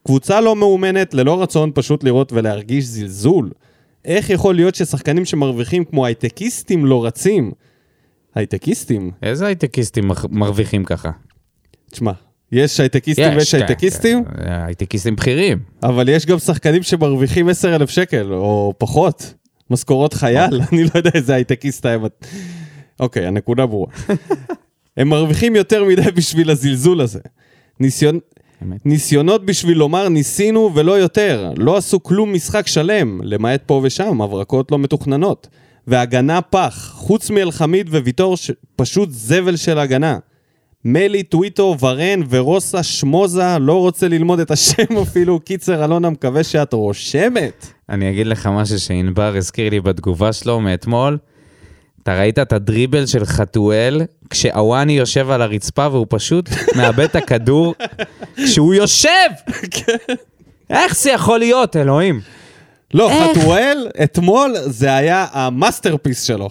קבוצה 0.06 0.42
לא 0.42 0.56
מאומנת, 0.56 1.14
ללא 1.14 1.42
רצון 1.42 1.72
פשוט 1.74 2.04
לראות 2.04 2.34
ולהרגיש 2.34 2.86
זלזול. 2.86 3.52
איך 4.06 4.30
יכול 4.30 4.56
להיות 4.56 4.76
ששחקנים 4.76 5.26
שמרוויחים 5.26 5.86
כמו 5.86 6.06
הייטקיסטים 6.06 6.86
לא 6.86 7.06
רצים? 7.06 7.52
הייטקיסטים? 8.36 9.12
איזה 9.24 9.46
הייטקיסטים 9.46 10.12
מרוויחים 10.30 10.86
ככה? 10.86 11.12
תשמע, 11.92 12.12
יש 12.52 12.80
הייטקיסטים 12.80 13.36
ויש 13.36 13.56
כן, 13.56 13.62
הייטקיסטים, 13.62 14.24
כן, 14.24 14.32
הייטקיסטים 14.48 15.16
בכירים. 15.16 15.60
אבל 15.84 16.10
יש 16.10 16.26
גם 16.26 16.40
שחקנים 16.40 16.84
שמרוויחים 16.84 17.50
10,000 17.50 17.90
שקל, 17.90 18.34
או 18.34 18.74
פחות. 18.78 19.34
משכורות 19.70 20.14
חייל, 20.14 20.62
אני 20.72 20.84
לא 20.84 20.90
יודע 20.96 21.10
איזה 21.14 21.36
הייטקיסט 21.36 21.86
היה. 21.86 21.98
אוקיי, 23.00 23.26
הנקודה 23.26 23.66
ברורה. 23.66 23.92
הם 24.98 25.10
מרוויחים 25.10 25.56
יותר 25.56 25.84
מדי 25.84 26.12
בשביל 26.16 26.50
הזלזול 26.50 27.02
הזה. 27.02 27.20
ניסיון... 27.80 28.20
ניסיונות 28.86 29.46
בשביל 29.46 29.78
לומר 29.78 30.10
ניסינו 30.10 30.72
ולא 30.76 31.00
יותר. 31.00 31.52
לא 31.58 31.78
עשו 31.78 32.04
כלום 32.04 32.34
משחק 32.34 32.68
שלם, 32.68 33.22
למעט 33.24 33.64
פה 33.66 33.82
ושם, 33.84 34.22
הברקות 34.22 34.72
לא 34.72 34.80
מתוכננות. 34.80 35.48
והגנה 35.88 36.42
פח, 36.42 36.92
חוץ 36.94 37.30
מאלחמיד 37.30 37.90
וויטור, 37.90 38.38
ש... 38.38 38.52
פשוט 38.76 39.10
זבל 39.12 39.56
של 39.56 39.80
הגנה. 39.80 40.18
מלי, 40.90 41.24
טוויטו, 41.24 41.76
ורן 41.80 42.22
ורוסה 42.30 42.84
שמוזה, 42.84 43.58
לא 43.60 43.74
רוצה 43.74 44.08
ללמוד 44.08 44.40
את 44.40 44.52
השם 44.52 44.98
אפילו. 45.04 45.40
קיצר, 45.40 45.86
אלונה, 45.86 46.10
מקווה 46.10 46.44
שאת 46.44 46.74
רושמת. 46.74 47.68
אני 47.90 48.10
אגיד 48.10 48.28
לך 48.28 48.50
משהו 48.52 48.80
שענבר 48.80 49.36
הזכיר 49.38 49.70
לי 49.70 49.80
בתגובה 49.80 50.34
שלו 50.34 50.60
מאתמול. 50.60 51.18
אתה 52.04 52.20
ראית 52.20 52.40
את 52.40 52.54
הדריבל 52.54 53.06
של 53.06 53.26
חתואל 53.26 54.02
כשאוואני 54.30 54.94
יושב 54.98 55.30
על 55.30 55.42
הרצפה 55.42 55.88
והוא 55.92 56.06
פשוט 56.10 56.50
מאבד 56.78 57.00
את 57.00 57.16
הכדור 57.16 57.76
כשהוא 58.36 58.74
יושב? 58.74 59.30
איך 60.70 60.96
זה 60.96 61.12
יכול 61.12 61.40
להיות, 61.40 61.76
אלוהים? 61.76 62.22
לא? 62.94 63.12
חתואל, 63.24 63.88
אתמול 64.04 64.56
זה 64.66 64.96
היה 64.96 65.26
ה 65.32 65.40
masterpiece 65.40 66.24
שלו. 66.24 66.50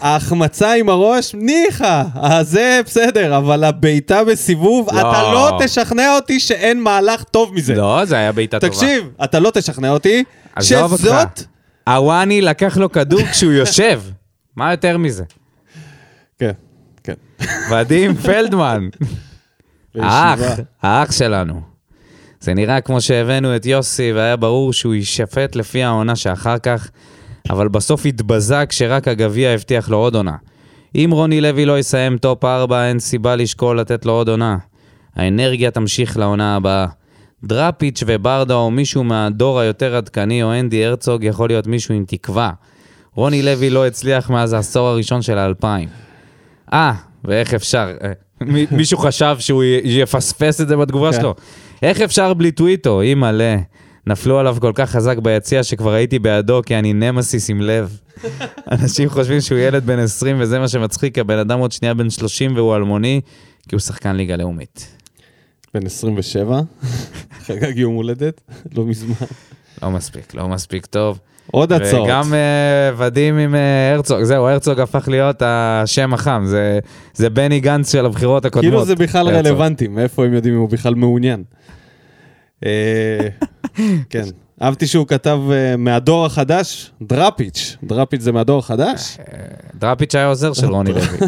ההחמצה 0.00 0.72
עם 0.72 0.88
הראש, 0.88 1.34
ניחא, 1.34 2.02
אז 2.14 2.48
זה 2.48 2.80
בסדר, 2.84 3.36
אבל 3.36 3.64
הבעיטה 3.64 4.24
בסיבוב, 4.24 4.88
לא. 4.92 5.00
אתה 5.00 5.22
לא 5.22 5.58
תשכנע 5.64 6.14
אותי 6.14 6.40
שאין 6.40 6.82
מהלך 6.82 7.22
טוב 7.22 7.54
מזה. 7.54 7.74
לא, 7.74 8.04
זה 8.04 8.16
היה 8.16 8.32
בעיטה 8.32 8.60
טובה. 8.60 8.72
תקשיב, 8.72 9.08
אתה 9.24 9.40
לא 9.40 9.50
תשכנע 9.50 9.90
אותי. 9.90 10.24
שזאת... 10.60 11.42
הוואני 11.88 12.40
לקח 12.40 12.76
לו 12.76 12.92
כדור 12.92 13.22
כשהוא 13.32 13.52
יושב. 13.52 14.02
מה 14.56 14.70
יותר 14.70 14.98
מזה? 14.98 15.24
כן, 16.38 16.52
כן. 17.04 17.14
ודים 17.70 18.14
פלדמן. 18.24 18.88
האח. 19.94 20.40
האח 20.82 21.12
שלנו. 21.12 21.60
זה 22.40 22.54
נראה 22.54 22.80
כמו 22.80 23.00
שהבאנו 23.00 23.56
את 23.56 23.66
יוסי 23.66 24.12
והיה 24.12 24.36
ברור 24.36 24.72
שהוא 24.72 24.94
יישפט 24.94 25.56
לפי 25.56 25.82
העונה 25.82 26.16
שאחר 26.16 26.58
כך, 26.58 26.90
אבל 27.50 27.68
בסוף 27.68 28.06
התבזה 28.06 28.66
כשרק 28.68 29.08
הגביע 29.08 29.50
הבטיח 29.50 29.88
לו 29.88 29.96
עוד 29.96 30.14
עונה. 30.14 30.36
אם 30.94 31.10
רוני 31.12 31.40
לוי 31.40 31.64
לא 31.64 31.78
יסיים 31.78 32.18
טופ 32.18 32.44
4, 32.44 32.88
אין 32.88 32.98
סיבה 32.98 33.36
לשקול 33.36 33.80
לתת 33.80 34.06
לו 34.06 34.12
עוד 34.12 34.28
עונה. 34.28 34.56
האנרגיה 35.16 35.70
תמשיך 35.70 36.16
לעונה 36.16 36.56
הבאה. 36.56 36.86
דראפיץ' 37.44 38.02
וברדה 38.06 38.54
או 38.54 38.70
מישהו 38.70 39.04
מהדור 39.04 39.60
היותר 39.60 39.96
עדכני 39.96 40.42
או 40.42 40.52
אנדי 40.60 40.84
הרצוג 40.84 41.24
יכול 41.24 41.48
להיות 41.48 41.66
מישהו 41.66 41.94
עם 41.94 42.04
תקווה. 42.08 42.50
רוני 43.14 43.42
לוי 43.42 43.70
לא 43.70 43.86
הצליח 43.86 44.30
מאז 44.30 44.52
העשור 44.52 44.88
הראשון 44.88 45.22
של 45.22 45.38
האלפיים. 45.38 45.88
אה, 46.72 46.92
ואיך 47.24 47.54
אפשר? 47.54 47.88
אה, 48.04 48.12
מי- 48.40 48.66
מישהו 48.70 48.98
חשב 48.98 49.36
שהוא 49.38 49.62
יפספס 49.84 50.60
את 50.60 50.68
זה 50.68 50.76
בתגובה 50.76 51.12
כן. 51.12 51.20
שלו. 51.20 51.34
איך 51.82 52.00
אפשר 52.00 52.34
בלי 52.34 52.50
טוויטו? 52.52 53.00
אימא'לה. 53.00 53.56
נפלו 54.06 54.38
עליו 54.38 54.56
כל 54.60 54.72
כך 54.74 54.90
חזק 54.90 55.18
ביציע 55.18 55.62
שכבר 55.62 55.92
הייתי 55.92 56.18
בעדו 56.18 56.60
כי 56.66 56.76
אני 56.76 56.92
נמסיס 56.92 57.50
עם 57.50 57.60
לב. 57.60 57.98
אנשים 58.72 59.08
חושבים 59.08 59.40
שהוא 59.40 59.58
ילד 59.58 59.86
בן 59.86 59.98
20 59.98 60.36
וזה 60.40 60.58
מה 60.58 60.68
שמצחיק, 60.68 61.18
הבן 61.18 61.38
אדם 61.38 61.58
עוד 61.58 61.72
שנייה 61.72 61.94
בן 61.94 62.10
30 62.10 62.56
והוא 62.56 62.76
אלמוני, 62.76 63.20
כי 63.68 63.74
הוא 63.74 63.80
שחקן 63.80 64.16
ליגה 64.16 64.36
לאומית. 64.36 64.88
בן 65.74 65.86
27, 65.86 66.60
חגג 67.46 67.78
יום 67.78 67.94
הולדת, 67.94 68.40
לא 68.74 68.84
מזמן. 68.84 69.14
לא 69.82 69.90
מספיק, 69.90 70.34
לא 70.34 70.48
מספיק 70.48 70.86
טוב. 70.86 71.18
עוד 71.50 71.72
הצעות. 71.72 72.06
וגם 72.06 72.32
uh, 72.32 73.00
ודים 73.02 73.38
עם 73.38 73.54
uh, 73.54 73.94
הרצוג, 73.94 74.22
זהו, 74.22 74.48
הרצוג 74.48 74.80
הפך 74.80 75.08
להיות 75.08 75.42
השם 75.44 76.14
החם, 76.14 76.42
זה, 76.46 76.78
זה 77.14 77.30
בני 77.30 77.60
גנץ 77.60 77.92
של 77.92 78.06
הבחירות 78.06 78.44
הקודמות. 78.44 78.72
כאילו 78.72 78.84
זה 78.84 78.94
בכלל 78.94 79.28
הרצוג. 79.28 79.46
רלוונטי, 79.46 79.88
מאיפה 79.88 80.24
הם 80.24 80.34
יודעים 80.34 80.54
אם 80.54 80.60
הוא 80.60 80.68
בכלל 80.68 80.94
מעוניין. 80.94 81.44
אה, 83.78 83.96
כן, 84.10 84.24
אהבתי 84.62 84.86
שהוא 84.86 85.06
כתב 85.06 85.38
אה, 85.52 85.76
מהדור 85.76 86.26
החדש, 86.26 86.90
דראפיץ', 87.02 87.76
דראפיץ' 87.82 88.20
זה 88.20 88.32
מהדור 88.32 88.58
החדש? 88.58 89.16
דראפיץ' 89.74 90.14
היה 90.14 90.26
עוזר 90.26 90.52
של 90.52 90.66
רוני 90.66 90.92
לוי. 90.92 91.18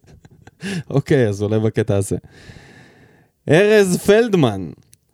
אוקיי, 0.90 1.28
אז 1.28 1.42
עולה 1.42 1.58
בקטע 1.58 1.96
הזה. 1.96 2.16
ארז 3.50 3.96
פלדמן, 3.96 4.70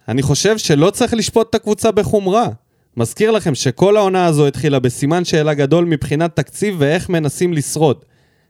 אני 0.09 0.22
חושב 0.22 0.59
שלא 0.59 0.90
צריך 0.90 1.14
לשפוט 1.14 1.51
את 1.51 1.55
הקבוצה 1.55 1.90
בחומרה. 1.90 2.48
מזכיר 2.96 3.30
לכם 3.30 3.55
שכל 3.55 3.96
העונה 3.96 4.26
הזו 4.26 4.46
התחילה 4.46 4.78
בסימן 4.78 5.24
שאלה 5.24 5.55
גדול 5.55 5.84
מבחינת 5.84 6.36
תקציב 6.36 6.74
ואיך 6.78 7.09
מנסים 7.09 7.53
לשרוד. 7.53 8.05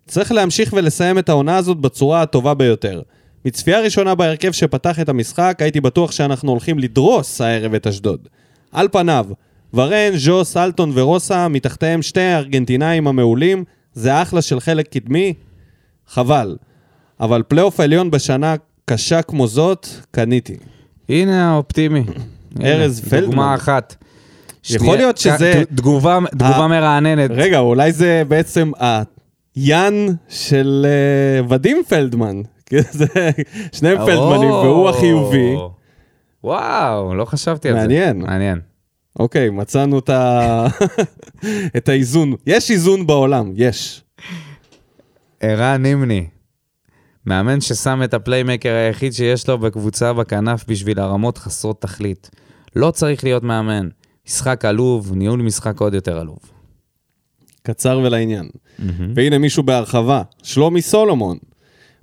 צריך 0.07 0.32
להמשיך 0.32 0.72
ולסיים 0.76 1.18
את 1.18 1.28
העונה 1.28 1.57
הזאת 1.57 1.76
בצורה 1.76 2.22
הטובה 2.22 2.55
ביותר. 2.55 3.03
מצפייה 3.45 3.80
ראשונה 3.80 4.14
בהרכב 4.14 4.53
שפתח 4.53 5.01
את 5.01 5.09
המשחק, 5.09 5.57
הייתי 5.61 5.80
בטוח 5.80 6.11
שאנחנו 6.12 6.51
הולכים 6.51 6.78
לדרוס 6.78 7.41
הערב 7.41 7.74
את 7.74 7.86
אשדוד. 7.86 8.28
על 8.72 8.88
פניו, 8.93 9.26
ורן, 9.74 10.11
ז'וס, 10.16 10.57
אלטון 10.57 10.91
ורוסה, 10.95 11.49
מתחתיהם 11.49 12.03
שתי 12.03 12.20
הארגנטינאים 12.20 13.07
המעולים, 13.09 13.64
זה 13.95 14.22
אחלה 14.22 14.43
של 14.43 14.61
חלק 14.61 14.88
קדמי, 14.88 15.34
חבל. 16.09 16.57
אבל 17.20 17.43
פלייאוף 17.49 17.80
עליון 17.80 18.11
בשנה 18.11 18.55
קשה 18.84 19.22
כמו 19.22 19.47
זאת, 19.47 19.86
קניתי. 20.11 20.57
הנה 21.09 21.51
האופטימי. 21.53 22.05
ארז 22.64 23.01
פלדמן. 23.01 23.20
דוגמה 23.26 23.55
אחת. 23.55 23.97
יכול 24.70 24.97
להיות 24.97 25.18
שזה- 25.18 25.62
תגובה, 25.74 26.18
תגובה 26.30 26.57
ה- 26.64 26.68
מרעננת. 26.68 27.30
רגע, 27.34 27.59
אולי 27.59 27.93
זה 27.93 28.22
בעצם 28.28 28.70
היאן 29.57 30.07
של 30.28 30.86
uh, 31.43 31.53
ודים 31.53 31.82
פלדמן. 31.88 32.43
זה 32.90 33.06
שניהם 33.72 33.98
פלדמנים. 33.98 34.50
והוא 34.50 34.88
החיובי. 34.88 35.56
וואו, 36.44 37.14
לא 37.14 37.24
חשבתי 37.24 37.68
על 37.68 37.74
זה. 37.74 37.80
מעניין. 37.80 38.18
מעניין. 38.18 38.60
אוקיי, 39.18 39.50
מצאנו 39.50 39.98
את, 39.98 40.08
ה... 40.10 40.66
את 41.76 41.88
האיזון. 41.88 42.34
יש 42.46 42.70
איזון 42.70 43.06
בעולם, 43.06 43.52
יש. 43.56 44.02
ערן 45.40 45.82
נימני, 45.82 46.26
מאמן 47.26 47.60
ששם 47.60 48.00
את 48.04 48.14
הפליימקר 48.14 48.74
היחיד 48.74 49.12
שיש 49.12 49.48
לו 49.48 49.58
בקבוצה 49.58 50.12
בכנף 50.12 50.64
בשביל 50.68 51.00
הרמות 51.00 51.38
חסרות 51.38 51.82
תכלית. 51.82 52.30
לא 52.76 52.90
צריך 52.90 53.24
להיות 53.24 53.42
מאמן. 53.42 53.88
משחק 54.26 54.64
עלוב, 54.64 55.12
ניהול 55.14 55.42
משחק 55.42 55.80
עוד 55.80 55.94
יותר 55.94 56.18
עלוב. 56.18 56.38
קצר 57.62 57.98
ולעניין. 58.04 58.48
והנה 59.14 59.38
מישהו 59.38 59.62
בהרחבה, 59.62 60.22
שלומי 60.42 60.82
סולומון. 60.82 61.38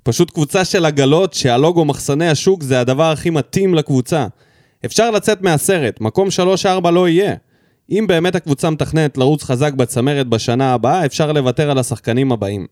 פשוט 0.07 0.31
קבוצה 0.31 0.65
של 0.65 0.85
עגלות 0.85 1.33
שהלוגו 1.33 1.85
מחסני 1.85 2.27
השוק 2.27 2.63
זה 2.63 2.79
הדבר 2.79 3.11
הכי 3.11 3.29
מתאים 3.29 3.75
לקבוצה. 3.75 4.27
אפשר 4.85 5.11
לצאת 5.11 5.41
מהסרט, 5.41 6.01
מקום 6.01 6.27
3-4 6.85 6.89
לא 6.89 7.09
יהיה. 7.09 7.35
אם 7.89 8.05
באמת 8.07 8.35
הקבוצה 8.35 8.69
מתכננת 8.69 9.17
לרוץ 9.17 9.43
חזק 9.43 9.73
בצמרת 9.73 10.27
בשנה 10.27 10.73
הבאה, 10.73 11.05
אפשר 11.05 11.31
לוותר 11.31 11.71
על 11.71 11.77
השחקנים 11.77 12.31
הבאים. 12.31 12.65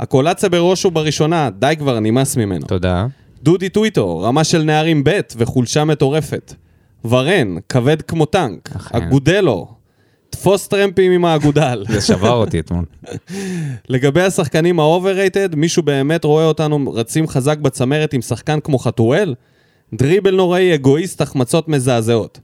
הקולציה 0.00 0.48
בראש 0.48 0.84
ובראשונה, 0.84 1.50
די 1.58 1.74
כבר, 1.78 2.00
נמאס 2.00 2.36
ממנו. 2.36 2.66
תודה. 2.66 3.06
דודי 3.42 3.68
טוויטו, 3.68 4.18
רמה 4.18 4.44
של 4.44 4.62
נערים 4.62 5.04
ב' 5.04 5.20
וחולשה 5.36 5.84
מטורפת. 5.84 6.54
ורן, 7.04 7.56
כבד 7.68 8.02
כמו 8.02 8.26
טנק. 8.26 8.76
אכן. 8.76 8.96
אגודלו, 8.98 9.68
תפוס 10.32 10.68
טרמפים 10.68 11.12
עם 11.12 11.24
האגודל. 11.24 11.84
זה 11.88 12.00
שבר 12.00 12.32
אותי 12.32 12.60
אתמול. 12.60 12.84
לגבי 13.88 14.22
השחקנים 14.22 14.80
ה 14.80 14.87
overrated, 14.87 15.54
מישהו 15.54 15.82
באמת 15.82 16.24
רואה 16.24 16.44
אותנו 16.44 16.92
רצים 16.92 17.28
חזק 17.28 17.58
בצמרת 17.58 18.12
עם 18.12 18.22
שחקן 18.22 18.60
כמו 18.60 18.78
חתואל? 18.78 19.34
דריבל 19.94 20.34
נוראי, 20.34 20.74
אגואיסט, 20.74 21.20
החמצות 21.20 21.68
מזעזעות. 21.68 22.40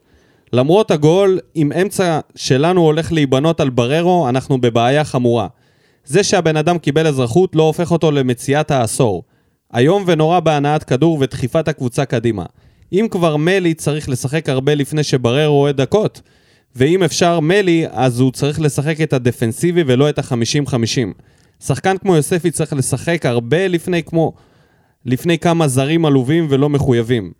למרות 0.52 0.90
הגול, 0.90 1.38
אם 1.56 1.72
אמצע 1.72 2.20
שלנו 2.36 2.80
הולך 2.80 3.12
להיבנות 3.12 3.60
על 3.60 3.70
בררו, 3.70 4.28
אנחנו 4.28 4.60
בבעיה 4.60 5.04
חמורה. 5.04 5.46
זה 6.04 6.24
שהבן 6.24 6.56
אדם 6.56 6.78
קיבל 6.78 7.06
אזרחות 7.06 7.56
לא 7.56 7.62
הופך 7.62 7.90
אותו 7.90 8.10
למציאת 8.10 8.70
העשור. 8.70 9.22
איום 9.76 10.04
ונורא 10.06 10.40
בהנעת 10.40 10.84
כדור 10.84 11.18
ודחיפת 11.20 11.68
הקבוצה 11.68 12.04
קדימה. 12.04 12.44
אם 12.92 13.06
כבר 13.10 13.36
מלי 13.36 13.74
צריך 13.74 14.08
לשחק 14.08 14.48
הרבה 14.48 14.74
לפני 14.74 15.02
שבררו 15.02 15.54
רואה 15.54 15.72
דקות, 15.72 16.20
ואם 16.78 17.02
אפשר 17.02 17.40
מלי, 17.40 17.84
אז 17.90 18.20
הוא 18.20 18.32
צריך 18.32 18.60
לשחק 18.60 19.00
את 19.00 19.12
הדפנסיבי 19.12 19.82
ולא 19.86 20.08
את 20.08 20.18
ה-50-50. 20.18 21.22
שחקן 21.64 21.98
כמו 21.98 22.16
יוספי 22.16 22.50
צריך 22.50 22.72
לשחק 22.72 23.26
הרבה 23.26 23.68
לפני 23.68 24.02
כמו... 24.02 24.32
לפני 25.04 25.38
כמה 25.38 25.68
זרים 25.68 26.04
עלובים 26.04 26.46
ולא 26.50 26.68
מחויבים. 26.68 27.32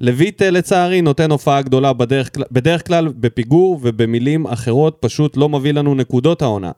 לויטה 0.00 0.50
לצערי 0.50 1.02
נותן 1.02 1.30
הופעה 1.30 1.62
גדולה 1.62 1.92
בדרך, 1.92 2.30
בדרך 2.52 2.86
כלל 2.86 3.08
בפיגור 3.08 3.80
ובמילים 3.82 4.46
אחרות 4.46 4.96
פשוט 5.00 5.36
לא 5.36 5.48
מביא 5.48 5.72
לנו 5.72 5.94
נקודות 5.94 6.42
העונה. 6.42 6.70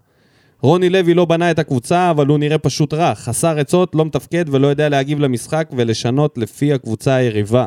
רוני 0.61 0.91
לוי 0.91 1.15
לא 1.15 1.25
בנה 1.25 1.51
את 1.51 1.59
הקבוצה, 1.59 2.11
אבל 2.11 2.27
הוא 2.27 2.39
נראה 2.39 2.59
פשוט 2.59 2.95
רע, 2.95 3.15
חסר 3.15 3.59
עצות, 3.59 3.95
לא 3.95 4.05
מתפקד 4.05 4.45
ולא 4.49 4.67
יודע 4.67 4.89
להגיב 4.89 5.21
למשחק 5.21 5.69
ולשנות 5.77 6.39
לפי 6.39 6.73
הקבוצה 6.73 7.15
היריבה. 7.15 7.67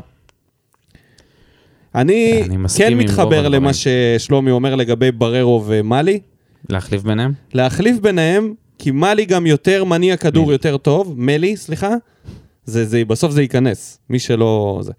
אני, 1.95 2.43
אני 2.43 2.57
כן 2.77 2.93
מתחבר. 2.93 3.47
למה 3.47 3.71
ששלומי 3.73 4.51
אומר 4.51 4.75
לגבי 4.75 5.11
בררו 5.11 5.63
ומאלי. 5.67 6.19
להחליף 6.69 7.03
ביניהם? 7.03 7.33
להחליף 7.53 7.99
ביניהם, 7.99 8.53
כי 8.77 8.91
מאלי 8.91 9.25
גם 9.25 9.45
יותר 9.45 9.83
מניע 9.83 10.17
כדור 10.17 10.51
יותר 10.51 10.77
טוב, 10.77 11.13
מלי, 11.17 11.57
סליחה, 11.57 11.93
זה, 12.65 12.85
זה, 12.85 13.05
בסוף 13.05 13.31
זה 13.31 13.41
ייכנס, 13.41 13.99
מי 14.09 14.19
שלא... 14.19 14.79
זה. 14.83 14.91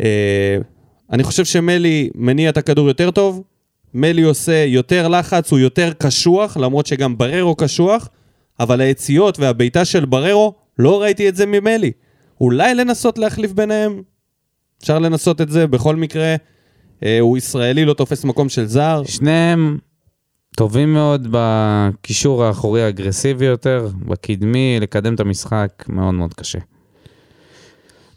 אה, 0.00 0.58
אני 1.12 1.22
חושב 1.22 1.44
שמלי 1.44 2.10
מניע 2.14 2.50
את 2.50 2.56
הכדור 2.56 2.88
יותר 2.88 3.10
טוב, 3.10 3.42
מלי 3.94 4.22
עושה 4.22 4.64
יותר 4.64 5.08
לחץ, 5.08 5.50
הוא 5.50 5.58
יותר 5.58 5.92
קשוח, 5.98 6.56
למרות 6.56 6.86
שגם 6.86 7.18
בררו 7.18 7.54
קשוח, 7.54 8.08
אבל 8.60 8.80
היציאות 8.80 9.38
והבעיטה 9.38 9.84
של 9.84 10.04
בררו, 10.04 10.54
לא 10.78 11.02
ראיתי 11.02 11.28
את 11.28 11.36
זה 11.36 11.46
ממלי. 11.46 11.92
אולי 12.40 12.74
לנסות 12.74 13.18
להחליף 13.18 13.52
ביניהם? 13.52 14.02
אפשר 14.80 14.98
לנסות 14.98 15.40
את 15.40 15.50
זה 15.50 15.66
בכל 15.66 15.96
מקרה. 15.96 16.36
אה, 17.04 17.20
הוא 17.20 17.38
ישראלי, 17.38 17.84
לא 17.84 17.94
תופס 17.94 18.24
מקום 18.24 18.48
של 18.48 18.66
זר. 18.66 19.02
שניהם 19.06 19.78
טובים 20.56 20.92
מאוד 20.92 21.28
בקישור 21.30 22.44
האחורי 22.44 22.82
האגרסיבי 22.82 23.44
יותר, 23.44 23.88
בקדמי, 24.06 24.78
לקדם 24.80 25.14
את 25.14 25.20
המשחק, 25.20 25.84
מאוד 25.88 26.14
מאוד 26.14 26.34
קשה. 26.34 26.58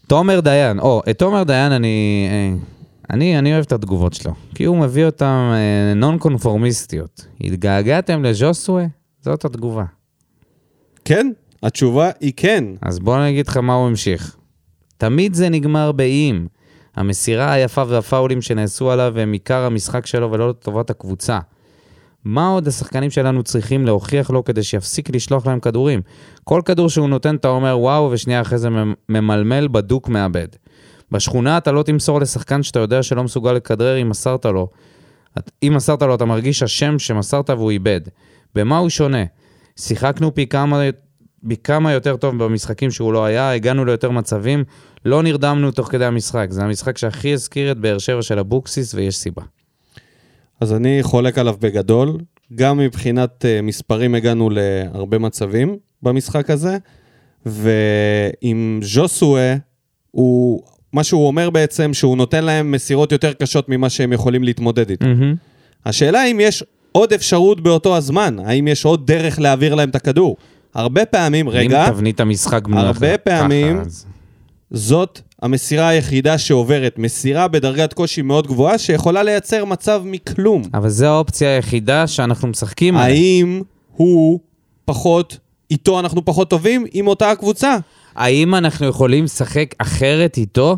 תומר 0.08 0.40
דיין, 0.40 0.80
או, 0.80 1.02
את 1.10 1.20
תומר 1.20 1.44
דיין 1.44 1.72
אני, 1.72 2.28
אה, 2.32 2.58
אני, 3.10 3.40
אני 3.40 3.54
אוהב 3.54 3.64
את 3.64 3.72
התגובות 3.72 4.14
שלו, 4.14 4.34
כי 4.56 4.64
הוא 4.64 4.78
מביא 4.78 5.06
אותן 5.06 5.52
אה, 5.54 5.94
נון 5.94 6.18
קונפורמיסטיות. 6.18 7.26
התגעגעתם 7.42 8.24
לז'וסווה? 8.24 8.86
זאת 9.22 9.46
התגובה. 9.46 9.86
כן, 11.06 11.32
התשובה 11.64 12.10
היא 12.20 12.34
כן. 12.38 12.64
אז 12.82 13.00
בוא 13.00 13.18
אני 13.18 13.30
אגיד 13.30 13.48
לך 13.48 13.58
מה 13.58 13.74
הוא 13.74 13.88
המשיך. 13.88 14.39
תמיד 15.00 15.34
זה 15.34 15.50
נגמר 15.50 15.92
באיים. 15.92 16.48
המסירה 16.96 17.52
היפה 17.54 17.84
והפאולים 17.88 18.42
שנעשו 18.42 18.92
עליו 18.92 19.20
הם 19.20 19.32
עיקר 19.32 19.62
המשחק 19.66 20.06
שלו 20.06 20.32
ולא 20.32 20.50
לטובת 20.50 20.90
הקבוצה. 20.90 21.40
מה 22.26 22.48
עוד 22.48 22.68
השחקנים 22.68 23.10
שלנו 23.10 23.44
צריכים 23.44 23.86
להוכיח 23.86 24.30
לו 24.30 24.44
כדי 24.44 24.64
שיפסיק 24.64 25.16
לשלוח 25.16 25.48
להם 25.48 25.60
כדורים? 25.60 26.02
כל 26.44 26.62
כדור 26.66 26.90
שהוא 26.90 27.10
נותן 27.10 27.36
אתה 27.36 27.48
אומר 27.48 27.80
וואו, 27.80 28.10
ושנייה 28.12 28.42
אחרי 28.42 28.58
זה 28.58 28.70
ממ- 28.70 28.94
ממלמל 29.10 29.68
בדוק 29.72 30.10
מאבד. 30.10 30.48
בשכונה 31.12 31.58
אתה 31.58 31.72
לא 31.72 31.84
תמסור 31.84 32.20
לשחקן 32.22 32.64
שאתה 32.64 32.80
יודע 32.80 33.04
שלא 33.04 33.24
מסוגל 33.24 33.54
לכדרר 33.54 34.02
אם 34.02 34.10
מסרת 34.10 34.46
לו. 34.46 34.68
אם 35.64 35.74
מסרת 35.76 36.02
לו 36.02 36.16
אתה 36.16 36.26
מרגיש 36.26 36.64
אשם 36.64 37.00
שמסרת 37.00 37.50
והוא 37.50 37.72
איבד. 37.72 38.02
במה 38.56 38.78
הוא 38.78 38.90
שונה? 38.90 39.24
שיחקנו 39.76 40.34
פי 40.34 40.48
כמה, 40.48 40.82
פי 41.48 41.56
כמה 41.58 41.92
יותר 41.92 42.16
טוב 42.16 42.44
במשחקים 42.44 42.92
שהוא 42.92 43.14
לא 43.14 43.26
היה, 43.26 43.52
הגענו 43.52 43.86
ליותר 43.86 44.12
מצבים, 44.12 44.64
לא 45.06 45.24
נרדמנו 45.24 45.72
תוך 45.72 45.92
כדי 45.92 46.06
המשחק. 46.06 46.48
זה 46.50 46.64
המשחק 46.64 46.98
שהכי 46.98 47.34
הזכיר 47.34 47.72
את 47.72 47.78
באר 47.78 47.98
שבע 47.98 48.22
של 48.22 48.40
אבוקסיס 48.40 48.94
ויש 48.94 49.18
סיבה. 49.18 49.42
אז 50.62 50.74
אני 50.74 51.00
חולק 51.02 51.38
עליו 51.38 51.56
בגדול. 51.60 52.18
גם 52.56 52.78
מבחינת 52.78 53.46
uh, 53.46 53.62
מספרים 53.62 54.16
הגענו 54.16 54.50
להרבה 54.50 55.18
מצבים 55.18 55.78
במשחק 56.04 56.50
הזה, 56.50 56.78
ועם 57.46 58.80
ז'וסואה, 58.84 59.56
הוא, 60.12 60.64
מה 60.94 61.04
שהוא 61.04 61.28
אומר 61.28 61.50
בעצם, 61.50 61.94
שהוא 61.94 62.18
נותן 62.18 62.44
להם 62.44 62.72
מסירות 62.72 63.12
יותר 63.12 63.34
קשות 63.34 63.70
ממה 63.70 63.90
שהם 63.90 64.14
יכולים 64.14 64.44
להתמודד 64.44 64.90
איתו. 64.90 65.06
השאלה 65.86 66.26
אם 66.26 66.40
יש 66.40 66.64
עוד 66.92 67.14
אפשרות 67.14 67.62
באותו 67.62 67.98
הזמן, 67.98 68.38
האם 68.46 68.68
יש 68.68 68.86
עוד 68.86 69.08
דרך 69.08 69.40
להעביר 69.40 69.76
להם 69.76 69.90
את 69.90 69.96
הכדור. 69.96 70.38
הרבה 70.76 71.06
פעמים, 71.06 71.50
רגע, 71.50 71.86
אם 71.88 71.92
תבנית 71.92 72.20
המשחק 72.20 72.68
בנויה 72.68 72.86
הרבה 72.88 73.18
ככה, 73.18 73.18
פעמים- 73.24 73.80
אז- 73.80 74.06
זאת 74.72 75.22
המסירה 75.42 75.88
היחידה 75.88 76.38
שעוברת, 76.38 77.00
מסירה 77.00 77.48
בדרגת 77.48 77.94
קושי 77.94 78.22
מאוד 78.22 78.48
גבוהה 78.48 78.78
שיכולה 78.78 79.24
לייצר 79.24 79.66
מצב 79.66 80.02
מכלום. 80.06 80.62
אבל 80.74 80.90
זו 80.90 81.06
האופציה 81.06 81.50
היחידה 81.56 82.08
שאנחנו 82.08 82.48
משחקים 82.48 82.98
עליה. 82.98 83.08
האם 83.16 83.62
הוא 83.92 84.40
פחות, 84.86 85.38
איתו 85.72 86.00
אנחנו 86.00 86.26
פחות 86.26 86.50
טובים 86.50 86.86
עם 86.92 87.08
אותה 87.08 87.32
הקבוצה? 87.32 87.78
האם 88.16 88.56
אנחנו 88.56 88.86
יכולים 88.88 89.24
לשחק 89.24 89.76
אחרת 89.78 90.38
איתו? 90.38 90.78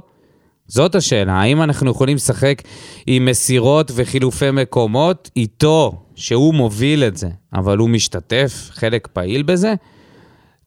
זאת 0.72 0.96
השאלה. 0.96 1.34
האם 1.34 1.62
אנחנו 1.62 1.92
יכולים 1.92 2.16
לשחק 2.16 2.62
עם 3.08 3.26
מסירות 3.26 3.92
וחילופי 3.96 4.52
מקומות 4.52 5.30
איתו, 5.36 5.94
שהוא 6.16 6.54
מוביל 6.54 7.04
את 7.04 7.18
זה, 7.18 7.28
אבל 7.54 7.78
הוא 7.78 7.90
משתתף, 7.90 8.70
חלק 8.72 9.08
פעיל 9.14 9.44
בזה? 9.44 9.74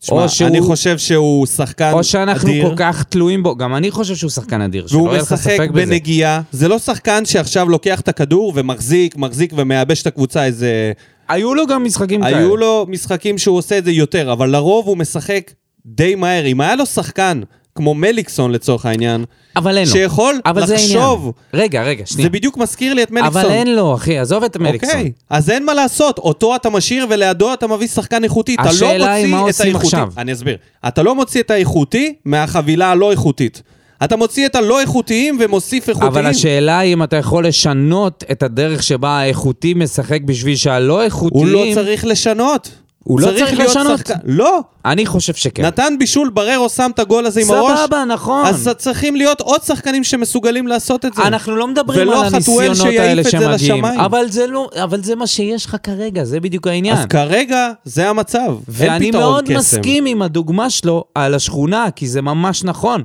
תשמע, 0.01 0.23
או 0.23 0.29
שהוא- 0.29 0.49
אני 0.49 0.61
חושב 0.61 0.99
שהוא 0.99 1.47
שחקן 1.47 1.91
או 1.93 2.05
שאנחנו 2.05 2.49
אדיר, 2.49 2.69
כל 2.69 2.75
כך 2.77 3.03
תלויים 3.03 3.43
בו, 3.43 3.57
גם 3.57 3.75
אני 3.75 3.91
חושב 3.91 4.15
שהוא 4.15 4.31
שחקן 4.31 4.61
אדיר, 4.61 4.87
שלא 4.87 4.99
והוא 4.99 5.09
יהיה 5.09 5.23
לך 5.23 5.33
משחק 5.33 5.51
ספק 5.55 5.71
בזה. 5.71 5.87
בנגיעה. 5.87 6.41
זה 6.53 6.69
לא 6.69 6.79
שחקן 6.79 7.25
שעכשיו 7.25 7.69
לוקח 7.69 8.01
את 8.01 8.09
הכדור 8.09 8.53
ומחזיק, 8.57 9.17
מחזיק 9.17 9.53
ומייבש 9.57 10.03
את 10.03 10.07
הקבוצה 10.07 10.45
איזה... 10.45 10.93
היו 11.29 11.55
לו 11.55 11.67
גם 11.67 11.85
משחקים 11.85 12.23
כאלה. 12.23 12.39
היו 12.39 12.57
לו 12.57 12.87
משחקים 12.89 13.39
שהוא 13.39 13.59
עושה 13.59 13.79
את 13.79 13.85
זה 13.85 13.93
יותר, 13.93 14.33
אבל 14.33 14.51
לרוב 14.51 14.87
הוא 14.87 14.97
משחק 14.97 15.51
די 15.87 16.15
מהר. 16.15 16.47
אם 16.47 16.61
היה 16.61 16.77
לו 16.77 16.87
שחקן, 16.87 17.41
כמו 17.75 17.95
מליקסון 17.95 18.51
לצורך 18.51 18.87
העניין, 18.87 19.25
אבל 19.57 19.79
אין 19.79 19.87
לו. 19.87 19.93
שיכול 19.93 20.41
אבל. 20.47 20.63
לחשוב, 20.63 21.33
רגע, 21.55 21.83
רגע, 21.83 22.07
שנייה. 22.07 22.27
זה 22.27 22.31
בדיוק 22.31 22.57
מזכיר 22.57 22.95
לי 22.95 23.03
את 23.03 23.11
מליקסון. 23.11 23.41
אבל 23.41 23.51
אין 23.51 23.75
לו, 23.75 23.95
אחי, 23.95 24.19
עזוב 24.19 24.45
את 24.45 24.57
מליקסון. 24.57 24.91
אוקיי, 24.91 25.13
אז 25.31 25.51
אין 25.51 25.67
מה 25.67 25.75
לעשות, 25.75 26.19
אותו 26.19 26.57
אתה 26.57 26.71
משאיר 26.71 27.07
ולידו 27.11 27.53
אתה 27.55 27.67
מביא 27.67 27.87
שחקן 27.87 28.25
איכותי. 28.25 28.55
אתה 28.55 28.71
לא 28.81 28.95
מוציא 29.29 29.51
את 29.51 29.61
האיכותי. 29.61 29.87
עכשיו. 29.87 30.09
אני 30.19 30.33
אסביר. 30.33 30.57
אתה 30.89 31.03
לא 31.03 31.15
מוציא 31.15 31.41
את 31.41 31.51
האיכותי 31.51 32.15
מהחבילה 32.25 32.91
הלא 32.91 33.11
איכותית. 33.11 33.63
אתה 34.05 34.17
מוציא 34.17 34.47
את 34.47 34.55
הלא 34.55 34.81
איכותיים 34.81 35.39
ומוסיף 35.41 35.89
איכותיים. 35.89 36.13
אבל 36.13 36.27
השאלה 36.27 36.79
היא 36.79 36.95
אם 36.95 37.03
אתה 37.03 37.17
יכול 37.17 37.47
לשנות 37.47 38.25
את 38.33 38.43
הדרך 38.43 38.83
שבה 38.83 39.09
האיכותי 39.09 39.75
משחק 39.75 40.21
בשביל 40.25 40.57
שהלא 40.57 41.03
איכותיים... 41.03 41.45
הוא 41.45 41.47
לא 41.47 41.65
צריך 41.75 42.05
לשנות. 42.05 42.71
הוא 43.05 43.21
לא 43.21 43.27
צריך 43.27 43.59
להיות 43.59 43.71
לשנות? 43.71 43.99
שחקן- 43.99 44.15
לא, 44.25 44.61
אני 44.85 45.07
חושב 45.07 45.35
שכן. 45.35 45.65
נתן 45.67 45.95
בישול, 45.99 46.29
בררו 46.31 46.69
שם 46.69 46.91
את 46.95 46.99
הגול 46.99 47.27
הזה 47.27 47.41
עם 47.41 47.51
הראש. 47.51 47.79
סבבה, 47.81 48.05
נכון. 48.05 48.47
אז 48.47 48.69
צריכים 48.79 49.17
להיות 49.17 49.41
עוד 49.41 49.63
שחקנים 49.63 50.05
שמסוגלים 50.05 50.67
לעשות 50.67 51.05
את 51.05 51.15
זה. 51.15 51.23
אנחנו 51.23 51.57
לא 51.57 51.67
מדברים 51.67 52.11
על 52.11 52.25
הניסיונות 52.25 52.87
האלה 52.99 53.25
שמגיעים. 53.25 53.85
אבל 53.85 54.25
זה, 54.31 54.47
לא, 54.47 54.69
אבל 54.85 55.03
זה 55.03 55.15
מה 55.15 55.27
שיש 55.27 55.67
לך 55.67 55.77
כרגע, 55.83 56.25
זה 56.25 56.41
בדיוק 56.41 56.67
העניין. 56.67 56.97
אז 56.97 57.05
כרגע 57.07 57.69
זה 57.85 58.09
המצב. 58.11 58.57
ואני 58.69 59.11
מאוד 59.11 59.45
קסם. 59.45 59.55
מסכים 59.57 60.07
עם 60.07 60.23
הדוגמה 60.23 60.71
שלו 60.71 61.05
על 61.15 61.35
השכונה, 61.35 61.87
כי 61.97 62.09
זה 62.09 62.23
ממש 62.23 62.65
נכון. 62.65 63.03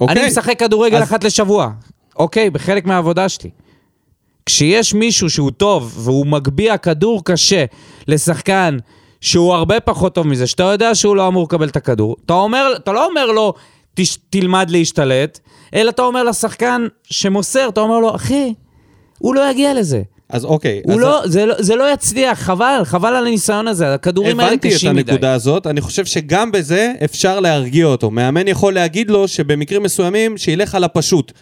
אוקיי? 0.00 0.16
אני 0.20 0.26
משחק 0.26 0.58
כדורגל 0.58 0.96
אז- 0.96 1.02
אחת 1.02 1.24
לשבוע, 1.24 1.70
אוקיי, 2.18 2.50
בחלק 2.50 2.86
מהעבודה 2.86 3.28
שלי. 3.28 3.50
כשיש 4.46 4.94
מישהו 4.94 5.30
שהוא 5.30 5.50
טוב 5.50 5.92
והוא 5.96 6.26
מגביה 6.26 6.76
כדור 6.76 7.24
קשה 7.24 7.64
לשחקן 8.08 8.76
שהוא 9.22 9.54
הרבה 9.54 9.80
פחות 9.80 10.14
טוב 10.14 10.26
מזה, 10.26 10.46
שאתה 10.46 10.62
יודע 10.62 10.94
שהוא 10.94 11.16
לא 11.16 11.28
אמור 11.28 11.44
לקבל 11.44 11.68
את 11.68 11.76
הכדור, 11.76 12.16
אתה, 12.26 12.32
אומר, 12.32 12.72
אתה 12.76 12.92
לא 12.92 13.06
אומר 13.06 13.26
לו, 13.26 13.54
תש, 13.94 14.18
תלמד 14.30 14.70
להשתלט, 14.70 15.38
אלא 15.74 15.90
אתה 15.90 16.02
אומר 16.02 16.22
לשחקן 16.22 16.86
שמוסר, 17.04 17.68
אתה 17.68 17.80
אומר 17.80 17.98
לו, 17.98 18.14
אחי, 18.14 18.54
הוא 19.18 19.34
לא 19.34 19.50
יגיע 19.50 19.74
לזה. 19.74 20.02
אז 20.28 20.44
אוקיי. 20.44 20.82
הוא 20.84 20.94
אז 20.94 21.00
לא, 21.00 21.20
זה, 21.24 21.46
לא, 21.46 21.54
זה 21.58 21.76
לא 21.76 21.92
יצליח, 21.92 22.38
חבל, 22.38 22.80
חבל 22.84 23.14
על 23.16 23.26
הניסיון 23.26 23.68
הזה, 23.68 23.94
הכדורים 23.94 24.40
האלה 24.40 24.50
הבנתי 24.50 24.68
את 24.68 24.74
קשים 24.74 24.96
מדי. 24.96 25.10
הנקודה 25.10 25.32
הזאת, 25.32 25.66
אני 25.66 25.80
חושב 25.80 26.04
שגם 26.04 26.52
בזה 26.52 26.92
אפשר 27.04 27.40
להרגיע 27.40 27.86
אותו. 27.86 28.10
מאמן 28.10 28.48
יכול 28.48 28.74
להגיד 28.74 29.10
לו 29.10 29.28
שבמקרים 29.28 29.82
מסוימים, 29.82 30.38
שילך 30.38 30.74
על 30.74 30.84
הפשוט. 30.84 31.32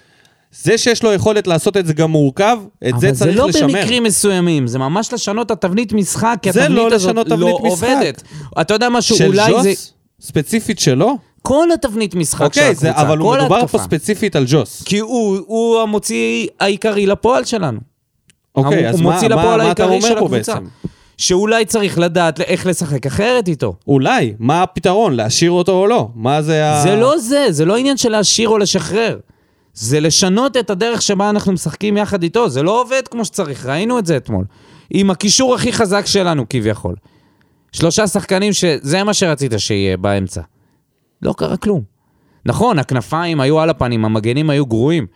זה 0.52 0.78
שיש 0.78 1.02
לו 1.02 1.12
יכולת 1.12 1.46
לעשות 1.46 1.76
את 1.76 1.86
זה 1.86 1.92
גם 1.92 2.10
מורכב, 2.10 2.58
את 2.88 3.00
זה 3.00 3.12
צריך 3.12 3.38
אבל 3.38 3.48
לשמר. 3.48 3.68
זה 3.68 3.74
לא 3.74 3.80
במקרים 3.80 4.02
מסוימים, 4.02 4.66
זה 4.66 4.78
ממש 4.78 5.12
לשנות 5.12 5.46
את 5.46 5.50
התבנית 5.50 5.92
משחק, 5.92 6.38
כי 6.42 6.50
התבנית 6.50 6.70
לא 6.70 6.94
הזאת 6.94 7.16
לא 7.16 7.22
תבנית 7.22 7.54
משחק. 7.62 7.88
עובדת. 7.88 8.22
אתה 8.60 8.74
יודע 8.74 8.88
משהו, 8.88 9.16
של 9.16 9.26
אולי 9.26 9.52
ג'וס? 9.52 9.62
זה... 9.62 9.72
ספציפית 10.20 10.78
שלו? 10.78 11.18
כל 11.42 11.68
התבנית 11.74 12.14
משחק 12.14 12.54
של 12.54 12.60
אוקיי, 12.60 12.70
הקבוצה, 12.70 12.80
זה, 12.80 12.96
אבל 12.96 13.18
הוא 13.18 13.30
כל 13.30 13.40
מדובר 13.40 13.48
פה 13.48 13.60
ההתקפה. 13.60 13.78
ספציפית 13.78 14.36
על 14.36 14.44
ג'וס. 14.46 14.82
כי 14.82 14.98
הוא, 14.98 15.38
הוא 15.46 15.80
המוציא 15.80 16.46
העיקרי 16.60 17.06
לפועל 17.06 17.44
שלנו. 17.44 17.80
אוקיי, 18.54 18.78
הוא 18.78 18.88
אז 18.88 19.00
מה, 19.00 19.20
מה, 19.28 19.56
מה 19.56 19.72
אתה 19.72 19.84
אומר 19.84 20.00
של 20.00 20.18
פה 20.18 20.24
הקבוצה. 20.24 20.54
בעצם? 20.54 20.66
שאולי 21.18 21.64
צריך 21.64 21.98
לדעת 21.98 22.40
איך 22.40 22.66
לשחק 22.66 23.06
אחרת 23.06 23.48
איתו. 23.48 23.74
אולי, 23.86 24.34
מה 24.38 24.62
הפתרון? 24.62 25.14
להשאיר 25.14 25.50
אותו 25.50 25.72
או 25.72 25.86
לא? 25.86 26.08
מה 26.14 26.42
זה 26.42 26.66
ה... 26.66 26.82
זה 26.82 26.96
לא 26.96 27.18
זה, 27.18 27.46
זה 27.50 27.64
לא 27.64 27.76
עניין 27.76 27.96
של 27.96 28.08
להשאיר 28.08 28.48
או 28.48 28.58
לשחרר. 28.58 29.18
זה 29.80 30.00
לשנות 30.00 30.56
את 30.56 30.70
הדרך 30.70 31.02
שבה 31.02 31.30
אנחנו 31.30 31.52
משחקים 31.52 31.96
יחד 31.96 32.22
איתו, 32.22 32.48
זה 32.48 32.62
לא 32.62 32.80
עובד 32.80 33.08
כמו 33.10 33.24
שצריך, 33.24 33.66
ראינו 33.66 33.98
את 33.98 34.06
זה 34.06 34.16
אתמול. 34.16 34.44
עם 34.90 35.10
הקישור 35.10 35.54
הכי 35.54 35.72
חזק 35.72 36.06
שלנו 36.06 36.48
כביכול. 36.48 36.94
שלושה 37.72 38.06
שחקנים 38.06 38.52
שזה 38.52 39.04
מה 39.04 39.14
שרצית 39.14 39.52
שיהיה 39.58 39.96
באמצע. 39.96 40.40
לא 41.22 41.34
קרה 41.36 41.56
כלום. 41.56 41.82
נכון, 42.46 42.78
הכנפיים 42.78 43.40
היו 43.40 43.60
על 43.60 43.70
הפנים, 43.70 44.04
המגנים 44.04 44.50
היו 44.50 44.66
גרועים, 44.66 45.06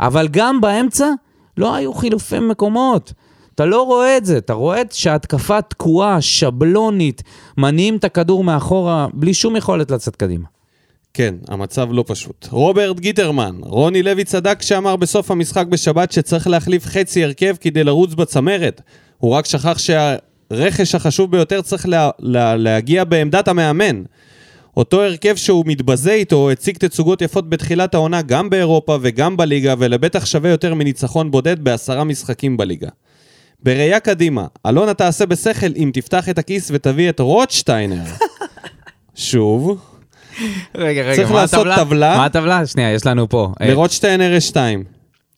אבל 0.00 0.28
גם 0.30 0.60
באמצע 0.60 1.08
לא 1.56 1.74
היו 1.74 1.94
חילופי 1.94 2.38
מקומות. 2.38 3.12
אתה 3.54 3.64
לא 3.64 3.82
רואה 3.82 4.16
את 4.16 4.24
זה, 4.24 4.38
אתה 4.38 4.52
רואה 4.52 4.82
שההתקפה 4.90 5.62
תקועה, 5.62 6.20
שבלונית, 6.20 7.22
מניעים 7.58 7.96
את 7.96 8.04
הכדור 8.04 8.44
מאחורה, 8.44 9.06
בלי 9.14 9.34
שום 9.34 9.56
יכולת 9.56 9.90
לצאת 9.90 10.16
קדימה. 10.16 10.53
כן, 11.14 11.34
המצב 11.48 11.88
לא 11.92 12.04
פשוט. 12.06 12.48
רוברט 12.50 13.00
גיטרמן, 13.00 13.56
רוני 13.60 14.02
לוי 14.02 14.24
צדק 14.24 14.56
כשאמר 14.58 14.96
בסוף 14.96 15.30
המשחק 15.30 15.66
בשבת 15.66 16.12
שצריך 16.12 16.46
להחליף 16.46 16.86
חצי 16.86 17.24
הרכב 17.24 17.56
כדי 17.60 17.84
לרוץ 17.84 18.14
בצמרת. 18.14 18.80
הוא 19.18 19.32
רק 19.32 19.46
שכח 19.46 19.78
שהרכש 19.78 20.94
החשוב 20.94 21.30
ביותר 21.30 21.62
צריך 21.62 21.88
לה, 21.88 22.10
לה, 22.18 22.56
להגיע 22.56 23.04
בעמדת 23.04 23.48
המאמן. 23.48 24.02
אותו 24.76 25.02
הרכב 25.02 25.36
שהוא 25.36 25.64
מתבזה 25.66 26.12
איתו 26.12 26.50
הציג 26.50 26.78
תצוגות 26.78 27.22
יפות 27.22 27.50
בתחילת 27.50 27.94
העונה 27.94 28.22
גם 28.22 28.50
באירופה 28.50 28.98
וגם 29.02 29.36
בליגה, 29.36 29.74
ולבטח 29.78 30.26
שווה 30.26 30.50
יותר 30.50 30.74
מניצחון 30.74 31.30
בודד 31.30 31.64
בעשרה 31.64 32.04
משחקים 32.04 32.56
בליגה. 32.56 32.88
בראייה 33.62 34.00
קדימה, 34.00 34.46
אלונה 34.66 34.94
תעשה 34.94 35.26
בשכל 35.26 35.72
אם 35.76 35.90
תפתח 35.94 36.28
את 36.28 36.38
הכיס 36.38 36.70
ותביא 36.74 37.08
את 37.08 37.20
רוטשטיינר. 37.20 38.04
שוב, 39.14 39.78
רגע, 40.74 41.02
רגע, 41.02 41.16
צריך 41.16 41.30
מה 41.30 41.40
לעשות 41.40 41.60
הטבלה? 41.60 41.84
טבלה. 41.84 42.16
מה 42.16 42.24
הטבלה? 42.24 42.66
שנייה, 42.66 42.92
יש 42.92 43.06
לנו 43.06 43.28
פה. 43.28 43.52
אה, 43.60 43.68
לרוטשטיינר 43.68 44.32
יש 44.32 44.48
שתיים. 44.48 44.84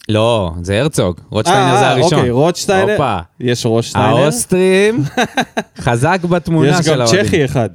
לא, 0.08 0.52
זה 0.62 0.80
הרצוג. 0.80 1.20
רוטשטיינר 1.30 1.74
אה, 1.74 1.78
זה 1.78 1.84
אה, 1.84 1.90
הראשון. 1.90 2.18
אוקיי, 2.18 2.30
רוטשטיינר, 2.30 2.92
הופה. 2.92 3.18
יש 3.40 3.66
רוטשטיינר, 3.66 4.06
האוסטרים, 4.08 5.02
חזק 5.78 6.20
בתמונה 6.24 6.68
יש 6.68 6.86
של 6.86 6.92
גם 6.92 7.00
האוהדים. 7.00 7.24
צ'כי 7.24 7.44
אחד, 7.44 7.70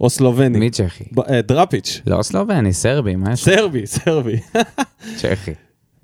או 0.00 0.10
סלובני. 0.10 0.58
מי 0.58 0.70
צ'כי? 0.70 1.04
דראפיץ', 1.46 2.00
לא 2.06 2.22
סלובני, 2.22 2.72
סרבי, 2.72 3.16
מה 3.16 3.32
יש? 3.32 3.44
סרבי, 3.44 3.86
סרבי. 3.86 4.36
צ'כי. 5.20 5.52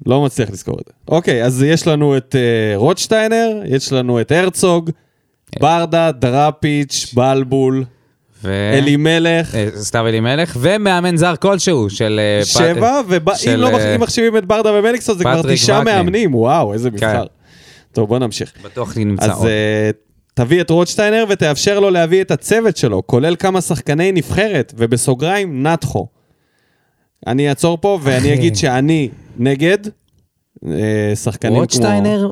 לא 0.07 0.25
מצליח 0.25 0.51
לזכור 0.51 0.79
את 0.81 0.85
זה. 0.87 0.93
אוקיי, 1.09 1.45
אז 1.45 1.63
יש 1.63 1.87
לנו 1.87 2.17
את 2.17 2.37
אה, 2.39 2.77
רוטשטיינר, 2.77 3.63
יש 3.65 3.93
לנו 3.93 4.21
את 4.21 4.33
הרצוג, 4.33 4.91
ברדה, 5.61 6.13
דראפיץ', 6.13 7.13
בלבול, 7.15 7.85
ו... 8.47 8.71
אלימלך, 8.79 9.55
אה, 9.55 9.69
סתיו 9.77 10.07
אלימלך, 10.07 10.57
ומאמן 10.61 11.17
זר 11.17 11.37
כלשהו 11.37 11.91
של... 11.91 12.21
אה, 12.23 12.45
שבע, 12.45 13.01
ואם 13.09 13.57
לא 13.57 13.79
אה, 13.79 13.99
מחשיבים 13.99 14.37
את 14.37 14.45
ברדה 14.45 14.73
ומליקסון, 14.73 15.19
זה 15.19 15.25
כבר 15.25 15.43
תשעה. 15.55 15.85
מאמנים, 15.85 16.35
וואו, 16.35 16.73
איזה 16.73 16.91
מבחר. 16.91 17.23
כן. 17.23 17.35
טוב, 17.93 18.09
בוא 18.09 18.19
נמשיך. 18.19 18.53
בטוח 18.65 18.97
נמצא 18.97 19.25
אז 19.25 19.39
עוד. 19.39 19.47
אה, 19.47 19.91
תביא 20.35 20.61
את 20.61 20.71
רוטשטיינר 20.71 21.25
ותאפשר 21.29 21.81
לו 21.81 21.91
להביא 21.91 22.21
את 22.21 22.31
הצוות 22.31 22.77
שלו, 22.77 23.03
כולל 23.07 23.37
כמה 23.37 23.61
שחקני 23.61 24.13
נבחרת, 24.13 24.75
ובסוגריים, 24.77 25.67
נתחו. 25.67 26.07
אני 27.27 27.49
אעצור 27.49 27.79
פה 27.81 27.99
ואני. 28.03 28.35
אגיד 28.35 28.57
שאני 28.57 29.09
נגד 29.39 29.79
שחקנים 31.15 31.53
כמו... 31.53 31.61
רוטשטיינר, 31.61 32.31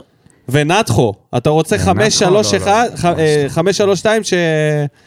ונתחו, 0.48 1.12
אתה 1.36 1.50
רוצה 1.50 1.76
נתחו? 1.76 1.90
5, 1.90 2.18
3, 2.18 2.54
לא, 2.54 2.60
לא, 2.60 2.64
1, 2.94 3.04
לא. 3.04 3.48
5, 3.48 3.76
3, 3.76 3.98
2, 3.98 4.24
ש... 4.24 4.34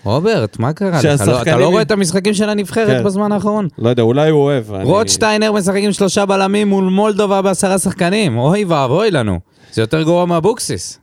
רוברט, 0.03 0.59
מה 0.59 0.73
קרה 0.73 0.99
לך? 0.99 1.21
אתה 1.41 1.57
לא 1.57 1.67
רואה 1.67 1.81
את 1.81 1.91
המשחקים 1.91 2.33
של 2.33 2.49
הנבחרת 2.49 2.97
כן. 2.97 3.03
בזמן 3.03 3.31
האחרון? 3.31 3.67
לא 3.77 3.89
יודע, 3.89 4.03
אולי 4.03 4.29
הוא 4.29 4.41
אוהב. 4.41 4.71
רוטשטיינר 4.71 5.51
משחק 5.51 5.75
עם 5.77 5.91
שלושה 5.91 6.25
בלמים 6.25 6.67
מול 6.67 6.83
מולדובה 6.83 7.41
בעשרה 7.41 7.79
שחקנים. 7.79 8.37
אוי 8.37 8.63
ואבוי 8.63 9.11
לנו. 9.11 9.39
זה 9.73 9.81
יותר 9.81 10.03
גרוע 10.03 10.25
מאבוקסיס. 10.25 10.99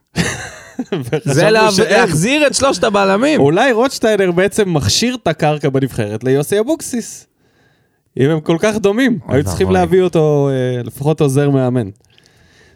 זה. 1.24 1.50
להחזיר 1.50 2.46
את 2.46 2.54
שלושת 2.54 2.84
הבלמים. 2.84 3.40
אולי 3.40 3.72
רוטשטיינר 3.72 4.30
בעצם 4.30 4.74
מכשיר 4.74 5.16
את 5.22 5.28
הקרקע 5.28 5.68
בנבחרת 5.68 6.24
ליוסי 6.24 6.60
אבוקסיס. 6.60 7.26
אם 8.20 8.30
הם 8.30 8.40
כל 8.40 8.56
כך 8.60 8.76
דומים, 8.76 9.18
היו 9.28 9.44
צריכים. 9.44 9.70
להביא 9.70 10.02
אותו 10.02 10.50
אה, 10.52 10.82
לפחות 10.82 11.20
עוזר 11.20 11.50
מאמן. 11.50 11.88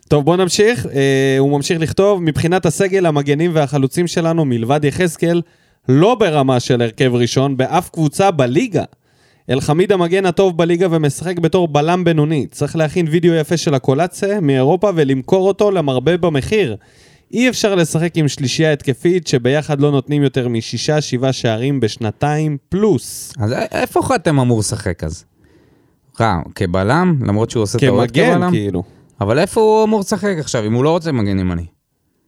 טוב, 0.09 0.25
בוא 0.25 0.37
נמשיך. 0.37 0.87
אה, 0.87 1.37
הוא 1.39 1.51
ממשיך 1.51 1.81
לכתוב, 1.81 2.23
מבחינת 2.23 2.67
הסגל, 2.67 3.07
המגנים 3.07 3.51
והחלוצים 3.55 4.07
שלנו, 4.07 4.45
מלבד 4.45 4.85
יחזקאל, 4.85 5.43
לא 5.89 6.15
ברמה 6.15 6.61
של 6.61 6.83
הרכב 6.83 7.15
ראשון 7.15 7.57
באף 7.57 7.91
קבוצה 7.91 8.31
בליגה. 8.31 8.85
אלחמיד 9.51 9.93
המגן 9.93 10.27
הטוב 10.27 10.57
בליגה 10.57 10.87
ומשחק 10.91 11.39
בתור 11.39 11.69
בלם 11.69 12.05
בינוני. 12.05 12.47
צריך 12.51 12.77
להכין 12.77 13.07
וידאו 13.11 13.35
יפה 13.35 13.57
של 13.57 13.75
הקולציה 13.75 14.41
מאירופה 14.41 14.91
ולמכור 14.95 15.49
אותו 15.49 15.71
למרבה 15.71 16.17
במחיר. 16.17 16.77
אי 17.33 17.49
אפשר 17.49 17.75
לשחק 17.75 18.17
עם 18.17 18.29
שלישייה 18.29 18.73
התקפית 18.73 19.27
שביחד 19.27 19.81
לא 19.81 19.91
נותנים 19.91 20.23
יותר 20.23 20.49
משישה, 20.49 21.01
שבעה 21.01 21.33
שערים 21.33 21.81
בשנתיים 21.81 22.57
פלוס. 22.69 23.33
אז 23.39 23.53
איפה 23.53 24.01
אתם 24.15 24.41
אמור 24.41 24.59
לשחק 24.59 25.05
אז? 25.05 25.25
רע, 26.21 26.41
כבלם, 26.55 27.19
למרות 27.27 27.51
שהוא 27.51 27.63
עושה 27.63 27.79
טעות 27.79 28.11
כמגן, 28.11 28.35
כבלם? 28.35 28.51
כאילו. 28.51 28.98
אבל 29.21 29.39
איפה 29.39 29.61
הוא 29.61 29.85
אמור 29.85 30.01
לשחק 30.01 30.37
עכשיו, 30.39 30.67
אם 30.67 30.73
הוא 30.73 30.85
לא 30.85 30.91
רוצה 30.91 31.13
מגן 31.13 31.39
ימני? 31.39 31.67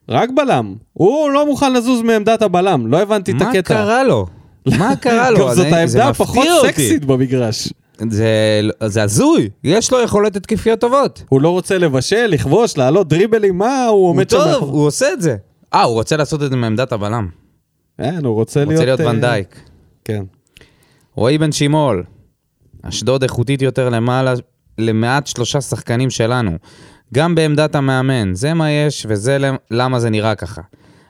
רק 0.09 0.31
בלם. 0.37 0.75
הוא 0.93 1.31
לא 1.31 1.47
מוכן 1.47 1.73
לזוז 1.73 2.03
מעמדת 2.03 2.43
הבלם, 2.43 2.87
לא 2.87 3.03
הבנתי 3.03 3.31
את 3.33 3.37
מה 3.43 3.49
הקטע. 3.51 3.63
קרה 3.75 4.05
לו? 4.05 4.27
מה 4.79 4.97
קרה 5.03 5.31
לו? 5.31 5.39
גם 5.49 5.55
זאת 5.55 5.67
העמדה 5.73 6.09
הפחות. 6.09 6.47
סקסית 6.67 7.05
במגרש. 7.05 7.69
זה, 8.11 8.29
זה 8.87 9.03
הזוי, 9.03 9.49
יש 9.65 9.93
לו 9.93 10.01
יכולות 10.03 10.37
התקפיות 10.37 10.81
טובות. 10.81 11.23
הוא 11.29 11.41
לא 11.41 11.49
רוצה 11.51 11.79
לבשל, 11.79 12.27
לכבוש, 12.27 12.77
לעלות 12.77 13.09
דריבלים, 13.09 13.59
מה 13.59 13.85
הוא 13.87 13.91
הוא 14.01 14.09
עומד 14.09 14.31
שם? 14.31 14.37
טוב, 14.39 14.47
מאחור- 14.49 14.69
הוא 14.71 14.87
עושה 14.87 15.13
את 15.13 15.23
זה. 15.23 15.37
אה, 15.75 15.83
הוא 15.83 15.95
רוצה 15.95 16.17
לעשות 16.17 16.43
את 16.43 16.51
זה 16.51 16.57
מעמדת 16.57 16.93
הבלם. 16.93 17.29
כן, 17.99 18.25
הוא 18.25 18.35
רוצה 18.35 18.61
הוא 18.63 18.69
להיות... 18.73 18.81
רוצה 18.81 18.87
להיות 18.87 19.01
אה, 19.01 19.07
ונדייק. 19.09 19.61
כן. 20.05 20.23
רועי 21.17 21.39
בן 21.39 21.53
שימול, 21.53 22.05
אשדוד 22.83 23.23
איכותית 23.23 23.63
יותר 23.63 23.89
למעלה, 23.89 24.35
למעט 24.81 25.27
שלושה 25.27 25.61
שחקנים 25.61 26.11
שלנו. 26.11 26.51
גם 27.15 27.35
בעמדת 27.35 27.75
המאמן, 27.75 28.35
זה 28.35 28.55
מה 28.55 28.71
יש 28.71 29.07
וזה 29.09 29.39
למ- 29.39 29.57
למה 29.71 30.01
זה 30.01 30.11
נראה 30.11 30.35
ככה. 30.35 30.63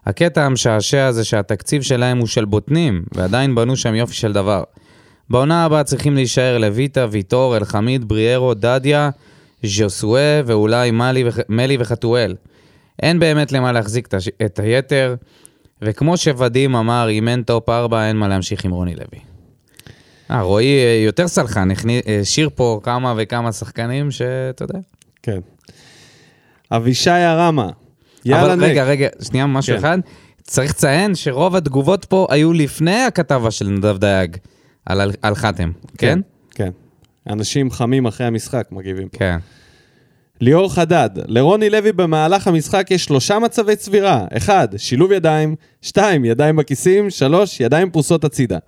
הקטע 0.06 0.44
המשעשע 0.44 1.12
זה 1.12 1.24
שהתקציב 1.24 1.82
שלהם 1.82 2.18
הוא 2.18 2.26
של 2.26 2.44
בוטנים, 2.44 3.04
ועדיין 3.14 3.54
בנו 3.54 3.76
שם 3.76 3.94
יופי 3.94 4.14
של 4.14 4.32
דבר. 4.32 4.62
בעונה 5.30 5.64
הבאה 5.64 5.84
צריכים 5.84 6.14
להישאר 6.14 6.58
לויטה, 6.58 7.06
ויטור, 7.10 7.56
אלחמיד, 7.56 8.08
בריארו, 8.08 8.54
דדיה, 8.54 9.10
ז'וסואה 9.66 10.40
ואולי 10.46 10.90
מלי, 10.90 11.24
וח... 11.28 11.38
מלי 11.48 11.76
וחתואל. 11.80 12.34
אין 13.02 13.18
באמת 13.18 13.52
למה 13.52 13.72
להחזיק 13.72 14.08
את, 14.44 14.58
היתר. 14.58 15.14
וכמו 15.82 16.16
שוואדים 16.16 16.74
אמר, 16.74 17.10
אם 17.10 17.28
אין 17.28 17.42
טופ 17.42 17.68
4, 17.68 18.08
אין 18.08 18.16
מה 18.16 18.28
להמשיך 18.28 18.64
עם 18.64 18.70
רוני 18.70 18.94
לוי. 18.94 19.29
אה, 20.30 20.40
רועי 20.40 20.84
אה, 20.84 21.02
יותר 21.04 21.28
סלחן, 21.28 21.68
השאיר 22.20 22.50
פה 22.54 22.80
כמה 22.82 23.14
וכמה 23.16 23.52
שחקנים 23.52 24.10
שאתה 24.10 24.64
יודע. 24.64 24.78
כן. 25.22 25.38
אבישי 26.72 27.10
הרמה. 27.10 27.70
יאללה 28.24 28.52
אבל 28.52 28.64
רגע, 28.64 28.82
נק. 28.82 28.88
רגע, 28.88 29.08
שנייה, 29.22 29.46
משהו 29.46 29.72
כן. 29.72 29.78
אחד. 29.78 29.98
צריך 30.42 30.70
לציין 30.70 31.14
שרוב 31.14 31.56
התגובות 31.56 32.04
פה 32.04 32.26
היו 32.30 32.52
לפני 32.52 33.02
הכתבה 33.02 33.50
של 33.50 33.68
נדב 33.68 33.98
דייג 33.98 34.36
על, 34.86 35.00
על, 35.00 35.12
על 35.22 35.34
חתם, 35.34 35.70
כן? 35.98 36.18
כן. 36.50 36.70
אנשים 37.28 37.70
חמים 37.70 38.06
אחרי 38.06 38.26
המשחק 38.26 38.66
מגיבים 38.70 39.08
פה. 39.08 39.18
כן. 39.18 39.38
ליאור 40.40 40.74
חדד, 40.74 41.10
לרוני 41.26 41.70
לוי 41.70 41.92
במהלך 41.92 42.48
המשחק 42.48 42.90
יש 42.90 43.04
שלושה 43.04 43.38
מצבי 43.38 43.76
צבירה. 43.76 44.26
אחד, 44.36 44.68
שילוב 44.76 45.12
ידיים, 45.12 45.54
שתיים, 45.82 46.24
ידיים 46.24 46.56
בכיסים, 46.56 47.10
שלוש, 47.10 47.60
ידיים 47.60 47.90
פרוסות 47.90 48.24
הצידה. 48.24 48.58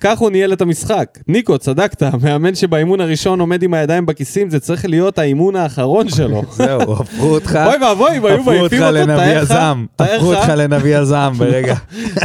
כך 0.00 0.18
הוא 0.18 0.30
ניהל 0.30 0.52
את 0.52 0.60
המשחק. 0.60 1.18
ניקו, 1.28 1.58
צדקת, 1.58 2.02
המאמן 2.02 2.54
שבאימון 2.54 3.00
הראשון 3.00 3.40
עומד 3.40 3.62
עם 3.62 3.74
הידיים 3.74 4.06
בכיסים, 4.06 4.50
זה 4.50 4.60
צריך 4.60 4.86
להיות 4.86 5.18
האימון 5.18 5.56
האחרון 5.56 6.08
שלו. 6.08 6.42
זהו, 6.56 6.92
הפכו 6.92 7.26
אותך, 7.26 7.58
אוי 7.66 7.86
ואבוי, 7.86 8.16
אם 8.16 8.26
היו 8.26 8.42
מעיפים 8.42 8.82
אותו, 8.82 9.06
תאר 9.16 9.42
לך, 9.42 9.54
הפכו. 10.00 10.34
אותך 10.34 10.52
לנביא 10.56 10.96
הזעם 10.96 11.32
ברגע. 11.38 11.74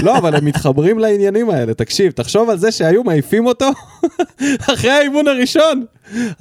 לא, 0.01 0.17
אבל 0.17 0.36
הם 0.36 0.45
מתחברים 0.45 0.99
לעניינים 0.99 1.49
האלה. 1.49 1.73
תקשיב, 1.73 2.11
תחשוב 2.11 2.49
על 2.49 2.57
זה 2.57 2.71
שהיו 2.71 3.03
מעיפים 3.03 3.45
אותו 3.45 3.69
אחרי 4.73 4.91
האימון 4.91 5.28
הראשון. 5.28 5.86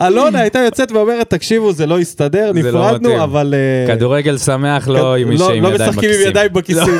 אלונה 0.00 0.40
הייתה 0.40 0.58
יוצאת 0.58 0.92
ואומרת, 0.92 1.30
תקשיבו, 1.30 1.72
זה 1.72 1.86
לא 1.86 1.98
הסתדר, 1.98 2.46
לא 2.46 2.52
נפרדנו. 2.52 3.24
אבל... 3.24 3.54
אה, 3.54 3.94
כדורגל 3.94 4.38
שמח 4.38 4.88
לא 4.88 5.16
עם 5.16 5.28
מי 5.28 5.38
שעם 5.38 5.62
לא 5.62 5.68
ידיים 5.68 5.90
משחקים 5.90 6.10
עם 6.10 6.14
בכיסים. 6.14 6.28
ידיים 6.28 6.52
בכיסים. 6.52 6.94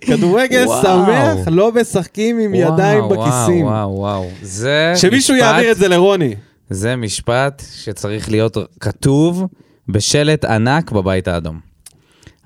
כדורגל. 0.00 0.64
שמח, 0.82 1.48
לא 1.50 1.72
משחקים 1.72 2.38
עם 2.38 2.54
ידיים 2.54 3.04
בכיסים. 3.08 3.64
וואו, 3.66 3.90
וואו. 3.98 4.28
זה 4.42 4.92
שמישהו 4.96 5.34
משפט- 5.36 5.40
יעביר 5.44 5.72
את 5.72 5.76
זה 5.76 5.88
לרוני. 5.88 6.34
זה 6.70 6.96
משפט 6.96 7.62
שצריך 7.74 8.30
להיות 8.30 8.56
כתוב 8.80 9.46
בשלט 9.88 10.44
ענק 10.44 10.90
בבית 10.92 11.28
האדום. 11.28 11.60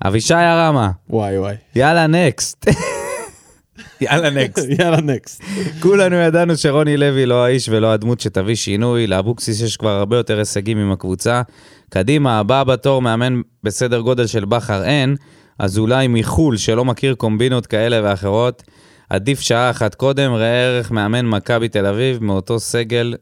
אבישי 0.05 0.33
הרמה, 0.33 0.89
וואי 1.09 1.37
וואי. 1.39 1.55
יאללה 1.75 2.07
נקסט. 2.07 2.65
יאללה 4.01 4.29
נקסט. 4.29 4.65
יאללה 4.79 5.01
נקסט. 5.01 5.41
כולנו 5.79 6.15
ידענו 6.15 6.57
שרוני 6.57 6.97
לוי 6.97 7.25
לא 7.25 7.45
האיש 7.45 7.69
ולא 7.69 7.93
הדמות 7.93 8.19
שתביא 8.19 8.55
שינוי, 8.55 9.07
לאבוקסיס 9.07 9.61
יש 9.61 9.77
כבר 9.77 9.89
הרבה 9.89 10.17
יותר 10.17 10.37
הישגים 10.39 10.77
עם 10.77 10.91
הקבוצה. 10.91 11.41
קדימה, 11.89 12.39
הבא 12.39 12.63
בתור 12.63 13.01
מאמן 13.01 13.41
בסדר 13.63 13.99
גודל 13.99 14.27
של 14.27 14.45
בכר 14.45 14.83
אין, 14.83 15.15
אז 15.59 15.77
אולי 15.77 16.07
מחו"ל 16.07 16.57
שלא 16.57 16.85
מכיר 16.85 17.15
קומבינות 17.15 17.67
כאלה 17.67 17.99
ואחרות, 18.03 18.63
עדיף 19.09 19.39
שעה 19.39 19.69
אחת 19.69 19.95
קודם, 19.95 20.33
ראה 20.33 20.63
ערך 20.65 20.91
מאמן 20.91 21.25
מכבי 21.25 21.69
תל 21.69 21.85
אביב 21.85 22.23
מאותו 22.23 22.59
סגל 22.59 23.15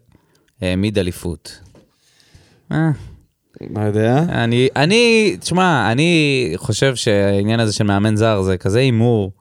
העמיד 0.62 0.98
אליפות. 1.00 1.60
אה, 2.72 2.90
מה 3.70 3.86
יודע? 3.86 4.20
אני, 4.30 4.68
אני, 4.76 5.36
תשמע, 5.40 5.92
אני 5.92 6.52
חושב 6.56 6.96
שהעניין 6.96 7.60
הזה 7.60 7.74
של 7.74 7.84
מאמן 7.84 8.16
זר 8.16 8.42
זה 8.42 8.58
כזה 8.58 8.80
הימור. 8.80 9.32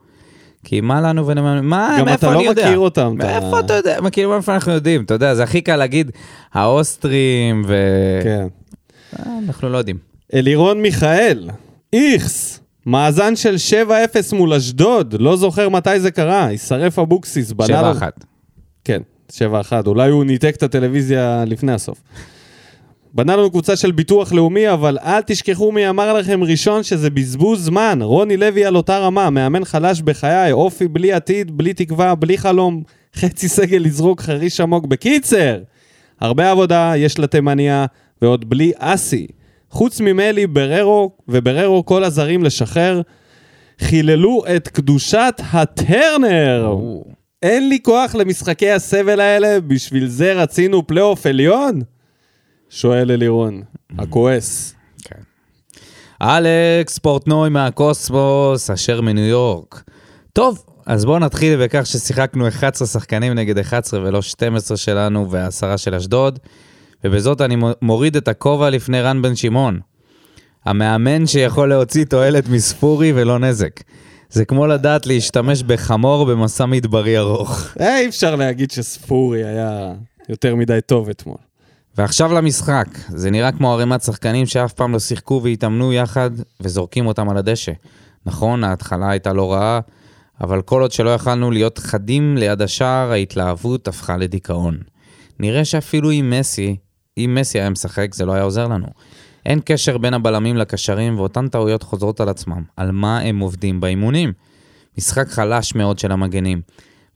כי 0.64 0.80
מה 0.80 1.00
לנו 1.00 1.26
ולמאמן, 1.26 1.64
מה, 1.64 1.96
גם 1.98 2.04
מאיפה 2.04 2.26
אתה 2.26 2.36
אני 2.36 2.44
לא 2.44 2.50
יודע? 2.50 2.66
מכיר 2.66 2.78
אותם, 2.78 3.14
אתה- 3.18 3.26
מאיפה 3.40 3.60
אתה 3.60 3.74
יודע? 3.74 3.98
כאילו, 4.12 4.30
מאיפה 4.30 4.54
אנחנו 4.54 4.72
יודעים? 4.72 5.04
אתה 5.04 5.14
יודע, 5.14 5.34
זה 5.34 5.42
הכי 5.42 5.60
קל 5.60 5.76
להגיד, 5.76 6.10
האוסטרים, 6.52 7.62
ו... 7.66 7.74
כן. 8.22 8.46
אה, 9.18 9.32
אנחנו 9.46 9.68
לא 9.68 9.78
יודעים. 9.78 9.96
אלירון 10.34 10.82
מיכאל, 10.82 11.50
איכס, 11.92 12.60
מאזן 12.86 13.36
של 13.36 13.54
7-0 13.88 13.90
מול 14.36 14.52
אשדוד, 14.54 15.14
לא 15.18 15.36
זוכר 15.36 15.68
מתי 15.68 16.00
זה 16.00 16.10
קרה, 16.10 16.48
יישרף 16.50 16.98
אבוקסיס, 16.98 17.52
בנה 17.52 17.66
שבע 17.66 17.82
לו- 17.82 17.92
אחת. 17.92 18.24
כן, 18.84 19.02
7-1, 19.32 19.36
אולי 19.86 20.10
הוא 20.10 20.24
ניתק 20.24 20.54
את 20.56 20.62
הטלוויזיה 20.62 21.44
לפני 21.46 21.72
הסוף. 21.72 22.02
בנה 23.14 23.36
לנו 23.36 23.50
קבוצה 23.50 23.76
של 23.76 23.90
ביטוח 23.92 24.32
לאומי, 24.32 24.72
אבל 24.72 24.98
אל 24.98 25.20
תשכחו 25.20 25.72
מי 25.72 25.88
אמר 25.88 26.12
לכם 26.12 26.44
ראשון 26.44 26.82
שזה 26.82 27.10
בזבוז 27.10 27.64
זמן. 27.64 27.98
רוני 28.02 28.36
לוי 28.36 28.64
על 28.64 28.76
אותה 28.76 28.98
רמה, 28.98 29.30
מאמן 29.30 29.64
חלש 29.64 30.00
בחיי, 30.00 30.52
אופי 30.52 30.88
בלי 30.88 31.12
עתיד, 31.12 31.56
בלי 31.56 31.74
תקווה, 31.74 32.14
בלי 32.14 32.38
חלום, 32.38 32.82
חצי 33.16 33.48
סגל 33.48 33.78
לזרוק 33.78 34.20
חריש 34.20 34.60
עמוק. 34.60 34.86
בקיצר, 34.86 35.58
הרבה 36.20 36.50
עבודה 36.50 36.92
יש 36.96 37.18
לתימניה, 37.18 37.86
ועוד 38.22 38.50
בלי 38.50 38.72
אסי. 38.78 39.26
חוץ 39.76 40.00
ממלי, 40.00 40.46
בררו, 40.46 41.10
ובררו 41.28 41.84
כל 41.84 42.04
הזרים 42.04 42.44
לשחרר, 42.44 43.02
חיללו 43.78 44.42
את 44.56 44.68
קדושת 44.68 45.34
הטרנר. 45.52 46.74
אין 47.42 47.68
לי 47.68 47.78
כוח 47.82 48.14
למשחקי 48.14 48.70
הסבל 48.70 49.20
האלה, 49.20 49.60
בשביל 49.60 50.06
זה 50.06 50.32
רצינו 50.32 50.86
פלייאוף 50.86 51.26
עליון? 51.26 51.80
שואל 52.70 53.10
אלירון, 53.10 53.62
הכועס. 53.98 54.74
כן. 55.04 55.20
אלכס 56.22 56.98
פורטנוי 56.98 57.48
מהקוסמוס, 57.48 58.70
אשר 58.70 59.00
מניו 59.00 59.24
יורק. 59.24 59.82
טוב, 60.32 60.64
אז 60.86 61.04
בואו 61.04 61.18
נתחיל 61.18 61.64
בכך 61.64 61.86
ששיחקנו 61.86 62.48
11 62.48 62.88
שחקנים 62.88 63.32
נגד 63.32 63.58
11 63.58 64.00
ולא 64.00 64.22
12 64.22 64.76
שלנו 64.76 65.30
ועשרה 65.30 65.78
של 65.78 65.94
אשדוד, 65.94 66.38
ובזאת 67.06 67.40
אני 67.40 67.56
מוריד 67.82 68.16
את 68.16 68.28
הכובע 68.28 68.70
לפני 68.70 69.00
רן 69.00 69.22
בן 69.22 69.36
שמעון. 69.36 69.80
המאמן 70.64 71.26
שיכול 71.26 71.68
להוציא 71.68 72.04
תועלת 72.04 72.48
מספורי 72.48 73.12
ולא 73.14 73.38
נזק. 73.38 73.80
זה 74.30 74.44
כמו 74.44 74.66
לדעת 74.66 75.06
להשתמש 75.06 75.62
בחמור 75.62 76.26
במסע 76.26 76.66
מדברי 76.66 77.18
ארוך. 77.18 77.68
אה, 77.80 77.98
אי 77.98 78.08
אפשר 78.08 78.36
להגיד 78.36 78.70
שספורי 78.70 79.44
היה 79.44 79.92
יותר 80.28 80.54
מדי 80.54 80.78
טוב 80.86 81.08
אתמול. 81.08 81.36
ועכשיו 81.96 82.32
למשחק. 82.32 82.88
זה 83.08 83.30
נראה 83.30 83.52
כמו 83.52 83.72
ערימת 83.72 84.02
שחקנים 84.02 84.46
שאף 84.46 84.72
פעם 84.72 84.92
לא 84.92 84.98
שיחקו 84.98 85.40
והתאמנו 85.44 85.92
יחד 85.92 86.30
וזורקים 86.60 87.06
אותם 87.06 87.28
על 87.28 87.36
הדשא. 87.36 87.72
נכון, 88.26 88.64
ההתחלה 88.64 89.10
הייתה 89.10 89.32
לא 89.32 89.52
רעה, 89.52 89.80
אבל 90.40 90.62
כל 90.62 90.82
עוד 90.82 90.92
שלא 90.92 91.10
יכלנו 91.10 91.50
להיות 91.50 91.78
חדים 91.78 92.36
ליד 92.36 92.62
השער, 92.62 93.10
ההתלהבות 93.10 93.88
הפכה 93.88 94.16
לדיכאון. 94.16 94.76
נראה 95.40 95.64
שאפילו 95.64 96.10
עם 96.10 96.30
מסי, 96.30 96.76
אם 97.18 97.38
מסי 97.40 97.60
היה 97.60 97.70
משחק, 97.70 98.14
זה 98.14 98.24
לא 98.24 98.32
היה 98.32 98.42
עוזר 98.42 98.68
לנו. 98.68 98.86
אין 99.46 99.60
קשר 99.64 99.98
בין 99.98 100.14
הבלמים 100.14 100.56
לקשרים, 100.56 101.18
ואותן 101.18 101.48
טעויות 101.48 101.82
חוזרות 101.82 102.20
על 102.20 102.28
עצמם. 102.28 102.62
על 102.76 102.90
מה 102.90 103.18
הם 103.18 103.38
עובדים 103.38 103.80
באימונים? 103.80 104.32
משחק 104.98 105.28
חלש 105.28 105.74
מאוד 105.74 105.98
של 105.98 106.12
המגנים. 106.12 106.60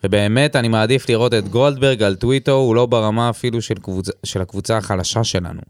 ובאמת, 0.04 0.56
אני 0.56 0.68
מעדיף 0.68 1.08
לראות 1.08 1.34
את 1.34 1.48
גולדברג 1.48 2.02
על 2.02 2.14
טוויטו, 2.14 2.52
הוא 2.52 2.74
לא 2.74 2.86
ברמה 2.86 3.30
אפילו 3.30 3.62
של, 3.62 3.74
קבוצ... 3.74 4.08
של 4.24 4.40
הקבוצה 4.40 4.76
החלשה 4.76 5.24
שלנו. 5.24 5.60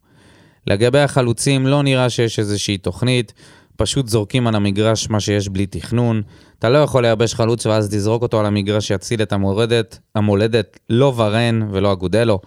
לגבי 0.66 0.98
החלוצים, 0.98 1.66
לא 1.66 1.82
נראה 1.82 2.10
שיש 2.10 2.38
איזושהי 2.38 2.78
תוכנית, 2.78 3.32
פשוט 3.76 4.08
זורקים 4.08 4.46
על 4.46 4.54
המגרש 4.54 5.10
מה 5.10 5.20
שיש 5.20 5.48
בלי 5.48 5.66
תכנון. 5.66 6.22
אתה 6.58 6.68
לא 6.68 6.78
יכול 6.78 7.02
לייבש 7.02 7.34
חלוץ 7.34 7.66
ואז 7.66 7.88
תזרוק 7.88 8.22
אותו 8.22 8.40
על 8.40 8.46
המגרש 8.46 8.88
שיציל 8.88 9.22
את 9.22 9.32
המולדת, 9.32 9.98
המולדת 10.14 10.78
לא 10.90 11.12
ורן 11.16 11.68
ולא 11.70 11.92
אגודלו. 11.92 12.40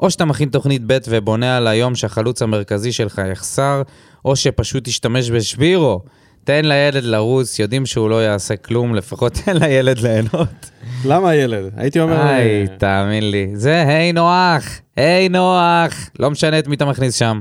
או 0.00 0.10
שאתה 0.10 0.24
מכין 0.24 0.48
תוכנית 0.48 0.82
ב' 0.86 0.98
ובונה 1.08 1.56
על 1.56 1.66
היום 1.66 1.94
שהחלוץ 1.94 2.42
המרכזי 2.42 2.92
שלך 2.92 3.22
יחסר, 3.32 3.82
או 4.24 4.36
שפשוט 4.36 4.84
תשתמש 4.84 5.30
בשבירו. 5.30 6.00
תן 6.44 6.64
לילד 6.64 7.04
לרוץ, 7.04 7.58
יודעים 7.58 7.86
שהוא 7.86 8.10
לא 8.10 8.24
יעשה 8.24 8.56
כלום, 8.56 8.94
לפחות 8.94 9.32
תן 9.44 9.56
לילד 9.56 9.98
ליהנות. 9.98 10.70
למה 11.04 11.34
ילד? 11.34 11.72
הייתי 11.76 12.00
אומר... 12.00 12.20
היי, 12.26 12.62
אה, 12.62 12.76
תאמין 12.78 13.30
לי. 13.30 13.50
זה 13.54 13.82
היי 13.88 14.12
נוח, 14.12 14.64
היי 14.96 15.28
נוח. 15.28 16.10
לא 16.18 16.30
משנה 16.30 16.58
את 16.58 16.66
מי 16.68 16.76
אתה 16.76 16.84
מכניס 16.84 17.14
שם, 17.14 17.40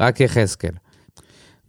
רק 0.00 0.20
יחזקאל. 0.20 0.70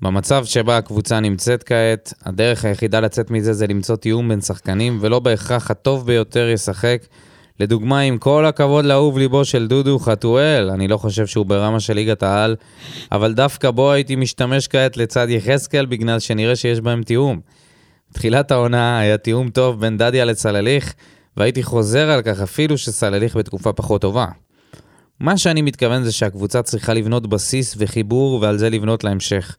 במצב 0.01 0.45
שבה 0.45 0.77
הקבוצה 0.77 1.19
נמצאת 1.19 1.63
כעת, 1.63 2.13
הדרך 2.25 2.65
היחידה 2.65 2.99
לצאת 2.99 3.31
מזה 3.31 3.53
זה 3.53 3.67
למצוא 3.67 3.95
תיאום 3.95 4.29
בין 4.29 4.41
שחקנים, 4.41 4.97
ולא 5.01 5.19
בהכרח 5.19 5.71
הטוב 5.71 6.05
ביותר 6.05 6.49
ישחק. 6.49 7.01
לדוגמה, 7.61 7.99
עם 7.99 8.17
כל 8.17 8.45
הכבוד 8.45 8.85
לאהוב 8.85 9.17
ליבו 9.17 9.45
של 9.45 9.67
דודו 9.67 9.99
חתואל, 9.99 10.69
אני 10.69 10.87
לא 10.87 10.97
חושב 10.97 11.27
שהוא 11.27 11.45
ברמה 11.45 11.79
של 11.79 11.93
ליגת 11.93 12.23
העל, 12.23 12.55
אבל 13.11 13.33
דווקא 13.33 13.71
בו 13.71 13.91
הייתי 13.91 14.15
משתמש 14.15 14.67
כעת 14.67 14.97
לצד 14.97 15.29
יחזקאל, 15.29 15.85
בגלל 15.85 16.19
שנראה 16.19 16.55
שיש 16.55 16.81
בהם 16.81 17.03
תיאום. 17.03 17.39
בתחילת 18.11 18.51
העונה 18.51 18.99
היה 18.99 19.17
תיאום 19.17 19.49
טוב 19.49 19.81
בין 19.81 19.97
דדיה 19.97 20.25
לצלליך, 20.25 20.93
והייתי 21.37 21.63
חוזר 21.63 22.09
על 22.09 22.21
כך 22.21 22.41
אפילו 22.41 22.77
שסלליך 22.77 23.35
בתקופה 23.35 23.73
פחות 23.73 24.01
טובה. 24.01 24.25
מה 25.19 25.37
שאני 25.37 25.61
מתכוון 25.61 26.03
זה 26.03 26.11
שהקבוצה 26.11 26.61
צריכה 26.61 26.93
לבנות 26.93 27.27
בסיס 27.27 27.75
וחיבור 27.77 28.41
ועל 28.41 28.57
זה 28.57 28.69
לבנות 28.69 29.03
להמשך. 29.03 29.55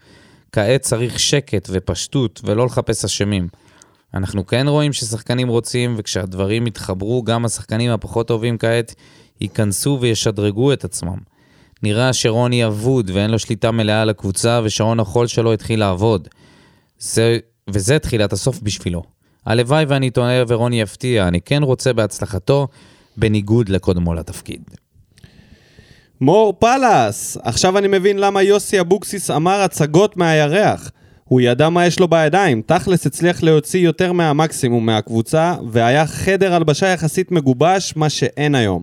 כעת 0.52 0.80
צריך 0.80 1.20
שקט 1.20 1.68
ופשטות 1.72 2.40
ולא 2.44 2.66
לחפש 2.66 3.04
אשמים. 3.04 3.48
אנחנו 4.14 4.46
כן 4.46 4.68
רואים 4.68 4.92
ששחקנים 4.92 5.48
רוצים, 5.48 5.94
וכשהדברים 5.98 6.66
יתחברו, 6.66 7.22
גם 7.22 7.44
השחקנים 7.44 7.90
הפחות 7.90 8.28
טובים 8.28 8.58
כעת 8.58 8.94
ייכנסו 9.40 9.98
וישדרגו 10.00 10.72
את 10.72 10.84
עצמם. 10.84 11.18
נראה 11.82 12.12
שרוני 12.12 12.66
אבוד 12.66 13.10
ואין 13.14 13.30
לו 13.30 13.38
שליטה 13.38 13.70
מלאה 13.70 14.02
על 14.02 14.10
הקבוצה, 14.10 14.60
ושעון 14.64 15.00
החול 15.00 15.26
שלו 15.26 15.52
התחיל 15.52 15.80
לעבוד. 15.80 16.28
זה 16.98 17.38
וזה 17.70 17.98
תחילת 17.98 18.32
הסוף 18.32 18.60
בשבילו. 18.60 19.02
הלוואי 19.46 19.84
ואני 19.84 20.10
טועה 20.10 20.42
ורוני 20.48 20.80
יפתיע, 20.80 21.28
אני 21.28 21.40
כן 21.40 21.62
רוצה 21.62 21.92
בהצלחתו, 21.92 22.68
בניגוד 23.16 23.68
לקודמו 23.68 24.14
לתפקיד. 24.14 24.62
מור 26.20 26.52
פלאס, 26.58 27.36
עכשיו 27.42 27.78
אני 27.78 27.88
מבין 27.88 28.18
למה 28.18 28.42
יוסי 28.42 28.80
אבוקסיס 28.80 29.30
אמר 29.30 29.60
הצגות 29.60 30.16
מהירח. 30.16 30.90
הוא 31.32 31.40
ידע 31.40 31.68
מה 31.68 31.86
יש 31.86 32.00
לו 32.00 32.08
בידיים, 32.08 32.62
תכלס 32.66 33.06
הצליח 33.06 33.42
להוציא 33.42 33.80
יותר 33.80 34.12
מהמקסימום 34.12 34.86
מהקבוצה, 34.86 35.54
והיה 35.70 36.06
חדר 36.06 36.54
הלבשה 36.54 36.86
יחסית 36.86 37.32
מגובש, 37.32 37.92
מה 37.96 38.10
שאין 38.10 38.54
היום. 38.54 38.82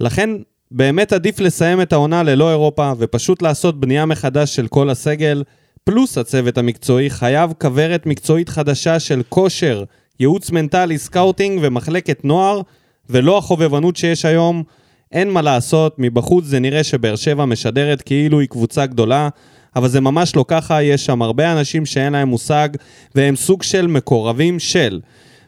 לכן, 0.00 0.30
באמת 0.70 1.12
עדיף 1.12 1.40
לסיים 1.40 1.80
את 1.80 1.92
העונה 1.92 2.22
ללא 2.22 2.50
אירופה, 2.50 2.92
ופשוט 2.98 3.42
לעשות 3.42 3.80
בנייה 3.80 4.06
מחדש 4.06 4.54
של 4.56 4.68
כל 4.68 4.90
הסגל, 4.90 5.42
פלוס 5.84 6.18
הצוות 6.18 6.58
המקצועי 6.58 7.10
חייב 7.10 7.52
כוורת 7.60 8.06
מקצועית 8.06 8.48
חדשה 8.48 9.00
של 9.00 9.22
כושר, 9.28 9.84
ייעוץ 10.20 10.50
מנטלי, 10.50 10.98
scouting 10.98 11.58
ומחלקת 11.62 12.24
נוער, 12.24 12.60
ולא 13.10 13.38
החובבנות 13.38 13.96
שיש 13.96 14.24
היום. 14.24 14.62
אין 15.12 15.30
מה 15.30 15.42
לעשות, 15.42 15.94
מבחוץ 15.98 16.44
זה 16.44 16.60
נראה 16.60 16.84
שבאר 16.84 17.16
שבע 17.16 17.44
משדרת 17.44 18.02
כאילו 18.02 18.40
היא 18.40 18.48
קבוצה 18.48 18.86
גדולה, 18.86 19.28
אבל 19.76 19.88
זה 19.88 20.00
ממש 20.00 20.36
לא 20.36 20.44
ככה, 20.48 20.82
יש 20.82 21.06
שם 21.06 21.22
הרבה 21.22 21.52
אנשים 21.52 21.86
שאין 21.86 22.12
להם 22.12 22.28
מושג, 22.28 22.68
והם 23.14 23.36
סוג 23.36 23.62
של 23.62 23.86
מקורבים 23.86 24.58
של. 24.58 25.00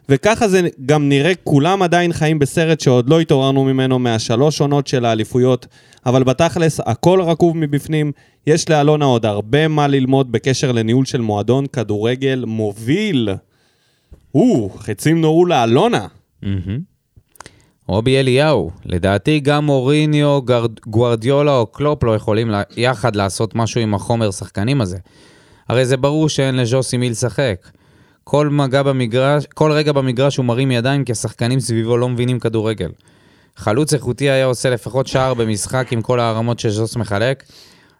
וככה 0.09 0.47
זה 0.47 0.61
גם 0.85 1.09
נראה, 1.09 1.31
כולם 1.43 1.81
עדיין 1.81 2.13
חיים 2.13 2.39
בסרט 2.39 2.79
שעוד 2.79 3.09
לא 3.09 3.19
התעוררנו 3.19 3.63
ממנו 3.63 3.99
מהשלוש 3.99 4.61
עונות 4.61 4.87
של 4.87 5.05
האליפויות, 5.05 5.67
אבל 6.05 6.23
בתכלס 6.23 6.79
הכל 6.85 7.21
רקוב 7.21 7.57
מבפנים, 7.57 8.11
יש 8.47 8.69
לאלונה 8.69 9.05
עוד 9.05 9.25
הרבה 9.25 9.67
מה 9.67 9.87
ללמוד 9.87 10.31
בקשר 10.31 10.71
לניהול 10.71 11.05
של 11.05 11.21
מועדון 11.21 11.65
כדורגל 11.65 12.43
מוביל. 12.47 13.29
או, 14.35 14.69
חצים 14.77 15.21
נורו 15.21 15.45
לאלונה. 15.45 16.07
רובי 17.87 18.19
אליהו, 18.19 18.71
לדעתי 18.85 19.39
גם 19.39 19.65
מוריניו, 19.65 20.41
גרד, 20.41 20.79
גוארדיולה 20.87 21.57
או 21.57 21.65
קלופ 21.65 22.03
לא 22.03 22.15
יכולים 22.15 22.49
לה, 22.49 22.61
יחד 22.77 23.15
לעשות 23.15 23.55
משהו 23.55 23.81
עם 23.81 23.93
החומר 23.93 24.31
שחקנים 24.31 24.81
הזה. 24.81 24.97
הרי 25.69 25.85
זה 25.85 25.97
ברור 25.97 26.29
שאין 26.29 26.55
לז'וסי 26.55 26.97
מי 26.97 27.09
לשחק. 27.09 27.67
כל 28.23 28.49
מגע 28.49 28.83
במגרש, 28.83 29.45
כל 29.53 29.71
רגע 29.71 29.91
במגרש 29.91 30.37
הוא 30.37 30.45
מרים 30.45 30.71
ידיים 30.71 31.03
כי 31.03 31.11
השחקנים 31.11 31.59
סביבו 31.59 31.97
לא 31.97 32.09
מבינים 32.09 32.39
כדורגל. 32.39 32.91
חלוץ 33.55 33.93
איכותי 33.93 34.29
היה 34.29 34.45
עושה 34.45 34.69
לפחות 34.69 35.07
שער 35.07 35.33
במשחק 35.33 35.87
עם 35.91 36.01
כל 36.01 36.19
הערמות 36.19 36.59
שז'וס 36.59 36.95
מחלק, 36.95 37.43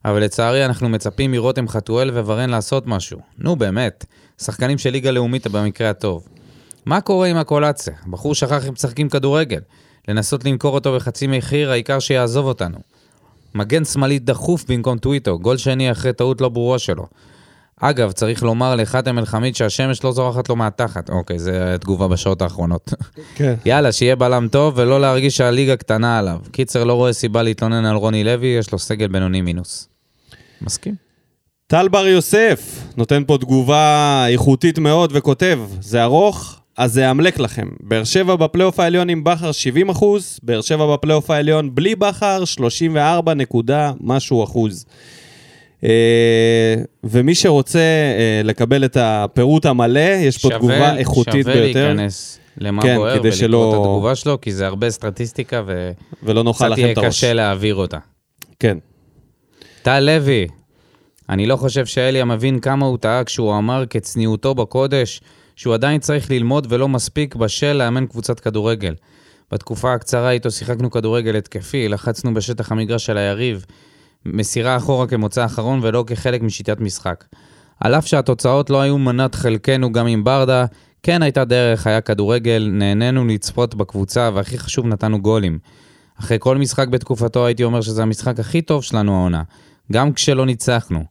אבל 0.05 0.23
לצערי 0.23 0.65
אנחנו 0.65 0.89
מצפים 0.89 1.31
מרותם 1.31 1.67
חתואל 1.67 2.09
וורן 2.09 2.49
לעשות 2.49 2.87
משהו. 2.87 3.19
נו 3.37 3.55
באמת, 3.55 4.05
שחקנים 4.41 4.77
של 4.77 4.89
ליגה 4.89 5.11
לאומית 5.11 5.47
במקרה 5.47 5.89
הטוב. 5.89 6.27
מה 6.85 7.01
קורה 7.01 7.27
עם 7.27 7.37
הקולציה? 7.37 7.93
הבחור 8.07 8.35
שכח 8.35 8.67
אם 8.67 8.73
משחקים 8.73 9.09
כדורגל. 9.09 9.59
לנסות 10.07 10.45
למכור 10.45 10.75
אותו 10.75 10.95
בחצי 10.95 11.27
מחיר, 11.27 11.71
העיקר 11.71 11.99
שיעזוב 11.99 12.45
אותנו. 12.45 12.77
מגן 13.55 13.85
שמאלי 13.85 14.19
דחוף 14.19 14.65
במקום 14.69 14.97
טוויטו, 14.97 15.39
גול 15.39 15.57
שני 15.57 15.91
אחרי 15.91 16.13
טעות 16.13 16.41
לא 16.41 16.49
ברורה 16.49 16.79
שלו. 16.79 17.05
אגב, 17.81 18.11
צריך 18.11 18.43
לומר 18.43 18.75
לחתם 18.75 19.19
אל-חמיד 19.19 19.55
שהשמש 19.55 20.03
לא 20.03 20.11
זורחת 20.11 20.49
לו 20.49 20.55
מהתחת. 20.55 21.09
אוקיי, 21.09 21.39
זו 21.39 21.51
תגובה 21.79 22.07
בשעות 22.07 22.41
האחרונות. 22.41 22.93
כן. 23.35 23.55
יאללה, 23.65 23.91
שיהיה 23.91 24.15
בלם 24.15 24.47
טוב 24.51 24.73
ולא 24.77 25.01
להרגיש 25.01 25.37
שהליגה 25.37 25.75
קטנה 25.75 26.19
עליו. 26.19 26.39
קיצר, 26.51 26.83
לא 26.83 26.93
רואה 26.93 27.13
סיבה 27.13 27.43
להתלונן 27.43 27.85
על 27.85 27.95
רוני 27.95 28.23
לוי, 28.23 28.47
יש 28.47 28.71
לו 28.71 28.79
סגל 28.79 29.07
בינוני 29.07 29.41
מינוס. 29.41 29.89
מסכים? 30.61 30.95
טל 31.67 31.87
בר 31.87 32.07
יוסף 32.07 32.83
נותן 32.97 33.23
פה 33.27 33.37
תגובה 33.37 34.25
איכותית 34.29 34.79
מאוד 34.79 35.11
וכותב, 35.13 35.59
זה 35.81 36.03
ארוך, 36.03 36.59
אז 36.77 36.93
זה 36.93 37.01
יאמלק 37.01 37.39
לכם. 37.39 37.67
באר 37.79 38.03
שבע 38.03 38.35
בפלייאוף 38.35 38.79
העליון 38.79 39.09
עם 39.09 39.23
בכר 39.23 39.51
70 39.51 39.89
אחוז, 39.89 40.39
באר 40.43 40.61
שבע 40.61 40.93
בפלייאוף 40.93 41.29
העליון 41.29 41.75
בלי 41.75 41.95
בכר 41.95 42.45
34 42.45 43.33
נקודה 43.33 43.91
משהו 44.01 44.43
אחוז. 44.43 44.85
אה, 45.83 46.75
ומי 47.03 47.35
שרוצה 47.35 47.79
אה, 47.79 48.41
לקבל 48.43 48.85
את 48.85 48.97
הפירוט 48.99 49.65
המלא, 49.65 49.99
יש 49.99 50.37
פה 50.37 50.49
תגובה 50.49 50.97
איכותית 50.97 51.33
שווה 51.45 51.53
ביותר, 51.53 51.87
להיכנס 51.87 52.39
למה 52.57 52.81
כן, 52.81 52.95
בוער 52.95 53.13
ולקרוא 53.13 53.31
שלא- 53.31 53.69
את 53.73 53.79
התגובה 53.79 54.15
שלו, 54.15 54.41
כי 54.41 54.51
זה 54.51 54.67
הרבה 54.67 54.89
סטטיסטיקה 54.89 55.63
ולא 56.23 56.43
נאכל 56.43 56.63
וקצת 56.63 56.71
לכם 56.71 56.81
יהיה 56.81 56.91
את 56.91 56.97
הראש. 56.97 57.07
קשה 57.07 57.33
להעביר 57.33 57.75
אותה. 57.75 57.97
כן. 58.59 58.77
טל 59.81 59.99
לוי, 59.99 60.47
אני 61.29 61.45
לא 61.45 61.55
חושב 61.55 61.85
שאליה 61.85 62.25
מבין 62.25 62.59
כמה 62.59 62.85
הוא 62.85 62.97
טעה 62.97 63.23
כשהוא 63.23 63.57
אמר 63.57 63.83
כצניעותו 63.89 64.55
בקודש 64.55 65.21
שהוא 65.55 65.73
עדיין 65.73 65.99
צריך 65.99 66.31
ללמוד 66.31 66.67
ולא 66.69 66.87
מספיק 66.87 67.35
בשל 67.35 67.73
לאמן 67.73 68.05
קבוצת 68.05 68.39
כדורגל. 68.39 68.93
בתקופה 69.51 69.93
הקצרה 69.93 70.31
איתו 70.31 70.51
שיחקנו 70.51 70.91
כדורגל 70.91 71.35
התקפי, 71.35 71.87
לחצנו 71.87 72.33
בשטח 72.33 72.71
המגרש 72.71 73.05
של 73.05 73.17
היריב, 73.17 73.65
מסירה 74.25 74.77
אחורה 74.77 75.07
כמוצא 75.07 75.45
אחרון 75.45 75.79
ולא 75.83 76.03
כחלק 76.07 76.41
משיטת 76.41 76.79
משחק. 76.79 77.25
על 77.79 77.95
אף 77.95 78.07
שהתוצאות 78.07 78.69
לא 78.69 78.81
היו 78.81 78.97
מנת 78.97 79.35
חלקנו 79.35 79.91
גם 79.91 80.07
עם 80.07 80.23
ברדה, 80.23 80.65
כן 81.03 81.21
הייתה 81.21 81.45
דרך, 81.45 81.87
היה 81.87 82.01
כדורגל, 82.01 82.69
נהנינו 82.71 83.25
לצפות 83.25 83.75
בקבוצה 83.75 84.29
והכי 84.33 84.57
חשוב 84.57 84.87
נתנו 84.87 85.21
גולים. 85.21 85.59
אחרי 86.19 86.37
כל 86.39 86.57
משחק 86.57 86.87
בתקופתו 86.87 87.45
הייתי 87.45 87.63
אומר 87.63 87.81
שזה 87.81 88.01
המשחק 88.01 88.39
הכי 88.39 88.61
טוב 88.61 88.83
שלנו 88.83 89.15
העונה, 89.15 89.43
גם 89.91 90.13
כשלא 90.13 90.45
ניצחנו. 90.45 91.03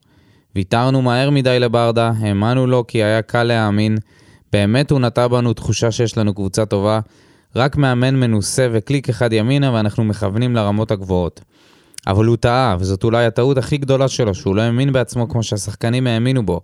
ויתרנו 0.56 1.02
מהר 1.02 1.30
מדי 1.30 1.58
לברדה, 1.58 2.12
האמנו 2.18 2.66
לו 2.66 2.86
כי 2.86 3.02
היה 3.02 3.22
קל 3.22 3.42
להאמין, 3.42 3.96
באמת 4.54 4.90
הוא 4.90 5.00
נטע 5.00 5.28
בנו 5.28 5.52
תחושה 5.52 5.90
שיש 5.90 6.18
לנו 6.18 6.34
קבוצה 6.34 6.66
טובה, 6.66 7.00
רק 7.56 7.76
מאמן 7.76 8.16
מנוסה 8.16 8.68
וקליק 8.72 9.08
אחד 9.08 9.32
ימינה 9.32 9.72
ואנחנו 9.72 10.04
מכוונים 10.04 10.56
לרמות 10.56 10.90
הגבוהות. 10.90 11.40
אבל 12.06 12.24
הוא 12.24 12.36
טעה, 12.36 12.76
וזאת 12.80 13.04
אולי 13.04 13.26
הטעות 13.26 13.58
הכי 13.58 13.76
גדולה 13.76 14.08
שלו, 14.08 14.34
שהוא 14.34 14.56
לא 14.56 14.62
האמין 14.62 14.92
בעצמו 14.92 15.28
כמו 15.28 15.42
שהשחקנים 15.42 16.06
האמינו 16.06 16.46
בו. 16.46 16.60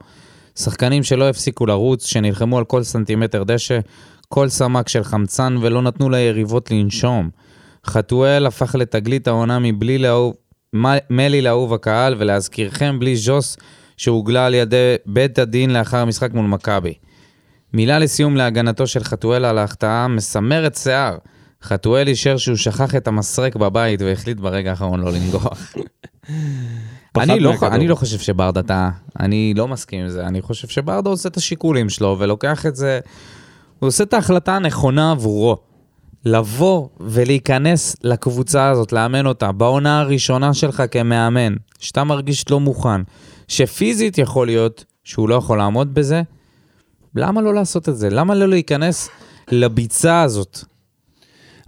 שחקנים 0.59 1.03
שלא 1.03 1.29
הפסיקו 1.29 1.67
לרוץ, 1.67 2.07
שנלחמו 2.07 2.59
על 2.59 2.65
כל 2.65 2.83
סנטימטר 2.83 3.43
דשא, 3.43 3.81
כל 4.29 4.49
סמ"ק 4.49 4.89
של 4.89 5.05
חמצן 5.05 5.57
ולא 5.61 5.83
נתנו 5.83 6.11
ליריבות 6.11 6.71
לנשום. 6.71 7.31
חתואל 7.87 8.47
הפך 8.47 8.75
לתגלית 8.75 9.29
העונה 9.29 9.59
מבלי 9.59 9.99
לאהוב, 9.99 10.35
מלי 11.11 11.43
לאהוב 11.43 11.75
הקהל, 11.75 12.15
ולהזכירכם, 12.19 12.99
בלי 12.99 13.17
ז'וס 13.17 13.57
שהוגלה 13.97 14.47
על 14.47 14.55
ידי 14.55 14.95
בית 15.07 15.39
הדין 15.39 15.71
לאחר 15.71 15.99
המשחק 15.99 16.33
מול 16.33 16.47
מכבי. 16.47 16.95
מילה 17.73 17.99
לסיום 17.99 18.37
להגנתו 18.37 18.87
של 18.87 19.05
חתואל 19.05 19.45
על 19.45 19.59
ההחטאה 19.59 20.09
מסמרת 20.09 20.75
שיער. 20.75 21.17
חתואל 21.63 22.09
אישר 22.09 22.37
שהוא 22.37 22.57
שכח 22.57 22.95
את 22.95 23.09
המסרק 23.09 23.57
בבית 23.57 24.03
והחליט 24.03 24.39
ברגע 24.39 24.71
האחרון 24.71 25.01
לא 25.01 25.13
לנגוח. 25.13 25.73
אני 27.19 27.41
לא. 27.41 27.55
אני 27.63 27.89
לא 27.89 27.95
חושב 27.95 28.19
שברדה 28.19 28.63
טעה, 28.63 28.91
אני 29.21 29.55
לא 29.57 29.69
מסכים 29.69 30.01
עם 30.01 30.09
זה, 30.09 30.27
אני 30.27 30.43
חושב 30.43 30.69
שברדה 30.69 31.11
עושה 31.11 31.29
את 31.29 31.37
השיקולים 31.37 31.89
שלו 31.89 32.17
ולוקח 32.19 32.67
את 32.67 32.77
זה, 32.77 33.01
הוא 33.79 33.89
עושה 33.89 34.05
את 34.05 34.15
ההחלטה 34.15 34.57
הנכונה 34.57 35.11
עבורו. 35.11 35.57
לבוא 36.25 36.89
ולהיכנס 37.01 37.97
לקבוצה 38.05 38.69
הזאת, 38.69 38.93
לאמן 38.93 39.27
אותה, 39.27 39.53
בעונה 39.53 40.01
הראשונה 40.01 40.55
שלך 40.55 40.83
כמאמן, 40.91 41.55
שאתה 41.79 42.05
מרגיש 42.05 42.51
לא 42.51 42.61
מוכן, 42.61 43.01
שפיזית 43.49 44.19
יכול 44.19 44.47
להיות 44.47 44.85
שהוא 45.05 45.29
לא 45.29 45.35
יכול 45.35 45.59
לעמוד 45.59 45.95
בזה, 45.95 46.23
למה 47.17 47.41
לא 47.41 47.55
לעשות 47.55 47.89
את 47.89 47.97
זה? 47.97 48.11
למה 48.11 48.35
לא 48.35 48.49
להיכנס 48.49 49.09
לביצה 49.51 50.23
הזאת? 50.23 50.59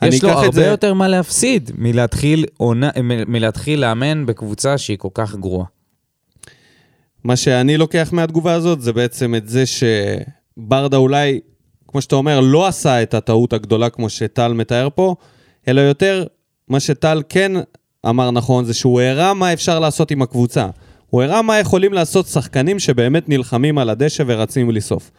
יש 0.02 0.24
לו 0.24 0.30
הרבה 0.30 0.50
זה- 0.52 0.66
יותר 0.66 0.94
מה 0.94 1.08
להפסיד 1.08 1.70
מלהתחיל, 1.78 2.44
עונה, 2.56 2.90
מלהתחיל 3.26 3.80
לאמן 3.80 4.26
בקבוצה 4.26 4.78
שהיא 4.78 4.98
כל 4.98 5.08
כך 5.14 5.34
גרועה. 5.34 5.66
מה 7.24 7.36
שאני 7.36 7.76
לוקח 7.76 8.08
מהתגובה 8.12 8.52
הזאת 8.52 8.80
זה 8.82 8.92
בעצם 8.92 9.34
את 9.34 9.48
זה 9.48 9.64
שברדה 9.66 10.96
אולי, 10.96 11.40
כמו 11.88 12.00
שאתה 12.00 12.16
אומר, 12.16 12.40
לא 12.40 12.66
עשה 12.66 13.02
את 13.02 13.14
הטעות 13.14 13.52
הגדולה 13.52 13.90
כמו 13.90 14.08
שטל 14.08 14.52
מתאר 14.52 14.88
פה, 14.94 15.14
אלא 15.68 15.80
יותר, 15.80 16.24
מה 16.68 16.80
שטל 16.80 17.22
כן 17.28 17.52
אמר 18.08 18.30
נכון 18.30 18.64
זה 18.64 18.74
שהוא 18.74 19.00
הראה 19.00 19.34
מה 19.34 19.52
אפשר 19.52 19.78
לעשות 19.80 20.10
עם 20.10 20.22
הקבוצה. 20.22 20.66
הוא 21.10 21.22
הראה 21.22 21.42
מה 21.42 21.58
יכולים 21.58 21.92
לעשות 21.92 22.26
שחקנים 22.26 22.78
שבאמת 22.78 23.28
נלחמים 23.28 23.78
על 23.78 23.90
הדשא 23.90 24.22
ורצים 24.26 24.70
לסוף. 24.70 25.10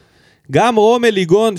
גם 0.52 0.76
רומל 0.76 1.10
ליגון 1.10 1.56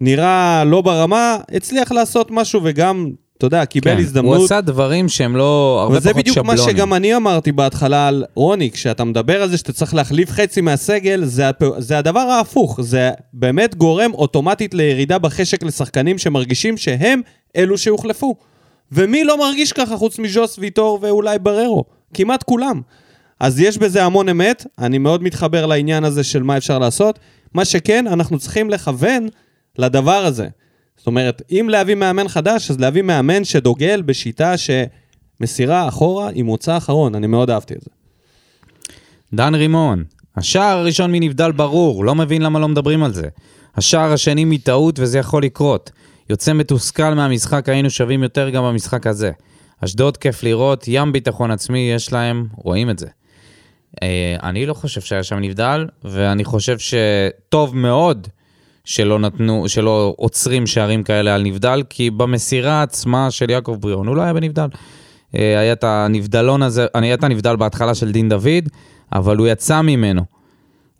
שנראה 0.00 0.64
לא 0.64 0.80
ברמה, 0.80 1.36
הצליח 1.54 1.92
לעשות 1.92 2.30
משהו 2.30 2.60
וגם, 2.64 3.10
אתה 3.38 3.46
יודע, 3.46 3.64
קיבל 3.64 3.94
כן, 3.94 3.98
הזדמנות. 3.98 4.36
הוא 4.36 4.44
עשה 4.44 4.60
דברים 4.60 5.08
שהם 5.08 5.36
לא, 5.36 5.80
הרבה 5.82 5.96
וזה 5.96 6.10
פחות 6.10 6.22
בדיוק 6.22 6.38
מה 6.38 6.56
שבלונים. 6.56 6.76
שגם 6.76 6.94
אני 6.94 7.16
אמרתי 7.16 7.52
בהתחלה 7.52 8.08
על 8.08 8.24
רוני, 8.34 8.70
כשאתה 8.70 9.04
מדבר 9.04 9.42
על 9.42 9.50
זה 9.50 9.56
שאתה 9.56 9.72
צריך 9.72 9.94
להחליף 9.94 10.30
חצי 10.30 10.60
מהסגל, 10.60 11.24
זה. 11.24 11.50
זה 11.78 11.98
הדבר 11.98 12.20
ההפוך, 12.20 12.80
זה 12.80 13.10
באמת 13.32 13.74
גורם 13.74 14.14
אוטומטית 14.14 14.74
לירידה 14.74 15.18
בחשק 15.18 15.62
לשחקנים 15.62 16.18
שמרגישים 16.18 16.76
שהם 16.76 17.20
אלו 17.56 17.78
שהוחלפו. 17.78 18.36
ומי 18.92 19.24
לא 19.24 19.38
מרגיש 19.38 19.72
ככה 19.72 19.96
חוץ 19.96 20.18
מז'וס 20.18 20.58
ויטור 20.58 20.98
ואולי 21.02 21.38
בררו? 21.38 21.84
כמעט 22.14 22.42
כולם. 22.42 22.80
אז 23.40 23.60
יש 23.60 23.78
בזה 23.78 24.04
המון 24.04 24.28
אמת, 24.28 24.66
אני 24.78 24.98
מאוד 24.98 25.22
מתחבר 25.22 25.66
לעניין 25.66 26.04
הזה 26.04 26.24
של 26.24 26.42
מה 26.42 26.56
אפשר 26.56 26.78
לעשות. 26.78 27.18
מה 27.54 27.64
שכן, 27.64 28.06
אנחנו 28.06 28.38
צריכים 28.38 28.70
לכוון 28.70 29.28
לדבר 29.78 30.24
הזה. 30.24 30.48
זאת 30.96 31.06
אומרת, 31.06 31.42
אם 31.50 31.66
להביא 31.70 31.94
מאמן 31.94 32.28
חדש, 32.28 32.70
אז 32.70 32.80
להביא 32.80 33.02
מאמן 33.02 33.44
שדוגל 33.44 34.02
בשיטה 34.02 34.54
שמסירה 34.56 35.88
אחורה 35.88 36.30
עם 36.34 36.46
מוצא 36.46 36.76
אחרון. 36.76 37.14
אני 37.14 37.26
מאוד 37.26 37.50
אהבתי 37.50 37.74
את 37.74 37.80
זה. 37.80 37.90
דן 39.34 39.54
רימון, 39.54 40.04
השער 40.36 40.78
הראשון 40.78 41.12
מנבדל 41.12 41.52
ברור, 41.52 42.04
לא 42.04 42.14
מבין 42.14 42.42
למה 42.42 42.58
לא 42.58 42.68
מדברים 42.68 43.02
על 43.02 43.12
זה. 43.12 43.28
השער 43.76 44.12
השני 44.12 44.44
מטעות 44.44 44.98
וזה 44.98 45.18
יכול 45.18 45.42
לקרות. 45.42 45.90
יוצא 46.30 46.52
מתוסכל 46.52 47.14
מהמשחק, 47.14 47.68
היינו 47.68 47.90
שווים 47.90 48.22
יותר 48.22 48.50
גם 48.50 48.64
במשחק 48.64 49.06
הזה. 49.06 49.30
אשדוד 49.84 50.16
כיף 50.16 50.42
לראות, 50.42 50.84
ים 50.88 51.12
ביטחון 51.12 51.50
עצמי 51.50 51.90
יש 51.94 52.12
להם, 52.12 52.46
רואים 52.56 52.90
את 52.90 52.98
זה. 52.98 53.06
אה, 54.02 54.36
אני 54.42 54.66
לא 54.66 54.74
חושב 54.74 55.00
שהיה 55.00 55.22
שם 55.22 55.38
נבדל, 55.38 55.86
ואני 56.04 56.44
חושב 56.44 56.76
שטוב 56.78 57.76
מאוד 57.76 58.28
שלא 58.84 59.18
נתנו, 59.18 59.68
שלא 59.68 60.14
עוצרים 60.16 60.66
שערים 60.66 61.02
כאלה 61.02 61.34
על 61.34 61.42
נבדל, 61.42 61.82
כי 61.90 62.10
במסירה 62.10 62.82
עצמה 62.82 63.30
של 63.30 63.50
יעקב 63.50 63.76
בריאון 63.80 64.06
הוא 64.06 64.16
לא 64.16 64.22
היה 64.22 64.32
בנבדל. 64.32 64.68
אה, 65.34 65.60
היה 65.60 65.72
את 65.72 65.84
הנבדלון 65.84 66.62
הזה, 66.62 66.86
היה 66.94 67.14
את 67.14 67.24
הנבדל 67.24 67.56
בהתחלה 67.56 67.94
של 67.94 68.12
דין 68.12 68.28
דוד, 68.28 68.68
אבל 69.12 69.36
הוא 69.36 69.46
יצא 69.46 69.80
ממנו. 69.80 70.22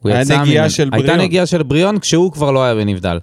הוא 0.01 0.11
יצא 0.11 0.41
נגיעה 0.41 0.63
ממנו. 0.63 0.71
של 0.71 0.89
הייתה 0.93 0.99
בריאון. 0.99 1.21
נגיעה 1.21 1.47
של 1.47 1.63
בריאון 1.63 1.99
כשהוא 1.99 2.33
כבר 2.33 2.51
לא 2.51 2.65
היה 2.65 2.75
בנבדל. 2.75 3.19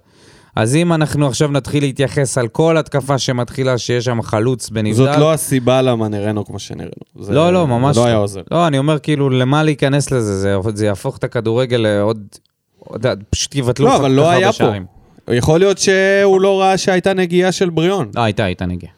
אז 0.62 0.76
אם 0.76 0.93
אנחנו 0.93 1.28
עכשיו 1.28 1.51
נתחיל 1.51 1.84
להתייחס 1.84 2.38
על 2.38 2.47
כל 2.47 2.78
התקפה 2.78 3.18
שמתחילה 3.18 3.78
שיש 3.78 4.05
שם 4.05 4.22
חלוץ 4.22 4.70
בנבדל... 4.70 4.93
זאת 4.93 5.18
לא 5.18 5.34
הסיבה 5.34 5.82
למה 5.82 6.07
נראינו 6.07 6.45
כמו 6.45 6.60
שנראינו. 6.60 6.91
זה- 7.20 7.34
לא, 7.34 7.53
לא, 7.53 7.68
ממש 7.68 7.95
זה 7.95 8.01
לא 8.01 8.05
היה 8.05 8.16
לא. 8.16 8.22
עוזר. 8.22 8.41
לא, 8.51 8.68
אני 8.68 8.78
אומר 8.78 8.99
כאילו, 8.99 9.30
למה 9.30 9.64
להיכנס 9.64 10.12
לזה? 10.12 10.38
זה, 10.38 10.55
זה 10.74 10.86
יהפוך 10.86 11.18
את 11.18 11.24
הכדורגל 11.24 11.78
לעוד... 11.78 12.24
עוד- 12.80 13.05
פשוט 13.30 13.55
יבטלו 13.55 13.86
לא, 13.88 13.95
אבל 13.95 14.12
לא 14.12 14.30
היה 14.30 14.47
פה. 14.47 14.53
שערים. 14.53 14.86
יכול 15.32 15.60
להיות 15.60 15.78
שהוא 15.78 16.41
לא 16.41 16.62
ראה 16.62 16.78
שהייתה 16.78 17.14
נגיעה 17.14 17.51
של 17.51 17.70
בריאון. 17.70 18.10
לא, 18.16 18.22
הייתה, 18.22 18.43
הייתה 18.43 18.66
נגיעה. 18.66 18.91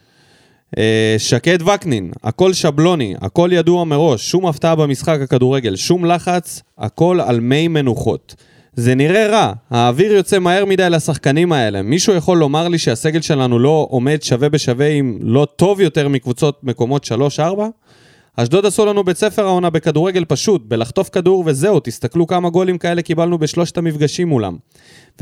אה, 0.78 1.16
שקד 1.18 1.62
וקנין, 1.62 2.12
הכל 2.24 2.54
שבלוני, 2.54 3.16
הכל 3.22 3.50
ידוע 3.54 3.84
מראש, 3.84 4.30
שום 4.30 4.48
הפתעה 4.48 4.76
במשחק 4.76 5.20
הכדורגל, 5.24 5.76
שום 5.76 6.06
לחץ, 6.06 6.62
הכל 6.78 7.20
על 7.26 7.40
מי 7.40 7.68
מנוחות. 7.68 8.36
זה 8.76 8.96
נראה 8.96 9.28
רע, 9.28 9.54
האוויר 9.70 10.12
יוצא 10.12 10.40
מהר 10.40 10.66
מדי 10.66 10.90
לשחקנים 10.90 11.52
האלה. 11.52 11.82
מישהו 11.82 12.14
יכול 12.14 12.38
לומר 12.38 12.68
לי 12.68 12.78
שהסגל 12.78 13.22
שלנו 13.22 13.60
לא 13.60 13.88
עומד 13.90 14.18
שווה 14.22 14.50
בשווה 14.50 14.88
עם 14.88 15.20
לא 15.22 15.48
טוב 15.56 15.82
יותר 15.82 16.08
מקבוצות 16.08 16.64
מקומות 16.64 17.08
3-4? 17.40 17.42
אשדוד 18.36 18.66
עשו 18.66 18.86
לנו 18.86 19.04
בית 19.04 19.18
ספר 19.18 19.46
העונה 19.46 19.70
בכדורגל 19.70 20.26
פשוט, 20.26 20.62
בלחטוף 20.66 21.10
כדור 21.10 21.44
וזהו, 21.46 21.80
תסתכלו 21.80 22.28
כמה 22.28 22.50
גולים 22.50 22.78
כאלה 22.78 23.02
קיבלנו 23.02 23.38
בשלושת 23.38 23.78
המפגשים 23.78 24.28
מולם. 24.28 24.58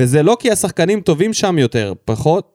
וזה 0.00 0.22
לא 0.22 0.36
כי 0.40 0.50
השחקנים 0.50 1.00
טובים 1.00 1.32
שם 1.32 1.58
יותר, 1.58 1.92
פחות, 2.04 2.48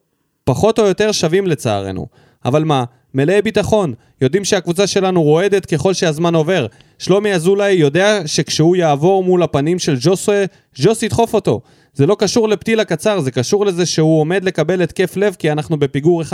פחות 0.44 0.78
או 0.78 0.86
יותר 0.86 1.12
שווים 1.12 1.46
לצערנו. 1.46 2.06
אבל 2.44 2.64
מה, 2.64 2.84
מלאי 3.16 3.42
ביטחון, 3.42 3.94
יודעים 4.20 4.44
שהקבוצה 4.44 4.86
שלנו 4.86 5.22
רועדת 5.22 5.66
ככל 5.66 5.94
שהזמן 5.94 6.34
עובר. 6.34 6.66
שלומי 6.98 7.32
אזולאי 7.32 7.72
יודע 7.72 8.20
שכשהוא 8.26 8.76
יעבור 8.76 9.24
מול 9.24 9.42
הפנים 9.42 9.78
של 9.78 9.96
ג'וסה, 10.00 10.44
ג'וס 10.74 11.02
ידחוף 11.02 11.34
אותו. 11.34 11.60
זה 11.94 12.06
לא 12.06 12.16
קשור 12.18 12.48
לפתיל 12.48 12.80
הקצר, 12.80 13.20
זה 13.20 13.30
קשור 13.30 13.66
לזה 13.66 13.86
שהוא 13.86 14.20
עומד 14.20 14.44
לקבל 14.44 14.82
התקף 14.82 15.16
לב 15.16 15.36
כי 15.38 15.52
אנחנו 15.52 15.76
בפיגור 15.76 16.22
1-0. 16.22 16.32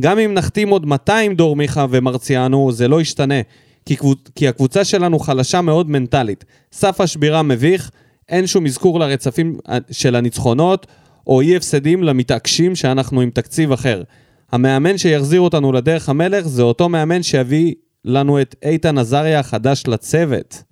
גם 0.00 0.18
אם 0.18 0.34
נחתים 0.34 0.68
עוד 0.68 0.86
200 0.86 1.34
דור 1.34 1.56
מיכה 1.56 1.86
ומרציאנו, 1.90 2.72
זה 2.72 2.88
לא 2.88 3.00
ישתנה. 3.00 3.40
כי, 3.86 3.96
קבוצ... 3.96 4.18
כי 4.34 4.48
הקבוצה 4.48 4.84
שלנו 4.84 5.18
חלשה 5.18 5.60
מאוד 5.60 5.90
מנטלית. 5.90 6.44
סף 6.72 7.00
השבירה 7.00 7.42
מביך, 7.42 7.90
אין 8.28 8.46
שום 8.46 8.66
אזכור 8.66 9.00
לרצפים 9.00 9.58
אה, 9.68 9.78
של 9.90 10.16
הניצחונות, 10.16 10.86
או 11.26 11.40
אי 11.40 11.56
הפסדים 11.56 12.02
למתעקשים 12.02 12.76
שאנחנו 12.76 13.20
עם 13.20 13.30
תקציב 13.30 13.72
אחר. 13.72 14.02
המאמן 14.54 14.98
שיחזיר 14.98 15.40
אותנו 15.40 15.72
לדרך 15.72 16.08
המלך 16.08 16.46
זה 16.48 16.62
אותו 16.62 16.88
מאמן 16.88 17.22
שיביא 17.22 17.74
לנו 18.04 18.40
את 18.40 18.54
איתן 18.62 18.98
עזריה 18.98 19.40
החדש 19.40 19.82
לצוות. 19.86 20.62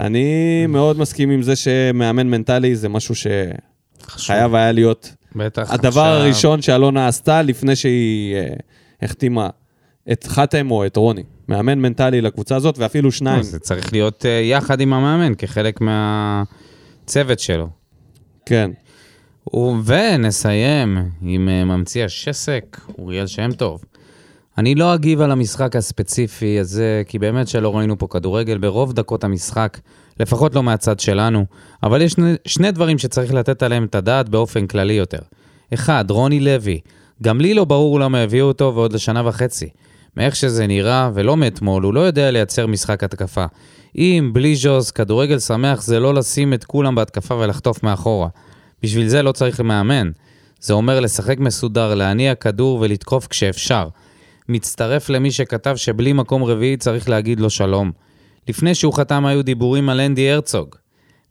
אני 0.00 0.66
מאוד 0.66 0.98
מסכים 0.98 1.30
עם 1.30 1.42
זה 1.42 1.56
שמאמן 1.56 2.26
מנטלי 2.26 2.76
זה 2.76 2.88
משהו 2.88 3.14
שחייב 3.14 4.54
היה 4.54 4.72
להיות 4.72 5.12
בטח. 5.36 5.70
הדבר 5.70 5.88
עכשיו- 5.88 6.04
הראשון 6.04 6.62
שאלונה 6.62 7.08
עשתה 7.08 7.42
לפני 7.42 7.76
שהיא 7.76 8.36
אה, 8.36 8.46
החתימה 9.02 9.48
את 10.12 10.26
חתם 10.26 10.70
או 10.70 10.86
את 10.86 10.96
רוני. 10.96 11.22
מאמן 11.48 11.78
מנטלי 11.78 12.20
לקבוצה 12.20 12.56
הזאת, 12.56 12.78
ואפילו 12.78 13.12
שניים. 13.12 13.42
זה 13.42 13.58
צריך 13.58 13.92
להיות 13.92 14.26
אה, 14.26 14.30
יחד 14.30 14.80
עם 14.80 14.92
המאמן, 14.92 15.34
כחלק 15.34 15.80
מהצוות 15.80 17.38
שלו. 17.40 17.68
כן. 18.46 18.70
ונסיים 19.84 20.98
עם 21.22 21.48
אה, 21.48 21.64
ממציא 21.64 22.04
השסק, 22.04 22.80
אוריאל 22.98 23.26
שם 23.26 23.52
טוב. 23.52 23.84
אני 24.58 24.74
לא 24.74 24.94
אגיב 24.94 25.20
על 25.20 25.30
המשחק 25.30 25.76
הספציפי 25.76 26.58
הזה, 26.58 27.02
כי 27.06 27.18
באמת 27.18 27.48
שלא 27.48 27.76
ראינו 27.76 27.98
פה 27.98 28.06
כדורגל 28.10 28.58
ברוב 28.58 28.92
דקות 28.92 29.24
המשחק, 29.24 29.78
לפחות 30.20 30.54
לא 30.54 30.62
מהצד 30.62 31.00
שלנו, 31.00 31.44
אבל 31.82 32.02
יש 32.02 32.16
שני 32.46 32.70
דברים 32.70 32.98
שצריך 32.98 33.34
לתת 33.34 33.62
עליהם 33.62 33.84
את 33.84 33.94
הדעת 33.94 34.28
באופן 34.28 34.66
כללי 34.66 34.94
יותר. 34.94 35.18
אחד, 35.74 36.04
רוני 36.10 36.40
לוי, 36.40 36.80
גם 37.22 37.40
לי 37.40 37.54
לא 37.54 37.64
ברור 37.64 38.00
למה 38.00 38.18
הביאו 38.18 38.46
אותו 38.46 38.72
ועוד 38.74 38.92
לשנה 38.92 39.28
וחצי. 39.28 39.68
מאיך 40.16 40.36
שזה 40.36 40.66
נראה, 40.66 41.10
ולא 41.14 41.36
מאתמול, 41.36 41.82
הוא 41.82 41.94
לא 41.94 42.00
יודע 42.00 42.30
לייצר 42.30 42.66
משחק 42.66 43.04
התקפה. 43.04 43.44
אם 43.96 44.30
בלי 44.32 44.56
ז'וז, 44.56 44.90
כדורגל 44.90 45.38
שמח 45.38 45.82
זה 45.82 46.00
לא 46.00 46.14
לשים 46.14 46.54
את 46.54 46.64
כולם 46.64 46.94
בהתקפה 46.94 47.34
ולחטוף 47.34 47.82
מאחורה. 47.82 48.28
בשביל 48.82 49.08
זה 49.08 49.22
לא 49.22 49.32
צריך 49.32 49.60
מאמן. 49.60 50.10
זה 50.60 50.72
אומר 50.72 51.00
לשחק 51.00 51.38
מסודר, 51.38 51.94
להניע 51.94 52.34
כדור 52.34 52.78
ולתקוף 52.80 53.26
כשאפשר. 53.26 53.88
מצטרף 54.48 55.08
למי 55.08 55.30
שכתב 55.30 55.76
שבלי 55.76 56.12
מקום 56.12 56.44
רביעי 56.44 56.76
צריך 56.76 57.08
להגיד 57.08 57.40
לו 57.40 57.50
שלום. 57.50 57.92
לפני 58.48 58.74
שהוא 58.74 58.92
חתם 58.92 59.26
היו 59.26 59.42
דיבורים 59.42 59.88
על 59.88 60.00
אנדי 60.00 60.30
הרצוג. 60.30 60.74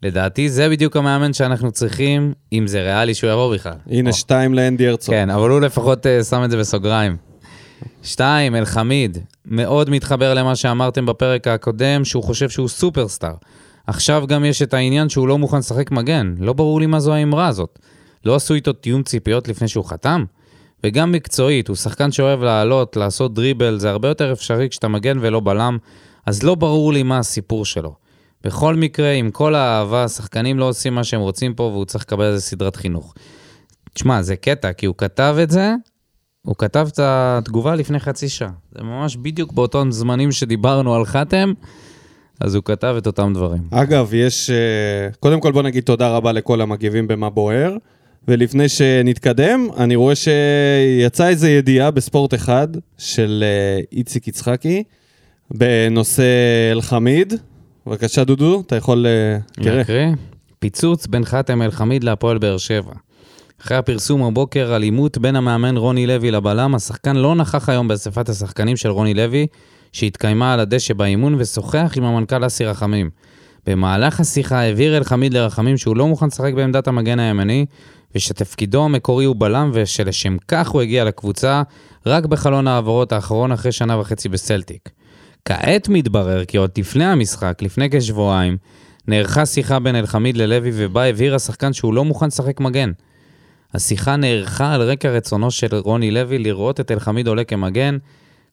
לדעתי 0.03 0.49
זה 0.49 0.69
בדיוק 0.69 0.97
המאמן 0.97 1.33
שאנחנו 1.33 1.71
צריכים, 1.71 2.33
אם 2.53 2.67
זה 2.67 2.81
ריאלי 2.81 3.13
שהוא 3.13 3.31
יבוא 3.31 3.53
בכלל. 3.53 3.73
הנה 3.87 4.09
או. 4.09 4.15
שתיים 4.15 4.53
לאנדי 4.53 4.87
הרצוג. 4.87 5.15
כן, 5.15 5.29
אבל 5.29 5.49
הוא 5.49 5.59
לפחות 5.59 6.05
uh, 6.05 6.23
שם 6.23 6.43
את 6.43 6.51
זה 6.51 6.57
בסוגריים. 6.57 7.17
שתיים, 8.03 8.55
אלחמיד, 8.55 9.17
מאוד 9.45 9.89
מתחבר 9.89 10.33
למה 10.33 10.55
שאמרתם 10.55 11.05
בפרק 11.05 11.47
הקודם, 11.47 12.05
שהוא 12.05 12.23
חושב 12.23 12.49
שהוא 12.49 12.67
סופרסטאר. 12.67 13.33
עכשיו 13.89 14.23
גם 14.27 14.45
יש 14.45 14.61
את 14.61 14.73
העניין 14.73 15.09
שהוא 15.09 15.27
לא 15.27 15.37
מוכן 15.37 15.57
לשחק 15.57 15.91
מגן. 15.91 16.35
לא 16.39 16.53
ברור 16.53 16.79
לי 16.79 16.85
מה 16.85 16.99
זו 16.99 17.13
האמרה 17.13 17.47
הזאת. 17.47 17.79
לא 18.25 18.35
עשו 18.35 18.53
איתו 18.53 18.73
תיאום 18.73 19.03
ציפיות 19.03 19.47
לפני 19.47 19.67
שהוא 19.67 19.85
חתם? 19.85 20.23
וגם 20.83 21.11
מקצועית, 21.11 21.67
הוא 21.67 21.75
שחקן 21.75 22.11
שאוהב 22.11 22.43
לעלות, 22.43 22.97
לעשות 22.97 23.33
דריבל, 23.33 23.79
זה 23.79 23.89
הרבה 23.89 24.07
יותר 24.07 24.31
אפשרי 24.31 24.69
כשאתה 24.69 24.87
מגן 24.87 25.17
ולא 25.21 25.39
בלם, 25.39 25.77
אז 26.25 26.43
לא 26.43 26.55
ברור 26.55 26.93
לי 26.93 27.03
מה 27.03 27.19
הסיפור 27.19 27.65
שלו. 27.65 27.95
בכל 28.43 28.75
מקרה, 28.75 29.11
עם 29.11 29.31
כל 29.31 29.55
האהבה, 29.55 30.03
השחקנים 30.03 30.59
לא 30.59 30.65
עושים 30.65 30.95
מה 30.95 31.03
שהם 31.03 31.21
רוצים 31.21 31.53
פה, 31.53 31.63
והוא 31.63 31.85
צריך 31.85 32.03
לקבל 32.03 32.25
איזה 32.25 32.41
סדרת 32.41 32.75
חינוך. 32.75 33.13
תשמע, 33.93 34.21
זה 34.21 34.35
קטע, 34.35 34.73
כי 34.73 34.85
הוא 34.85 34.95
כתב 34.97 35.35
את 35.43 35.51
זה, 35.51 35.73
הוא 36.41 36.55
כתב 36.57 36.87
את 36.93 36.99
התגובה 37.03 37.75
לפני 37.75 37.99
חצי 37.99 38.29
שעה. 38.29 38.51
זה 38.71 38.83
ממש 38.83 39.15
בדיוק 39.15 39.53
באותם 39.53 39.91
זמנים 39.91 40.31
שדיברנו 40.31 40.95
על 40.95 41.05
חתם, 41.05 41.53
אז 42.39 42.55
הוא 42.55 42.63
כתב 42.63 42.95
את 42.97 43.07
אותם 43.07 43.31
דברים. 43.35 43.61
אגב, 43.71 44.13
יש... 44.13 44.49
אה, 44.49 44.55
קודם 45.19 45.39
כל 45.39 45.51
בוא 45.51 45.63
נגיד 45.63 45.83
תודה 45.83 46.09
רבה 46.09 46.31
לכל 46.31 46.61
המגיבים 46.61 47.07
במה 47.07 47.29
בוער. 47.29 47.75
ולפני 48.27 48.69
שנתקדם, 48.69 49.67
אני 49.77 49.95
רואה 49.95 50.13
שיצאה 50.15 51.29
איזו 51.29 51.47
ידיעה 51.47 51.91
בספורט 51.91 52.33
אחד 52.33 52.67
של 52.97 53.43
אה, 53.45 53.81
איציק 53.91 54.27
יצחקי 54.27 54.83
בנושא 55.51 56.23
אלחמיד. 56.71 57.33
בבקשה, 57.87 58.23
דודו, 58.23 58.63
אתה 58.67 58.75
יכול... 58.75 59.05
אה, 59.07 59.63
תראה. 59.63 59.81
נקריא. 59.81 60.07
פיצוץ 60.59 61.07
בין 61.07 61.25
חתם 61.25 61.61
אל-חמיד 61.61 62.03
להפועל 62.03 62.37
באר 62.37 62.57
שבע. 62.57 62.91
אחרי 63.61 63.77
הפרסום 63.77 64.23
הבוקר 64.23 64.73
על 64.73 64.83
עימות 64.83 65.17
בין 65.17 65.35
המאמן 65.35 65.77
רוני 65.77 66.07
לוי 66.07 66.31
לבלם, 66.31 66.75
השחקן 66.75 67.15
לא 67.15 67.35
נכח 67.35 67.69
היום 67.69 67.87
באספת 67.87 68.29
השחקנים 68.29 68.77
של 68.77 68.89
רוני 68.89 69.13
לוי, 69.13 69.47
שהתקיימה 69.93 70.53
על 70.53 70.59
הדשא 70.59 70.93
באימון, 70.93 71.35
ושוחח 71.37 71.93
עם 71.95 72.03
המנכ"ל 72.03 72.45
אסי 72.45 72.65
רחמים. 72.65 73.09
במהלך 73.65 74.19
השיחה 74.19 74.63
הבהיר 74.63 74.97
אל-חמיד 74.97 75.33
לרחמים 75.33 75.77
שהוא 75.77 75.97
לא 75.97 76.07
מוכן 76.07 76.27
לשחק 76.27 76.53
בעמדת 76.53 76.87
המגן 76.87 77.19
הימני, 77.19 77.65
ושתפקידו 78.15 78.85
המקורי 78.85 79.25
הוא 79.25 79.35
בלם, 79.39 79.71
ושלשם 79.73 80.37
כך 80.47 80.69
הוא 80.69 80.81
הגיע 80.81 81.03
לקבוצה 81.03 81.61
רק 82.05 82.25
בחלון 82.25 82.67
ההעברות 82.67 83.11
האחרון 83.11 83.51
אחרי 83.51 83.71
שנה 83.71 83.99
וחצי 83.99 84.29
בסלטיק. 84.29 84.89
כעת 85.45 85.89
מתברר 85.89 86.45
כי 86.45 86.57
עוד 86.57 86.71
לפני 86.77 87.05
המשחק, 87.05 87.61
לפני 87.61 87.89
כשבועיים, 87.91 88.57
נערכה 89.07 89.45
שיחה 89.45 89.79
בין 89.79 89.95
אלחמיד 89.95 90.37
ללוי 90.37 90.71
ובה 90.73 91.05
הבהיר 91.05 91.35
השחקן 91.35 91.73
שהוא 91.73 91.93
לא 91.93 92.05
מוכן 92.05 92.27
לשחק 92.27 92.59
מגן. 92.59 92.91
השיחה 93.73 94.15
נערכה 94.15 94.73
על 94.73 94.81
רקע 94.81 95.09
רצונו 95.09 95.51
של 95.51 95.75
רוני 95.75 96.11
לוי 96.11 96.37
לראות 96.37 96.79
את 96.79 96.91
אלחמיד 96.91 97.27
עולה 97.27 97.43
כמגן, 97.43 97.97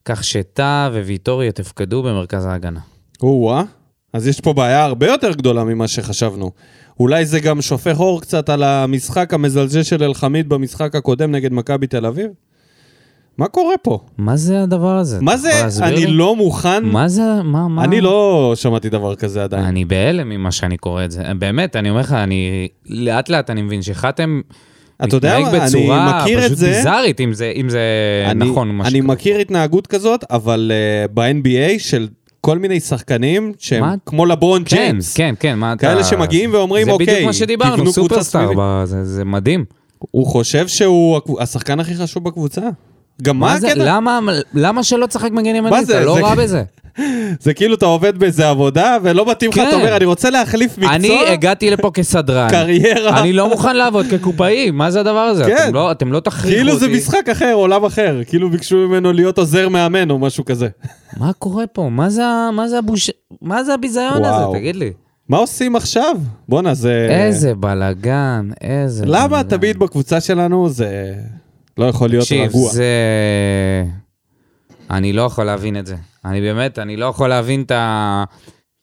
כך 0.06 0.24
שטאה 0.24 0.88
וויטוריה 0.92 1.52
תפקדו 1.52 2.02
במרכז 2.02 2.46
ההגנה. 2.46 2.80
או-אה, 3.22 3.62
אז 4.12 4.26
יש 4.26 4.40
פה 4.40 4.52
בעיה 4.52 4.84
הרבה 4.84 5.06
יותר 5.06 5.32
גדולה 5.32 5.64
ממה 5.64 5.88
שחשבנו. 5.88 6.50
אולי 7.00 7.26
זה 7.26 7.40
גם 7.40 7.62
שופך 7.62 8.00
אור 8.00 8.20
קצת 8.20 8.48
על 8.48 8.62
המשחק 8.62 9.34
המזלזל 9.34 9.82
של 9.82 10.02
אלחמיד 10.02 10.48
במשחק 10.48 10.94
הקודם 10.94 11.30
נגד 11.32 11.52
מכבי 11.52 11.86
תל 11.86 12.06
אביב? 12.06 12.30
מה 13.38 13.48
קורה 13.48 13.74
פה? 13.82 13.98
מה 14.18 14.36
זה 14.36 14.62
הדבר 14.62 14.96
הזה? 14.96 15.18
מה 15.20 15.36
זה 15.36 15.68
אני 15.82 15.96
לי? 15.96 16.06
לא 16.06 16.36
מוכן... 16.36 16.84
מה 16.84 17.08
זה, 17.08 17.42
מה, 17.44 17.68
מה? 17.68 17.84
אני 17.84 18.00
לא 18.00 18.52
שמעתי 18.56 18.88
דבר 18.88 19.14
כזה 19.14 19.44
עדיין. 19.44 19.64
אני 19.64 19.84
בהלם 19.84 20.28
ממה 20.28 20.52
שאני 20.52 20.76
קורא 20.76 21.04
את 21.04 21.10
זה. 21.10 21.22
באמת, 21.38 21.76
אני 21.76 21.90
אומר 21.90 22.00
לך, 22.00 22.12
אני... 22.12 22.68
לאט 22.86 23.28
לאט 23.28 23.50
אני 23.50 23.62
מבין 23.62 23.82
שחתם 23.82 24.40
אתה 25.04 25.16
יודע 25.16 25.38
מה, 25.40 25.66
אני 25.66 25.86
מכיר 26.22 26.38
את 26.38 26.44
פשוט 26.44 26.58
זה. 26.58 26.66
ביזארית, 26.76 27.20
אם 27.20 27.32
זה, 27.32 27.52
אם 27.56 27.68
זה 27.68 27.80
אני, 28.30 28.50
נכון. 28.50 28.80
אני 28.80 28.98
שקורה. 28.98 29.02
מכיר 29.14 29.38
התנהגות 29.38 29.86
כזאת, 29.86 30.24
אבל 30.30 30.72
uh, 31.08 31.10
ב-NBA 31.14 31.78
של 31.78 32.08
כל 32.40 32.58
מיני 32.58 32.80
שחקנים 32.80 33.52
שהם 33.58 33.80
מה? 33.80 33.94
כמו 34.06 34.26
לברון 34.26 34.62
כן, 34.66 34.76
ג'יימס. 34.76 35.14
כן, 35.14 35.34
כן, 35.40 35.58
מה 35.58 35.72
אתה... 35.72 35.80
כאלה 35.86 36.04
שמגיעים 36.04 36.54
ואומרים, 36.54 36.84
זה 36.86 36.90
"אוקיי, 36.92 37.06
בדיוק 37.06 37.26
מה 37.26 37.32
שדיברנו, 37.32 37.92
סופרסטאר, 37.92 38.40
סביבי." 38.46 38.54
ב- 38.60 38.82
זה- 38.84 39.04
זה 39.04 39.24
מדהים. 39.24 39.64
הוא 39.98 40.26
חושב 40.26 40.68
שהוא 40.68 41.20
השחקן 41.40 41.80
הכי 41.80 41.94
חשוב 41.94 42.24
בקבוצה. 42.24 42.60
גם 43.22 43.38
מה 43.38 43.54
הקטע? 43.54 43.72
למה, 43.76 44.20
למה 44.54 44.82
שלא 44.82 45.06
תשחק 45.06 45.30
מגן 45.32 45.54
ימני? 45.54 45.82
אתה 45.82 46.00
לא 46.00 46.16
רע 46.26 46.34
בזה. 46.34 46.62
זה 47.40 47.54
כאילו 47.54 47.74
אתה 47.74 47.86
עובד 47.86 48.18
באיזה 48.18 48.48
עבודה 48.48 48.96
ולא 49.02 49.30
מתאים 49.30 49.50
לך, 49.50 49.56
כן. 49.56 49.68
אתה 49.68 49.76
אומר, 49.76 49.96
אני 49.96 50.04
רוצה 50.04 50.30
להחליף 50.30 50.78
מקצוע, 50.78 50.94
אני 50.94 51.26
הגעתי 51.28 51.70
לפה 51.70 51.90
כסדרן. 51.94 52.50
קריירה. 52.56 53.20
אני 53.20 53.32
לא 53.32 53.48
מוכן 53.48 53.76
לעבוד 53.76 54.06
כקופאי, 54.10 54.70
מה 54.70 54.90
זה 54.90 55.00
הדבר 55.00 55.18
הזה? 55.18 55.44
כן. 55.44 55.56
אתם 55.64 55.74
לא- 55.74 55.92
אתם 55.92 56.12
לא 56.12 56.20
תכריחו 56.20 56.48
אותי. 56.48 56.56
כאילו 56.56 56.78
זה 56.78 56.88
משחק 56.88 57.28
אחר, 57.32 57.52
עולם 57.52 57.84
אחר. 57.84 58.20
כאילו 58.26 58.50
ביקשו 58.50 58.76
ממנו 58.76 59.12
להיות 59.12 59.38
עוזר 59.38 59.68
מאמן 59.68 60.10
או 60.10 60.18
משהו 60.18 60.44
כזה. 60.44 60.68
מה 61.20 61.32
קורה 61.32 61.66
פה? 61.66 61.88
מה 61.90 62.08
זה 63.62 63.74
הביזיון. 63.74 64.24
הזה? 64.24 64.44
תגיד 64.58 64.76
לי. 64.76 64.92
מה 65.28 65.36
עושים 65.36 65.76
עכשיו? 65.76 66.16
בואנה, 66.48 66.74
זה... 66.74 67.06
איזה 67.10 67.54
בלאגן, 67.54 68.48
איזה... 68.60 69.04
למה. 69.06 69.44
תמיד 69.44 69.78
בקבוצה 69.78 70.20
שלנו 70.20 70.68
זה 70.68 71.14
לא 71.78 71.84
יכול 71.84 72.08
להיות 72.08 72.22
תקשיב, 72.22 72.48
רגוע? 72.48 72.72
זה... 72.72 72.84
אני 74.90 75.12
לא 75.12 75.22
יכול 75.22 75.44
להבין 75.44 75.76
את 75.76 75.86
זה. 75.86 75.96
אני 76.24 76.40
באמת, 76.40 76.78
אני 76.78 76.96
לא 76.96 77.06
יכול 77.06 77.28
להבין 77.28 77.62
את 77.62 77.70
ה... 77.70 78.24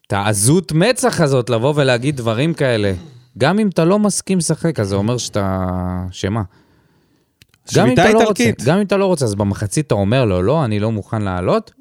את 0.08 0.14
העזות 0.14 0.72
מצח 0.72 1.22
הזאת 1.22 1.50
לבוא 1.50 1.74
ולהגיד 1.76 2.18
דברים 2.18 2.54
כאלה. 2.54 2.94
גם 3.38 3.60
אם 3.60 3.68
אתה 3.68 3.86
לא 3.86 4.00
מסכים 4.00 4.38
לשחק, 4.38 4.80
אז 4.80 4.88
זה 4.88 4.96
אומר 4.96 5.18
שאתה... 5.18 5.68
שמה? 6.12 6.41
גם 7.76 7.88
אם 7.88 7.94
אתה 7.94 8.12
לא 8.12 8.24
רוצה. 8.24 8.52
גם 8.66 8.78
אם 8.78 8.86
אתה 8.86 8.98
לא 8.98 9.06
רוצה, 9.06 9.26
אז 9.26 9.36
במחצית 9.36 9.88
אתה 9.88 9.96
אומר 9.96 10.26
לו, 10.26 10.41
לא, 10.41 10.66
אני 10.66 10.80
לא 10.80 10.91
מוכן 10.91 11.22
לעלות? 11.22 11.72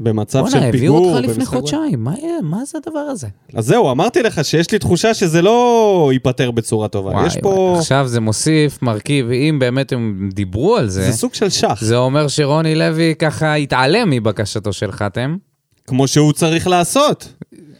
במצב 0.00 0.44
של 0.46 0.52
בואנה, 0.52 0.66
הביאו 0.66 0.94
פיגור. 0.94 1.16
אותך 1.16 1.28
לפני 1.28 1.46
חודשיים, 1.46 2.04
מה? 2.04 2.14
מה 2.42 2.64
זה 2.64 2.78
הדבר 2.84 2.98
הזה? 2.98 3.26
אז 3.54 3.66
זהו, 3.66 3.90
אמרתי 3.90 4.22
לך 4.22 4.44
שיש 4.44 4.70
לי 4.70 4.78
תחושה 4.78 5.14
שזה 5.14 5.42
לא 5.42 6.10
ייפתר 6.12 6.50
בצורה 6.50 6.88
טובה. 6.88 7.10
יש 7.26 7.32
וואי, 7.32 7.42
פה... 7.42 7.74
עכשיו 7.78 8.08
זה 8.08 8.20
מוסיף 8.20 8.82
מרכיב, 8.82 9.30
אם 9.30 9.58
באמת 9.58 9.92
הם 9.92 10.30
דיברו 10.32 10.76
על 10.76 10.88
זה, 10.88 11.02
זה 11.02 11.12
סוג 11.12 11.34
של 11.34 11.50
שח. 11.50 11.78
זה 11.80 11.96
אומר 11.96 12.28
שרוני 12.28 12.74
לוי 12.74 13.14
ככה 13.18 13.54
התעלם 13.54 14.10
מבקשתו 14.10 14.72
של 14.72 14.92
חתם. 14.92 15.36
כמו 15.86 16.08
שהוא 16.08 16.32
צריך 16.32 16.66
לעשות. 16.66 17.32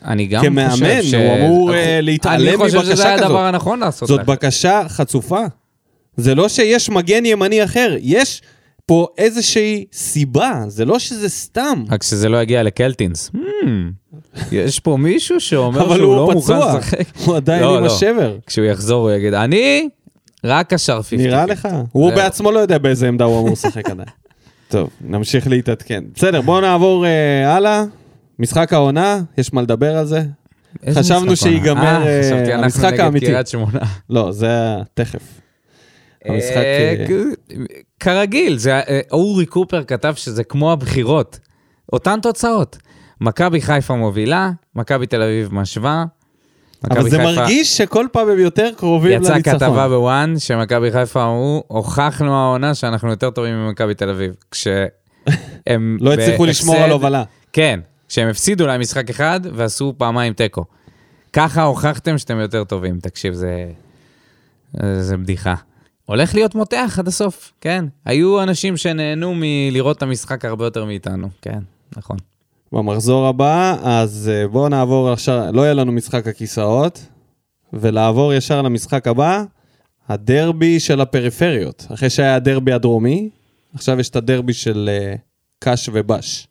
אני 0.04 0.26
גם 0.26 0.42
כמאמן, 0.42 0.70
חושב 0.70 1.02
ש... 1.02 1.14
הוא 1.14 1.34
אמור, 1.36 1.74
אה, 1.74 2.00
להתעלם 2.00 2.48
אני 2.48 2.56
חושב 2.56 2.80
שזה 2.80 2.92
מבקשה 2.92 3.08
היה 3.08 3.16
כזאת. 3.16 3.26
הדבר 3.26 3.44
הנכון 3.44 3.80
לעשות. 3.80 4.08
זאת 4.08 4.20
לך. 4.20 4.26
בקשה 4.26 4.82
חצופה. 4.88 5.44
זה 6.16 6.34
לא 6.34 6.48
שיש 6.48 6.90
מגן 6.90 7.26
ימני 7.26 7.64
אחר, 7.64 7.96
יש 8.00 8.42
פה 8.90 9.06
איזושהי 9.18 9.84
סיבה, 9.92 10.64
זה 10.68 10.84
לא 10.84 10.98
שזה 10.98 11.28
סתם. 11.28 11.84
רק 11.90 12.02
שזה 12.02 12.28
לא 12.28 12.42
יגיע 12.42 12.62
לקלטינס. 12.62 13.30
Hmm, 13.34 13.38
יש 14.52 14.80
פה 14.80 14.96
מישהו 14.96 15.40
שאומר 15.40 15.82
אבל 15.82 15.96
שהוא 15.96 16.14
הוא 16.14 16.16
לא 16.16 16.32
מוכן 16.34 16.54
פצוע, 16.54 16.78
לשחק. 16.78 17.06
הוא 17.24 17.36
עדיין 17.36 17.62
לא, 17.62 17.78
עם 17.78 17.84
לא. 17.84 17.86
השבר. 17.86 18.36
כשהוא 18.46 18.64
יחזור 18.64 19.02
הוא 19.02 19.16
יגיד, 19.16 19.34
אני 19.34 19.88
רק 20.44 20.72
50. 20.72 21.20
נראה 21.20 21.46
לך? 21.46 21.68
הוא. 21.92 22.12
בעצמו 22.12 22.52
לא 22.52 22.58
יודע 22.58 22.78
באיזה 22.78 23.08
עמדה 23.08 23.24
הוא 23.24 23.38
אמור 23.38 23.50
לשחק 23.50 23.90
עדיין. 23.90 24.08
טוב, 24.68 24.90
נמשיך 25.00 25.46
להתעדכן. 25.46 26.04
בסדר, 26.14 26.40
בואו 26.40 26.60
נעבור 26.60 27.06
אה, 27.06 27.54
הלאה. 27.56 27.84
משחק 28.38 28.72
העונה, 28.72 29.20
יש 29.38 29.52
מה 29.52 29.62
לדבר 29.62 29.96
על 29.96 30.06
זה? 30.06 30.22
חשבנו? 30.90 31.36
שיגמר, 31.36 31.82
אה, 31.82 32.16
אה, 32.16 32.22
חשבתי 32.22 32.52
אנחנו 32.52 32.64
המשחק 32.64 32.92
נגד 32.92 33.00
האמיתי. 33.00 33.26
קריית 33.26 33.46
שמונה. 33.46 33.80
לא, 34.10 34.32
זה 34.32 34.76
תכף. 34.94 35.40
המשחק... 36.24 36.56
אה, 36.56 37.04
אה, 37.10 37.56
כרגיל, 38.00 38.58
זה, 38.58 38.74
אה, 38.74 39.00
אורי 39.12 39.46
קופר 39.46 39.84
כתב 39.84 40.14
שזה 40.16 40.44
כמו 40.44 40.72
הבחירות. 40.72 41.38
אותן 41.92 42.18
תוצאות. 42.22 42.78
מכבי 43.20 43.60
חיפה 43.60 43.94
מובילה, 43.94 44.50
מכבי 44.74 45.06
תל 45.06 45.22
אביב 45.22 45.48
משווה. 45.54 46.04
אבל 46.90 47.10
זה 47.10 47.18
חיפה- 47.18 47.22
מרגיש 47.40 47.76
שכל 47.76 48.06
פעם 48.12 48.28
הם 48.28 48.38
יותר 48.38 48.70
קרובים 48.76 49.22
יצאה 49.22 49.34
לניצחון. 49.34 49.58
כתבה 49.58 49.88
בוואן 49.88 50.34
שמכבי 50.38 50.92
חיפה 50.92 51.22
אמרו, 51.24 51.64
הוכחנו 51.66 52.34
העונה 52.34 52.74
שאנחנו 52.74 53.10
יותר 53.10 53.30
טובים 53.30 53.54
ממכבי 53.54 53.94
תל 53.94 54.10
אביב. 54.10 54.34
כשהם... 54.50 54.88
לא 56.00 56.12
הצליחו 56.12 56.46
לשמור 56.46 56.76
על 56.76 56.90
הובלה. 56.90 57.24
כן, 57.52 57.80
כשהם 58.08 58.28
הפסידו 58.28 58.66
להם 58.66 58.80
משחק 58.80 59.10
אחד 59.10 59.40
ועשו 59.54 59.94
פעמיים 59.98 60.32
תיקו. 60.32 60.64
ככה 61.32 61.62
הוכחתם 61.62 62.18
שאתם 62.18 62.40
יותר 62.40 62.64
טובים. 62.64 62.98
תקשיב, 63.00 63.34
זה... 63.34 63.66
זה 65.00 65.16
בדיחה. 65.16 65.54
הולך 66.10 66.34
להיות 66.34 66.54
מותח 66.54 66.96
עד 66.98 67.08
הסוף, 67.08 67.52
כן. 67.60 67.84
היו 68.04 68.42
אנשים 68.42 68.76
שנהנו 68.76 69.32
מלראות 69.36 69.96
את 69.96 70.02
המשחק 70.02 70.44
הרבה 70.44 70.64
יותר 70.64 70.84
מאיתנו, 70.84 71.28
כן, 71.42 71.58
נכון. 71.96 72.16
במחזור 72.72 73.26
הבא, 73.26 73.76
אז 73.82 74.30
אה, 74.32 74.48
בואו 74.48 74.68
נעבור 74.68 75.10
עכשיו, 75.10 75.44
לא 75.52 75.62
יהיה 75.62 75.74
לנו 75.74 75.92
משחק 75.92 76.26
הכיסאות, 76.26 77.06
ולעבור 77.72 78.34
ישר 78.34 78.62
למשחק 78.62 79.08
הבא, 79.08 79.44
הדרבי 80.08 80.80
של 80.80 81.00
הפריפריות. 81.00 81.86
אחרי 81.94 82.10
שהיה 82.10 82.34
הדרבי 82.34 82.72
הדרומי, 82.72 83.30
עכשיו 83.74 84.00
יש 84.00 84.08
את 84.08 84.16
הדרבי 84.16 84.52
של 84.52 84.90
אה, 84.92 85.14
קאש 85.58 85.90
ובש. 85.92 86.48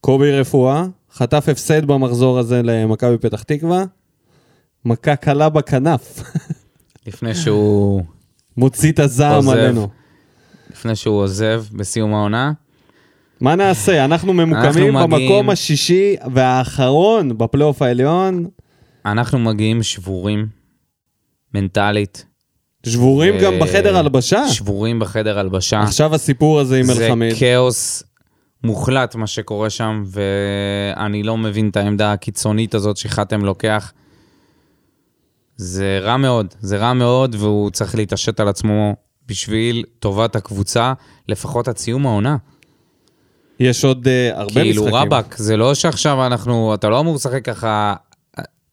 קובי 0.00 0.32
רפואה 0.32 0.84
חטף 1.12 1.48
הפסד 1.48 1.84
במחזור 1.84 2.38
הזה 2.38 2.62
למכבי 2.62 3.18
פתח 3.18 3.42
תקווה, 3.42 3.84
מכה 4.84 5.16
קלה 5.16 5.48
בכנף, 5.48 6.22
לפני 7.06 7.34
שהוא, 7.34 8.02
מוציא 8.56 8.92
את 8.92 8.98
הזעם 8.98 9.34
עוזב. 9.36 9.50
עלינו. 9.50 9.88
לפני 10.70 10.96
שהוא 10.96 11.20
עוזב 11.22 11.64
בסיום 11.72 12.14
העונה. 12.14 12.52
מה 13.40 13.54
נעשה? 13.54 14.04
אנחנו 14.04 14.32
ממוקמים 14.32 14.64
אנחנו 14.66 14.80
מגיעים- 15.08 15.28
במקום 15.30 15.50
השישי 15.50 16.16
והאחרון 16.34 17.38
בפלייאוף 17.38 17.82
העליון. 17.82 18.46
אנחנו 19.06 19.38
מגיעים 19.38 19.82
שבורים, 19.82 20.46
מנטלית. 21.54 22.26
שבורים 22.86 23.34
גם 23.42 23.52
ו- 23.54 23.60
בחדר 23.60 23.96
הלבשה. 23.96 24.48
שבורים 24.48 24.98
בחדר 24.98 25.38
הלבשה. 25.38 25.80
עכשיו 25.82 26.14
הסיפור 26.14 26.60
הזה 26.60 26.78
עם 26.78 26.84
זה 26.84 27.06
אלחמיד. 27.06 27.34
כאוס 27.38 28.02
מוחלט 28.64 29.14
מה 29.14 29.26
שקורה 29.26 29.70
שם, 29.70 30.02
ואני 30.06 31.22
לא 31.22 31.36
מבין 31.36 31.68
את 31.68 31.76
העמדה 31.76 32.12
הקיצונית 32.12 32.74
הזאת 32.74 32.96
שחתם 32.96 33.44
לוקח. 33.44 33.92
זה 35.56 35.98
רע 36.02 36.16
מאוד, 36.16 36.54
זה 36.60 36.76
רע 36.76 36.92
מאוד, 36.92 37.36
והוא 37.38 37.70
צריך 37.70 37.94
להתעשת 37.94 38.40
על 38.40 38.48
עצמו 38.48 38.94
בשביל 39.28 39.84
טובת 39.98 40.36
הקבוצה, 40.36 40.92
לפחות 41.28 41.68
עד 41.68 41.78
סיום 41.78 42.06
העונה. 42.06 42.36
יש 43.60 43.84
עוד 43.84 44.06
uh, 44.06 44.36
הרבה 44.38 44.52
כאילו, 44.54 44.82
משחקים. 44.82 44.98
רבאק, 45.00 45.34
זה 45.38 45.56
לא 45.56 45.74
שעכשיו 45.74 46.26
אנחנו, 46.26 46.74
אתה 46.74 46.88
לא 46.88 47.00
אמור 47.00 47.14
לשחק 47.14 47.44
ככה, 47.44 47.94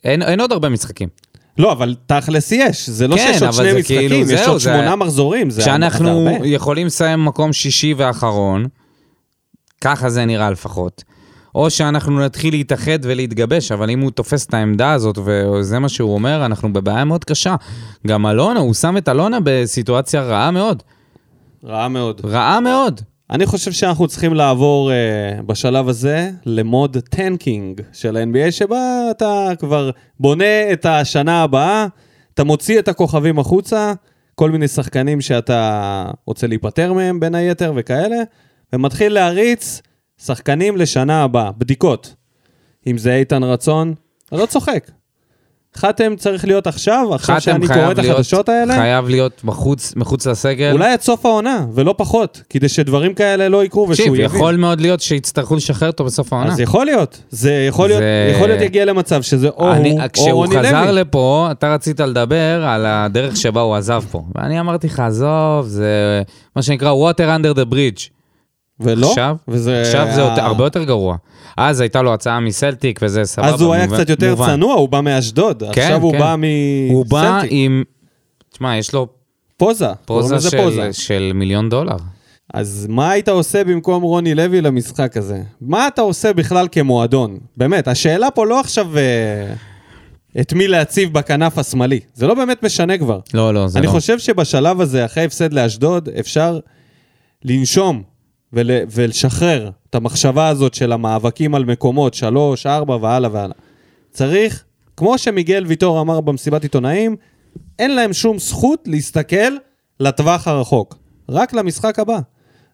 אין, 0.03 0.21
אין 0.21 0.39
עוד 0.41 0.51
הרבה 0.51 0.69
משחקים. 0.69 1.09
לא, 1.57 1.71
אבל 1.71 1.95
תכלס 2.05 2.51
יש. 2.51 2.89
זה 2.89 3.07
לא 3.07 3.15
כן, 3.15 3.33
שיש 3.33 3.41
עוד 3.41 3.51
שני 3.53 3.73
משחקים, 3.79 3.97
כאילו, 4.09 4.15
יש 4.15 4.27
זהו, 4.27 4.51
עוד 4.51 4.61
זה- 4.61 4.69
שמונה 4.73 4.95
מחזורים. 4.95 5.49
זה 5.49 5.61
שאנחנו 5.61 6.05
זה 6.23 6.29
הרבה. 6.35 6.47
יכולים 6.47 6.87
לסיים 6.87 7.25
מקום 7.25 7.53
שישי 7.53 7.93
ואחרון, 7.97 8.65
ככה 9.81 10.09
זה 10.09 10.25
נראה 10.25 10.51
לפחות. 10.51 11.03
או 11.59 11.69
שאנחנו 11.69 12.19
נתחיל 12.19 12.53
להתאחד 12.53 12.99
ולהתגבש, 13.01 13.71
אבל 13.71 13.89
אם 13.89 13.99
הוא 13.99 14.11
תופס 14.11 14.45
את 14.45 14.53
העמדה 14.53 14.91
הזאת 14.91 15.17
וזה 15.25 15.79
מה 15.79 15.89
שהוא 15.89 16.13
אומר, 16.13 16.45
אנחנו 16.45 16.73
בבעיה 16.73 17.05
מאוד 17.05 17.25
קשה. 17.25 17.55
גם 18.07 18.25
אלונה, 18.25 18.59
הוא 18.59 18.73
שם 18.73 18.97
את 18.97 19.09
אלונה 19.09 19.37
בסיטואציה 19.43 20.21
רעה 20.21 20.51
מאוד. 20.51 20.83
רע 21.65 21.87
מאוד. 21.87 22.21
רעה 22.23 22.59
מאוד. 22.59 23.01
אני 23.29 23.45
חושב 23.45 23.71
שאנחנו 23.71 24.07
צריכים 24.07 24.33
לעבור 24.33 24.91
uh, 24.91 25.41
בשלב 25.41 25.89
הזה 25.89 26.31
ל 26.45 26.56
mode 26.56 26.97
tanking 27.09 27.81
של 27.93 28.17
ה-NBA, 28.17 28.51
שבה 28.51 29.07
אתה 29.11 29.49
כבר 29.59 29.89
בונה 30.19 30.73
את 30.73 30.85
השנה 30.85 31.43
הבאה, 31.43 31.87
אתה 32.33 32.43
מוציא 32.43 32.79
את 32.79 32.87
הכוכבים 32.87 33.39
החוצה, 33.39 33.93
כל 34.35 34.51
מיני 34.51 34.67
שחקנים 34.67 35.21
שאתה 35.21 36.05
רוצה 36.25 36.47
להיפטר 36.47 36.93
מהם 36.93 37.19
בין 37.19 37.35
היתר 37.35 37.73
וכאלה, 37.75 38.17
ומתחיל 38.73 39.13
להריץ 39.13 39.81
שחקנים 40.25 40.77
לשנה 40.77 41.23
הבאה, 41.23 41.51
בדיקות. 41.57 42.15
אם 42.87 42.97
זה 42.97 43.15
איתן 43.15 43.43
רצון, 43.43 43.93
אני 44.31 44.39
לא 44.41 44.45
צוחק. 44.45 44.91
חתם 45.77 46.15
צריך 46.17 46.45
להיות 46.45 46.67
עכשיו, 46.67 47.07
חתם 47.17 47.39
שאני 47.39 47.67
קורא 47.67 47.91
את 47.91 47.99
החדשות 47.99 48.49
האלה, 48.49 48.75
חייב 48.75 49.09
להיות 49.09 49.43
מחוץ, 49.43 49.93
מחוץ 49.95 50.27
לסגל. 50.27 50.71
אולי 50.71 50.91
עד 50.93 51.01
סוף 51.01 51.25
העונה, 51.25 51.65
ולא 51.73 51.95
פחות, 51.97 52.43
כדי 52.49 52.69
שדברים 52.69 53.13
כאלה 53.13 53.49
לא 53.49 53.63
יקרו 53.63 53.81
ושהוא 53.89 53.95
תקשיב, 54.07 54.13
יבין. 54.25 54.37
יכול 54.37 54.55
מאוד 54.55 54.81
להיות 54.81 55.01
שיצטרכו 55.01 55.55
לשחרר 55.55 55.89
אותו 55.89 56.03
בסוף 56.03 56.33
העונה. 56.33 56.51
אז 56.53 56.59
יכול 56.59 56.85
להיות, 56.85 57.21
זה 57.29 57.65
יכול 57.69 57.87
להיות, 57.87 57.99
זה- 58.01 58.31
יכול 58.35 58.47
להיות 58.47 58.61
יגיע 58.61 58.85
למצב 58.85 59.21
שזה 59.21 59.49
או 59.49 59.71
אני, 59.71 59.91
הוא 59.91 60.01
או 60.01 60.05
כשהוא 60.13 60.29
רוני 60.31 60.59
חזר 60.59 60.81
לוי. 60.85 60.91
לפה, 60.93 61.47
אתה 61.51 61.73
רצית 61.73 61.99
לדבר 61.99 62.65
על 62.65 62.85
הדרך 62.85 63.37
שבה 63.37 63.61
הוא 63.61 63.75
עזב 63.75 64.03
פה. 64.11 64.23
ואני 64.35 64.59
אמרתי 64.59 64.87
לך, 64.87 64.99
עזוב, 64.99 65.65
זה 65.67 66.21
מה 66.55 66.61
שנקרא 66.61 66.93
water 66.93 67.39
under 67.41 67.57
the 67.57 67.73
bridge. 67.73 68.18
ולא, 68.79 69.09
עכשיו, 69.09 69.35
וזה... 69.47 69.81
עכשיו 69.81 70.07
זה 70.15 70.23
ה- 70.25 70.29
יותר- 70.29 70.41
הרבה 70.45 70.63
יותר 70.63 70.83
גרוע. 70.83 71.17
אז 71.57 71.79
הייתה 71.81 72.01
לו 72.01 72.13
הצעה 72.13 72.39
מסלטיק 72.39 72.99
וזה 73.03 73.25
סבבה. 73.25 73.47
אז 73.53 73.61
הוא 73.61 73.73
היה 73.73 73.85
מובן- 73.85 73.97
קצת 73.97 74.09
יותר 74.09 74.31
מובן. 74.31 74.45
צנוע, 74.47 74.73
הוא 74.73 74.89
בא 74.89 75.01
מאשדוד, 75.01 75.63
עכשיו 75.63 76.01
הוא 76.01 76.11
כן. 76.11 76.19
בא 76.19 76.35
הוא 76.89 77.05
בא 77.05 77.31
מסלטיק. 77.33 77.49
עם... 77.53 77.83
תשמע, 78.51 78.77
יש 78.77 78.93
לו 78.93 79.07
פוזה, 79.57 79.87
פוזה 80.05 80.35
לזה 80.35 80.57
פוזה. 80.57 80.93
של, 80.93 81.01
של 81.01 81.31
מיליון 81.35 81.69
דולר. 81.69 81.95
אז 82.53 82.85
מה 82.89 83.11
היית 83.11 83.29
עושה 83.29 83.63
במקום 83.63 84.03
רוני 84.03 84.35
לוי 84.35 84.61
למשחק 84.61 85.17
הזה? 85.17 85.41
מה 85.61 85.87
אתה 85.87 86.01
עושה 86.01 86.33
בכלל 86.33 86.67
כמועדון? 86.71 87.37
באמת, 87.57 87.87
השאלה 87.87 88.31
פה 88.31 88.45
לא 88.45 88.59
עכשיו 88.59 88.97
אה, 88.97 89.53
את 90.41 90.53
מי 90.53 90.67
להציב 90.67 91.13
בכנף 91.13 91.57
השמאלי. 91.57 91.99
זה 92.13 92.27
לא 92.27 92.33
באמת 92.33 92.63
משנה 92.63 92.97
כבר. 92.97 93.19
לא, 93.33 93.53
לא, 93.53 93.67
זה 93.67 93.79
אני 93.79 93.87
לא. 93.87 93.91
חושב 93.91 94.19
שבשלב 94.19 94.81
הזה, 94.81 95.05
אחרי 95.05 95.23
הפסד 95.25 95.53
לאשדוד, 95.53 96.09
אפשר 96.19 96.59
לנשום 97.45 98.03
ול, 98.53 98.71
ולשחרר 98.91 99.69
את 99.89 99.95
המחשבה 99.95 100.47
הזאת 100.47 100.73
של 100.73 100.91
המאבקים 100.91 101.55
על 101.55 101.65
מקומות, 101.65 102.13
שלוש, 102.13 102.65
ארבע 102.65 102.95
והלאה 102.95 103.29
והלאה. 103.33 103.55
צריך, 104.11 104.63
כמו 104.97 105.17
שמיגל 105.17 105.65
ויטור 105.67 106.01
אמר 106.01 106.21
במסיבת 106.21 106.63
עיתונאים, 106.63 107.15
אין 107.79 107.95
להם 107.95 108.13
שום 108.13 108.39
זכות 108.39 108.83
להסתכל 108.85 109.55
לטווח 109.99 110.47
הרחוק. 110.47 110.95
רק 111.29 111.53
למשחק 111.53 111.99
הבא. 111.99 112.19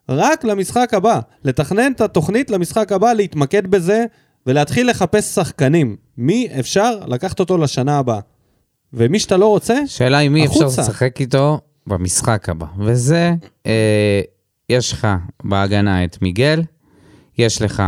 רק 0.10 0.44
למשחק 0.44 0.94
הבא. 0.94 1.20
לתכנן 1.44 1.92
את 1.92 2.02
התוכנית 2.02 2.50
למשחק 2.50 2.92
הבא, 2.92 3.14
להתמקד 3.14 3.68
בזה, 3.68 4.06
ולהתחיל 4.48 4.90
לחפש 4.90 5.36
שחקנים. 5.36 5.96
מי 6.18 6.48
אפשר 6.60 7.00
לקחת 7.08 7.40
אותו 7.40 7.58
לשנה 7.58 7.98
הבאה. 7.98 8.20
ומי 8.94 9.20
שאתה 9.20 9.38
לא 9.38 9.48
רוצה, 9.48 9.80
שאלה 9.88 10.20
עם 10.20 10.34
מי 10.34 10.46
אפשר 10.46 10.66
החוצה. 10.66 10.82
לשחק 10.82 11.22
איתו 11.22 11.60
במשחק 11.88 12.50
הבא. 12.50 12.66
וזה, 12.80 13.34
אה, 13.66 14.22
יש 14.70 14.94
לך 14.94 15.08
בהגנה 15.44 16.04
את 16.04 16.22
מיגל, 16.22 16.62
יש 17.38 17.62
לך 17.62 17.84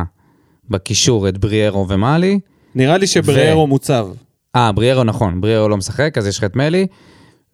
בקישור 0.70 1.30
את 1.30 1.38
בריארו 1.38 1.88
ומאלי. 1.90 2.40
נראה 2.76 2.98
לי 2.98 3.08
שבריירו 3.08 3.68
מוצב. 3.68 4.08
אה, 4.56 4.72
בריארו 4.72 5.04
נכון, 5.04 5.42
בריארו 5.42 5.70
לא 5.70 5.78
משחק, 5.78 6.18
אז 6.18 6.28
יש 6.28 6.38
לך 6.38 6.44
את 6.44 6.56
מלי, 6.56 6.88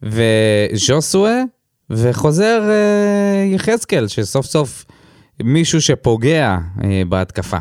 וז'וסואה, 0.04 1.42
וחוזר 1.90 2.62
אה, 2.70 3.46
יחזקאל, 3.56 4.08
שסוף 4.08 4.46
סוף 4.46 4.86
מישהו 5.44 5.82
שפוגע 5.82 6.58
אה, 6.84 7.02
בהתקפה, 7.10 7.58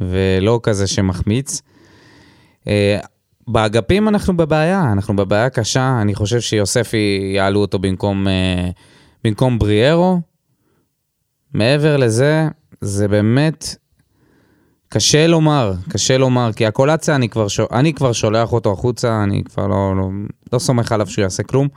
ולא 0.00 0.60
כזה 0.62 0.86
שמחמיץ. 0.86 1.62
אה, 2.68 2.98
באגפים 3.48 4.08
אנחנו 4.08 4.36
בבעיה, 4.36 4.92
אנחנו 4.92 5.16
בבעיה 5.16 5.50
קשה, 5.50 5.98
אני 6.00 6.14
חושב 6.14 6.40
שיוספי 6.40 7.32
יעלו 7.36 7.60
אותו 7.60 7.78
במקום, 7.78 8.28
אה, 8.28 8.70
במקום 9.24 9.58
בריארו. 9.58 10.20
מעבר 11.56 11.96
לזה, 11.96 12.48
זה 12.80 13.08
באמת 13.08 13.76
קשה 14.88 15.26
לומר, 15.26 15.72
קשה 15.88 16.18
לומר, 16.18 16.50
כי 16.52 16.66
הקולציה, 16.66 17.14
אני 17.14 17.28
כבר, 17.28 17.48
שו, 17.48 17.66
אני 17.72 17.92
כבר 17.92 18.12
שולח 18.12 18.52
אותו 18.52 18.72
החוצה, 18.72 19.22
אני 19.22 19.42
כבר 19.44 19.66
לא, 19.66 19.96
לא, 19.96 20.08
לא 20.52 20.58
סומך 20.58 20.92
עליו 20.92 21.06
שהוא 21.06 21.22
יעשה 21.22 21.42
כלום. 21.42 21.68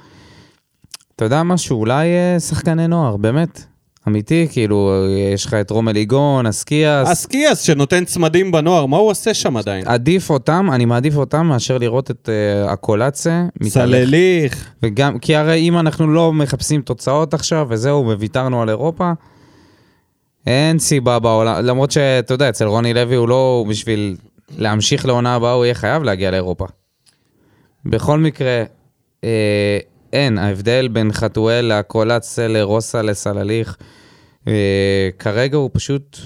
אתה 1.16 1.26
יודע 1.26 1.44
משהו, 1.44 1.80
אולי 1.80 2.08
אה, 2.08 2.40
שחקני 2.40 2.88
נוער, 2.88 3.18
באמת, 3.18 3.64
אמיתי, 4.08 4.48
כאילו, 4.52 4.92
יש 5.34 5.46
לך 5.46 5.54
את 5.54 5.70
רומל 5.70 5.92
ליגון, 5.92 6.46
אסקיאס, 6.46 7.08
אסקיאס 7.12 7.62
שנותן 7.62 8.06
צמדים 8.06 8.52
בנוער, 8.52 8.86
מה 8.86 8.98
הוא 8.98 9.10
עושה 9.10 9.34
שם 9.34 9.58
עדיין? 9.58 9.88
עדיף 9.88 10.30
אותם, 10.30 10.70
אני 10.72 10.86
מעדיף 10.86 11.16
אותם 11.16 11.46
מאשר 11.46 11.78
לראות 11.78 12.12
את 12.12 12.30
uh, 12.30 12.72
הקולציה. 12.72 13.46
סלליך. 13.64 14.72
וגם, 14.84 15.20
כי 15.20 15.36
הרי 15.36 15.60
אם 15.60 15.78
אנחנו 15.78 16.08
לא 16.14 16.34
מחפשים 16.34 16.82
תוצאות 16.82 17.34
עכשיו, 17.34 17.68
וזהו, 17.70 18.06
וויתרנו 18.06 18.62
על 18.62 18.70
אירופה, 18.70 19.12
אין 20.48 20.80
סיבה 20.80 21.20
בעולם, 21.20 21.66
למרות 21.66 21.92
שאתה 21.92 22.34
יודע, 22.34 22.50
אצל 22.50 22.66
רוני 22.66 22.94
לוי 22.94 23.16
הוא 23.16 23.30
לא, 23.30 23.58
הוא 23.60 23.68
בשביל 23.68 24.16
להמשיך 24.58 25.06
לעונה 25.06 25.36
הבאה, 25.36 25.52
הוא 25.52 25.66
יהיה 25.66 25.74
חייב 25.74 26.04
להגיע 26.04 26.32
לאירופה. 26.32 26.66
בכל 27.86 28.20
מקרה, 28.20 28.64
אה, 29.24 29.80
אין, 30.14 30.38
ההבדל 30.38 30.88
בין 30.88 31.12
חתואל 31.12 31.66
לקולציה 31.80 32.48
לרוסה 32.48 33.02
לסלליך, 33.02 33.78
אה, 34.48 35.10
כרגע 35.20 35.58
הוא 35.58 35.70
פשוט 35.74 36.18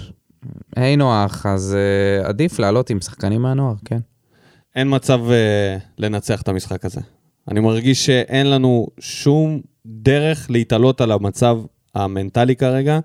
היי 0.76 0.95
נוח, 0.95 1.45
אז 1.45 1.76
אה, 1.76 2.30
עדיף 2.30 2.60
לעלות 2.60 2.90
עם 2.90 3.02
שחקנים 3.02 3.41
מהנוער, 3.41 3.76
כן. 3.85 3.99
אין 4.76 4.88
מצב 4.95 5.19
uh, 5.27 5.81
לנצח 5.98 6.41
את 6.41 6.48
המשחק 6.48 6.85
הזה. 6.85 7.02
אני 7.48 7.60
מרגיש 7.60 8.06
שאין 8.06 8.49
לנו 8.49 8.88
שום 8.99 9.61
דרך 9.85 10.48
להתעלות 10.49 11.02
על 11.02 11.11
המצב 11.11 11.60
המנטלי 11.95 12.56
כרגע, 12.56 12.99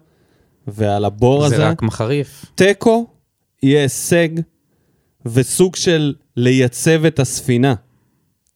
ועל 0.68 1.04
הבור 1.04 1.44
הזה. 1.44 1.56
זה 1.56 1.68
רק 1.68 1.82
מחריף. 1.82 2.44
תיקו 2.54 3.06
יהיה 3.62 3.82
הישג 3.82 4.28
וסוג 5.26 5.76
של 5.76 6.14
לייצב 6.36 7.04
את 7.04 7.18
הספינה. 7.18 7.74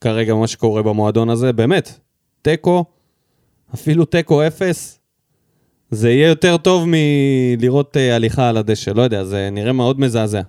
כרגע 0.00 0.34
מה 0.34 0.46
שקורה 0.46 0.82
במועדון 0.82 1.30
הזה, 1.30 1.52
באמת. 1.52 1.98
תיקו, 2.42 2.84
אפילו 3.74 4.04
תיקו 4.04 4.46
אפס, 4.46 4.98
זה 5.90 6.10
יהיה 6.10 6.28
יותר 6.28 6.56
טוב 6.56 6.84
מלראות 6.86 7.96
uh, 7.96 8.14
הליכה 8.14 8.48
על 8.48 8.56
הדשא, 8.56 8.90
לא 8.90 9.02
יודע, 9.02 9.24
זה 9.24 9.48
נראה 9.52 9.72
מאוד 9.72 10.00
מזעזע. 10.00 10.40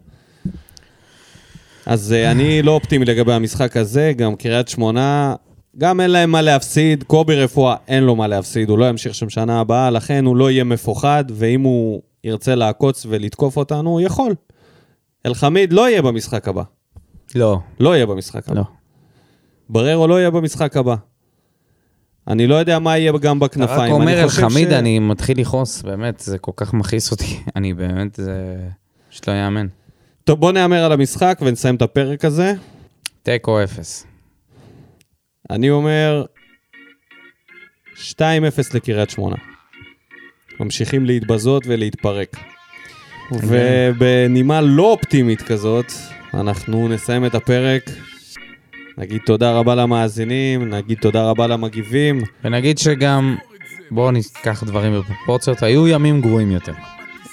אז 1.86 2.16
uh, 2.16 2.32
אני 2.32 2.62
לא 2.62 2.72
אופטימי 2.72 3.06
לגבי 3.06 3.34
המשחק 3.34 3.78
הזה, 3.78 4.14
גם 4.16 4.36
קריית 4.36 4.68
שמונה, 4.68 5.36
גם 5.78 6.00
אין 6.02 6.12
להם 6.12 6.32
מה 6.32 6.42
להפסיד, 6.42 7.04
קובי 7.04 7.36
רפואה 7.36 7.76
אין 7.88 8.04
לו 8.04 8.16
מה 8.16 8.28
להפסיד, 8.28 8.70
הוא 8.70 8.78
לא 8.80 8.90
ימשיך 8.90 9.16
שם 9.16 9.30
שנה 9.30 9.60
הבאה, 9.60 9.90
לכן 9.90 10.26
הוא 10.26 10.38
לא 10.38 10.52
יהיה 10.52 10.64
מפוחד, 10.64 11.26
ואם 11.32 11.62
הוא 11.62 12.02
ירצה 12.24 12.56
לעקוץ 12.56 13.06
ולתקוף 13.10 13.58
אותנו, 13.58 13.90
הוא 13.90 14.02
יכול. 14.02 14.36
אלחמיד 15.26 15.74
לא 15.74 15.90
יהיה 15.90 16.02
במשחק 16.02 16.48
הבא. 16.48 16.64
לא, 17.36 17.60
לא 17.80 17.96
יהיה 17.96 18.06
במשחק 18.06 18.50
הבא. 18.50 18.56
לא. 18.60 18.64
בררו 19.70 20.08
לא 20.08 20.20
יהיה 20.20 20.32
במשחק 20.32 20.78
הבא. 20.78 20.96
אני 22.28 22.48
לא 22.48 22.56
יודע 22.56 22.80
מה 22.80 22.98
יהיה 22.98 23.12
גם 23.22 23.38
אתה 23.38 23.46
בכנפיים. 23.46 23.80
רק 23.80 23.92
אומר 23.92 24.14
אני 24.14 24.24
אלחמיד, 24.24 24.70
ש- 24.70 24.74
אני 24.74 25.00
מתחיל 25.00 25.40
לכעוס, 25.42 25.82
באמת, 25.82 26.20
זה 26.20 26.38
כל 26.38 26.52
כך 26.56 26.74
מכעיס 26.74 27.12
אותי. 27.12 27.40
אני 27.56 27.74
באמת, 27.74 28.16
זה 28.16 28.58
פשוט 29.10 29.30
לא 29.30 29.34
יאמן. 29.34 29.68
טוב, 30.24 30.40
בוא 30.40 30.52
נהמר 30.52 30.84
על 30.84 30.92
המשחק 30.92 31.40
ונסיים 31.42 31.76
את 31.76 31.82
הפרק 31.82 32.26
הזה. 32.26 32.54
תיקו 33.24 33.64
אפס. 33.64 34.06
אני 35.50 35.70
אומר 35.70 36.26
2-0 37.96 38.20
לקריית 38.74 39.10
שמונה. 39.10 39.36
ממשיכים 40.60 41.06
להתבזות 41.06 41.64
ולהתפרק. 41.68 42.36
ובנימה 43.32 44.62
לא 44.62 44.92
אופטימית 44.92 45.42
כזאת, 45.42 45.92
אנחנו 46.34 46.88
נסיים 46.88 47.26
את 47.26 47.36
הפרק. 47.36 47.84
נגיד 48.98 49.22
תודה 49.26 49.52
רבה 49.52 49.76
למאזינים, 49.76 50.70
נגיד 50.70 50.98
תודה 50.98 51.24
רבה 51.24 51.48
למגיבים. 51.48 52.22
ונגיד 52.44 52.78
שגם, 52.78 53.36
בואו 53.92 54.12
ניקח 54.12 54.64
דברים 54.64 55.00
בפרופורציות, 55.00 55.64
היו 55.64 55.88
ימים 55.88 56.22
גרועים 56.22 56.52
יותר. 56.52 56.74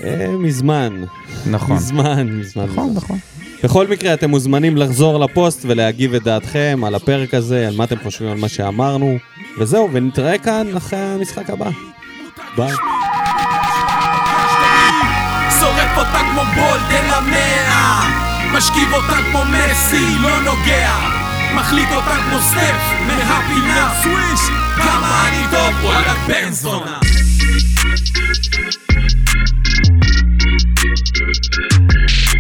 אה, 0.05 0.29
מזמן, 0.39 1.03
נכון. 1.51 1.77
מזמן, 1.77 2.39
מזמן. 2.39 2.65
נכון, 2.65 2.93
נכון. 2.95 3.19
בכל 3.65 3.87
מקרה, 3.87 4.15
אתם 4.15 4.31
מוזמנים 4.31 4.77
לחזור 4.77 5.21
לפוסט 5.21 5.65
ולהגיב 5.65 6.15
את 6.15 6.23
דעתכם 6.23 6.81
על 6.87 6.95
הפרק 6.95 7.35
הזה, 7.35 7.69
על 7.69 7.77
מה 7.77 7.85
אתם 7.85 7.97
חושבים 8.03 8.31
על 8.31 8.39
מה 8.39 8.49
שאמרנו, 8.49 9.19
וזהו, 9.59 9.89
ונתראה 9.93 10.39
כאן 10.39 10.77
אחרי 10.77 10.99
המשחק 10.99 11.51
הבא. 11.51 11.71
ביי. 12.57 12.73
שורף 15.61 15.99
אותה 15.99 16.19
כמו 16.33 16.43
בולדן 16.55 17.11
המאה, 17.11 18.11
משכיב 18.53 18.93
אותה 18.93 19.17
כמו 19.31 19.41
מסי, 19.45 20.19
לא 20.21 20.41
נוגע, 20.41 20.93
מחליט 21.55 21.89
אותה 21.93 22.17
כמו 22.29 22.39
סטף, 22.41 22.77
מהפינה 23.07 23.91
סוויש, 24.03 24.41
כמה 24.77 25.29
אני 25.29 25.45
טוב, 25.51 25.85
וואלה 25.85 26.15
בן 26.29 26.51
זונה. 26.51 27.01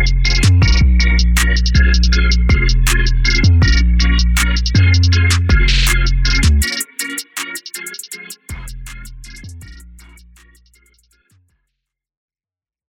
Thank 0.02 0.44
you. 0.44 0.49
Thank 1.62 2.16
you. 2.16 2.49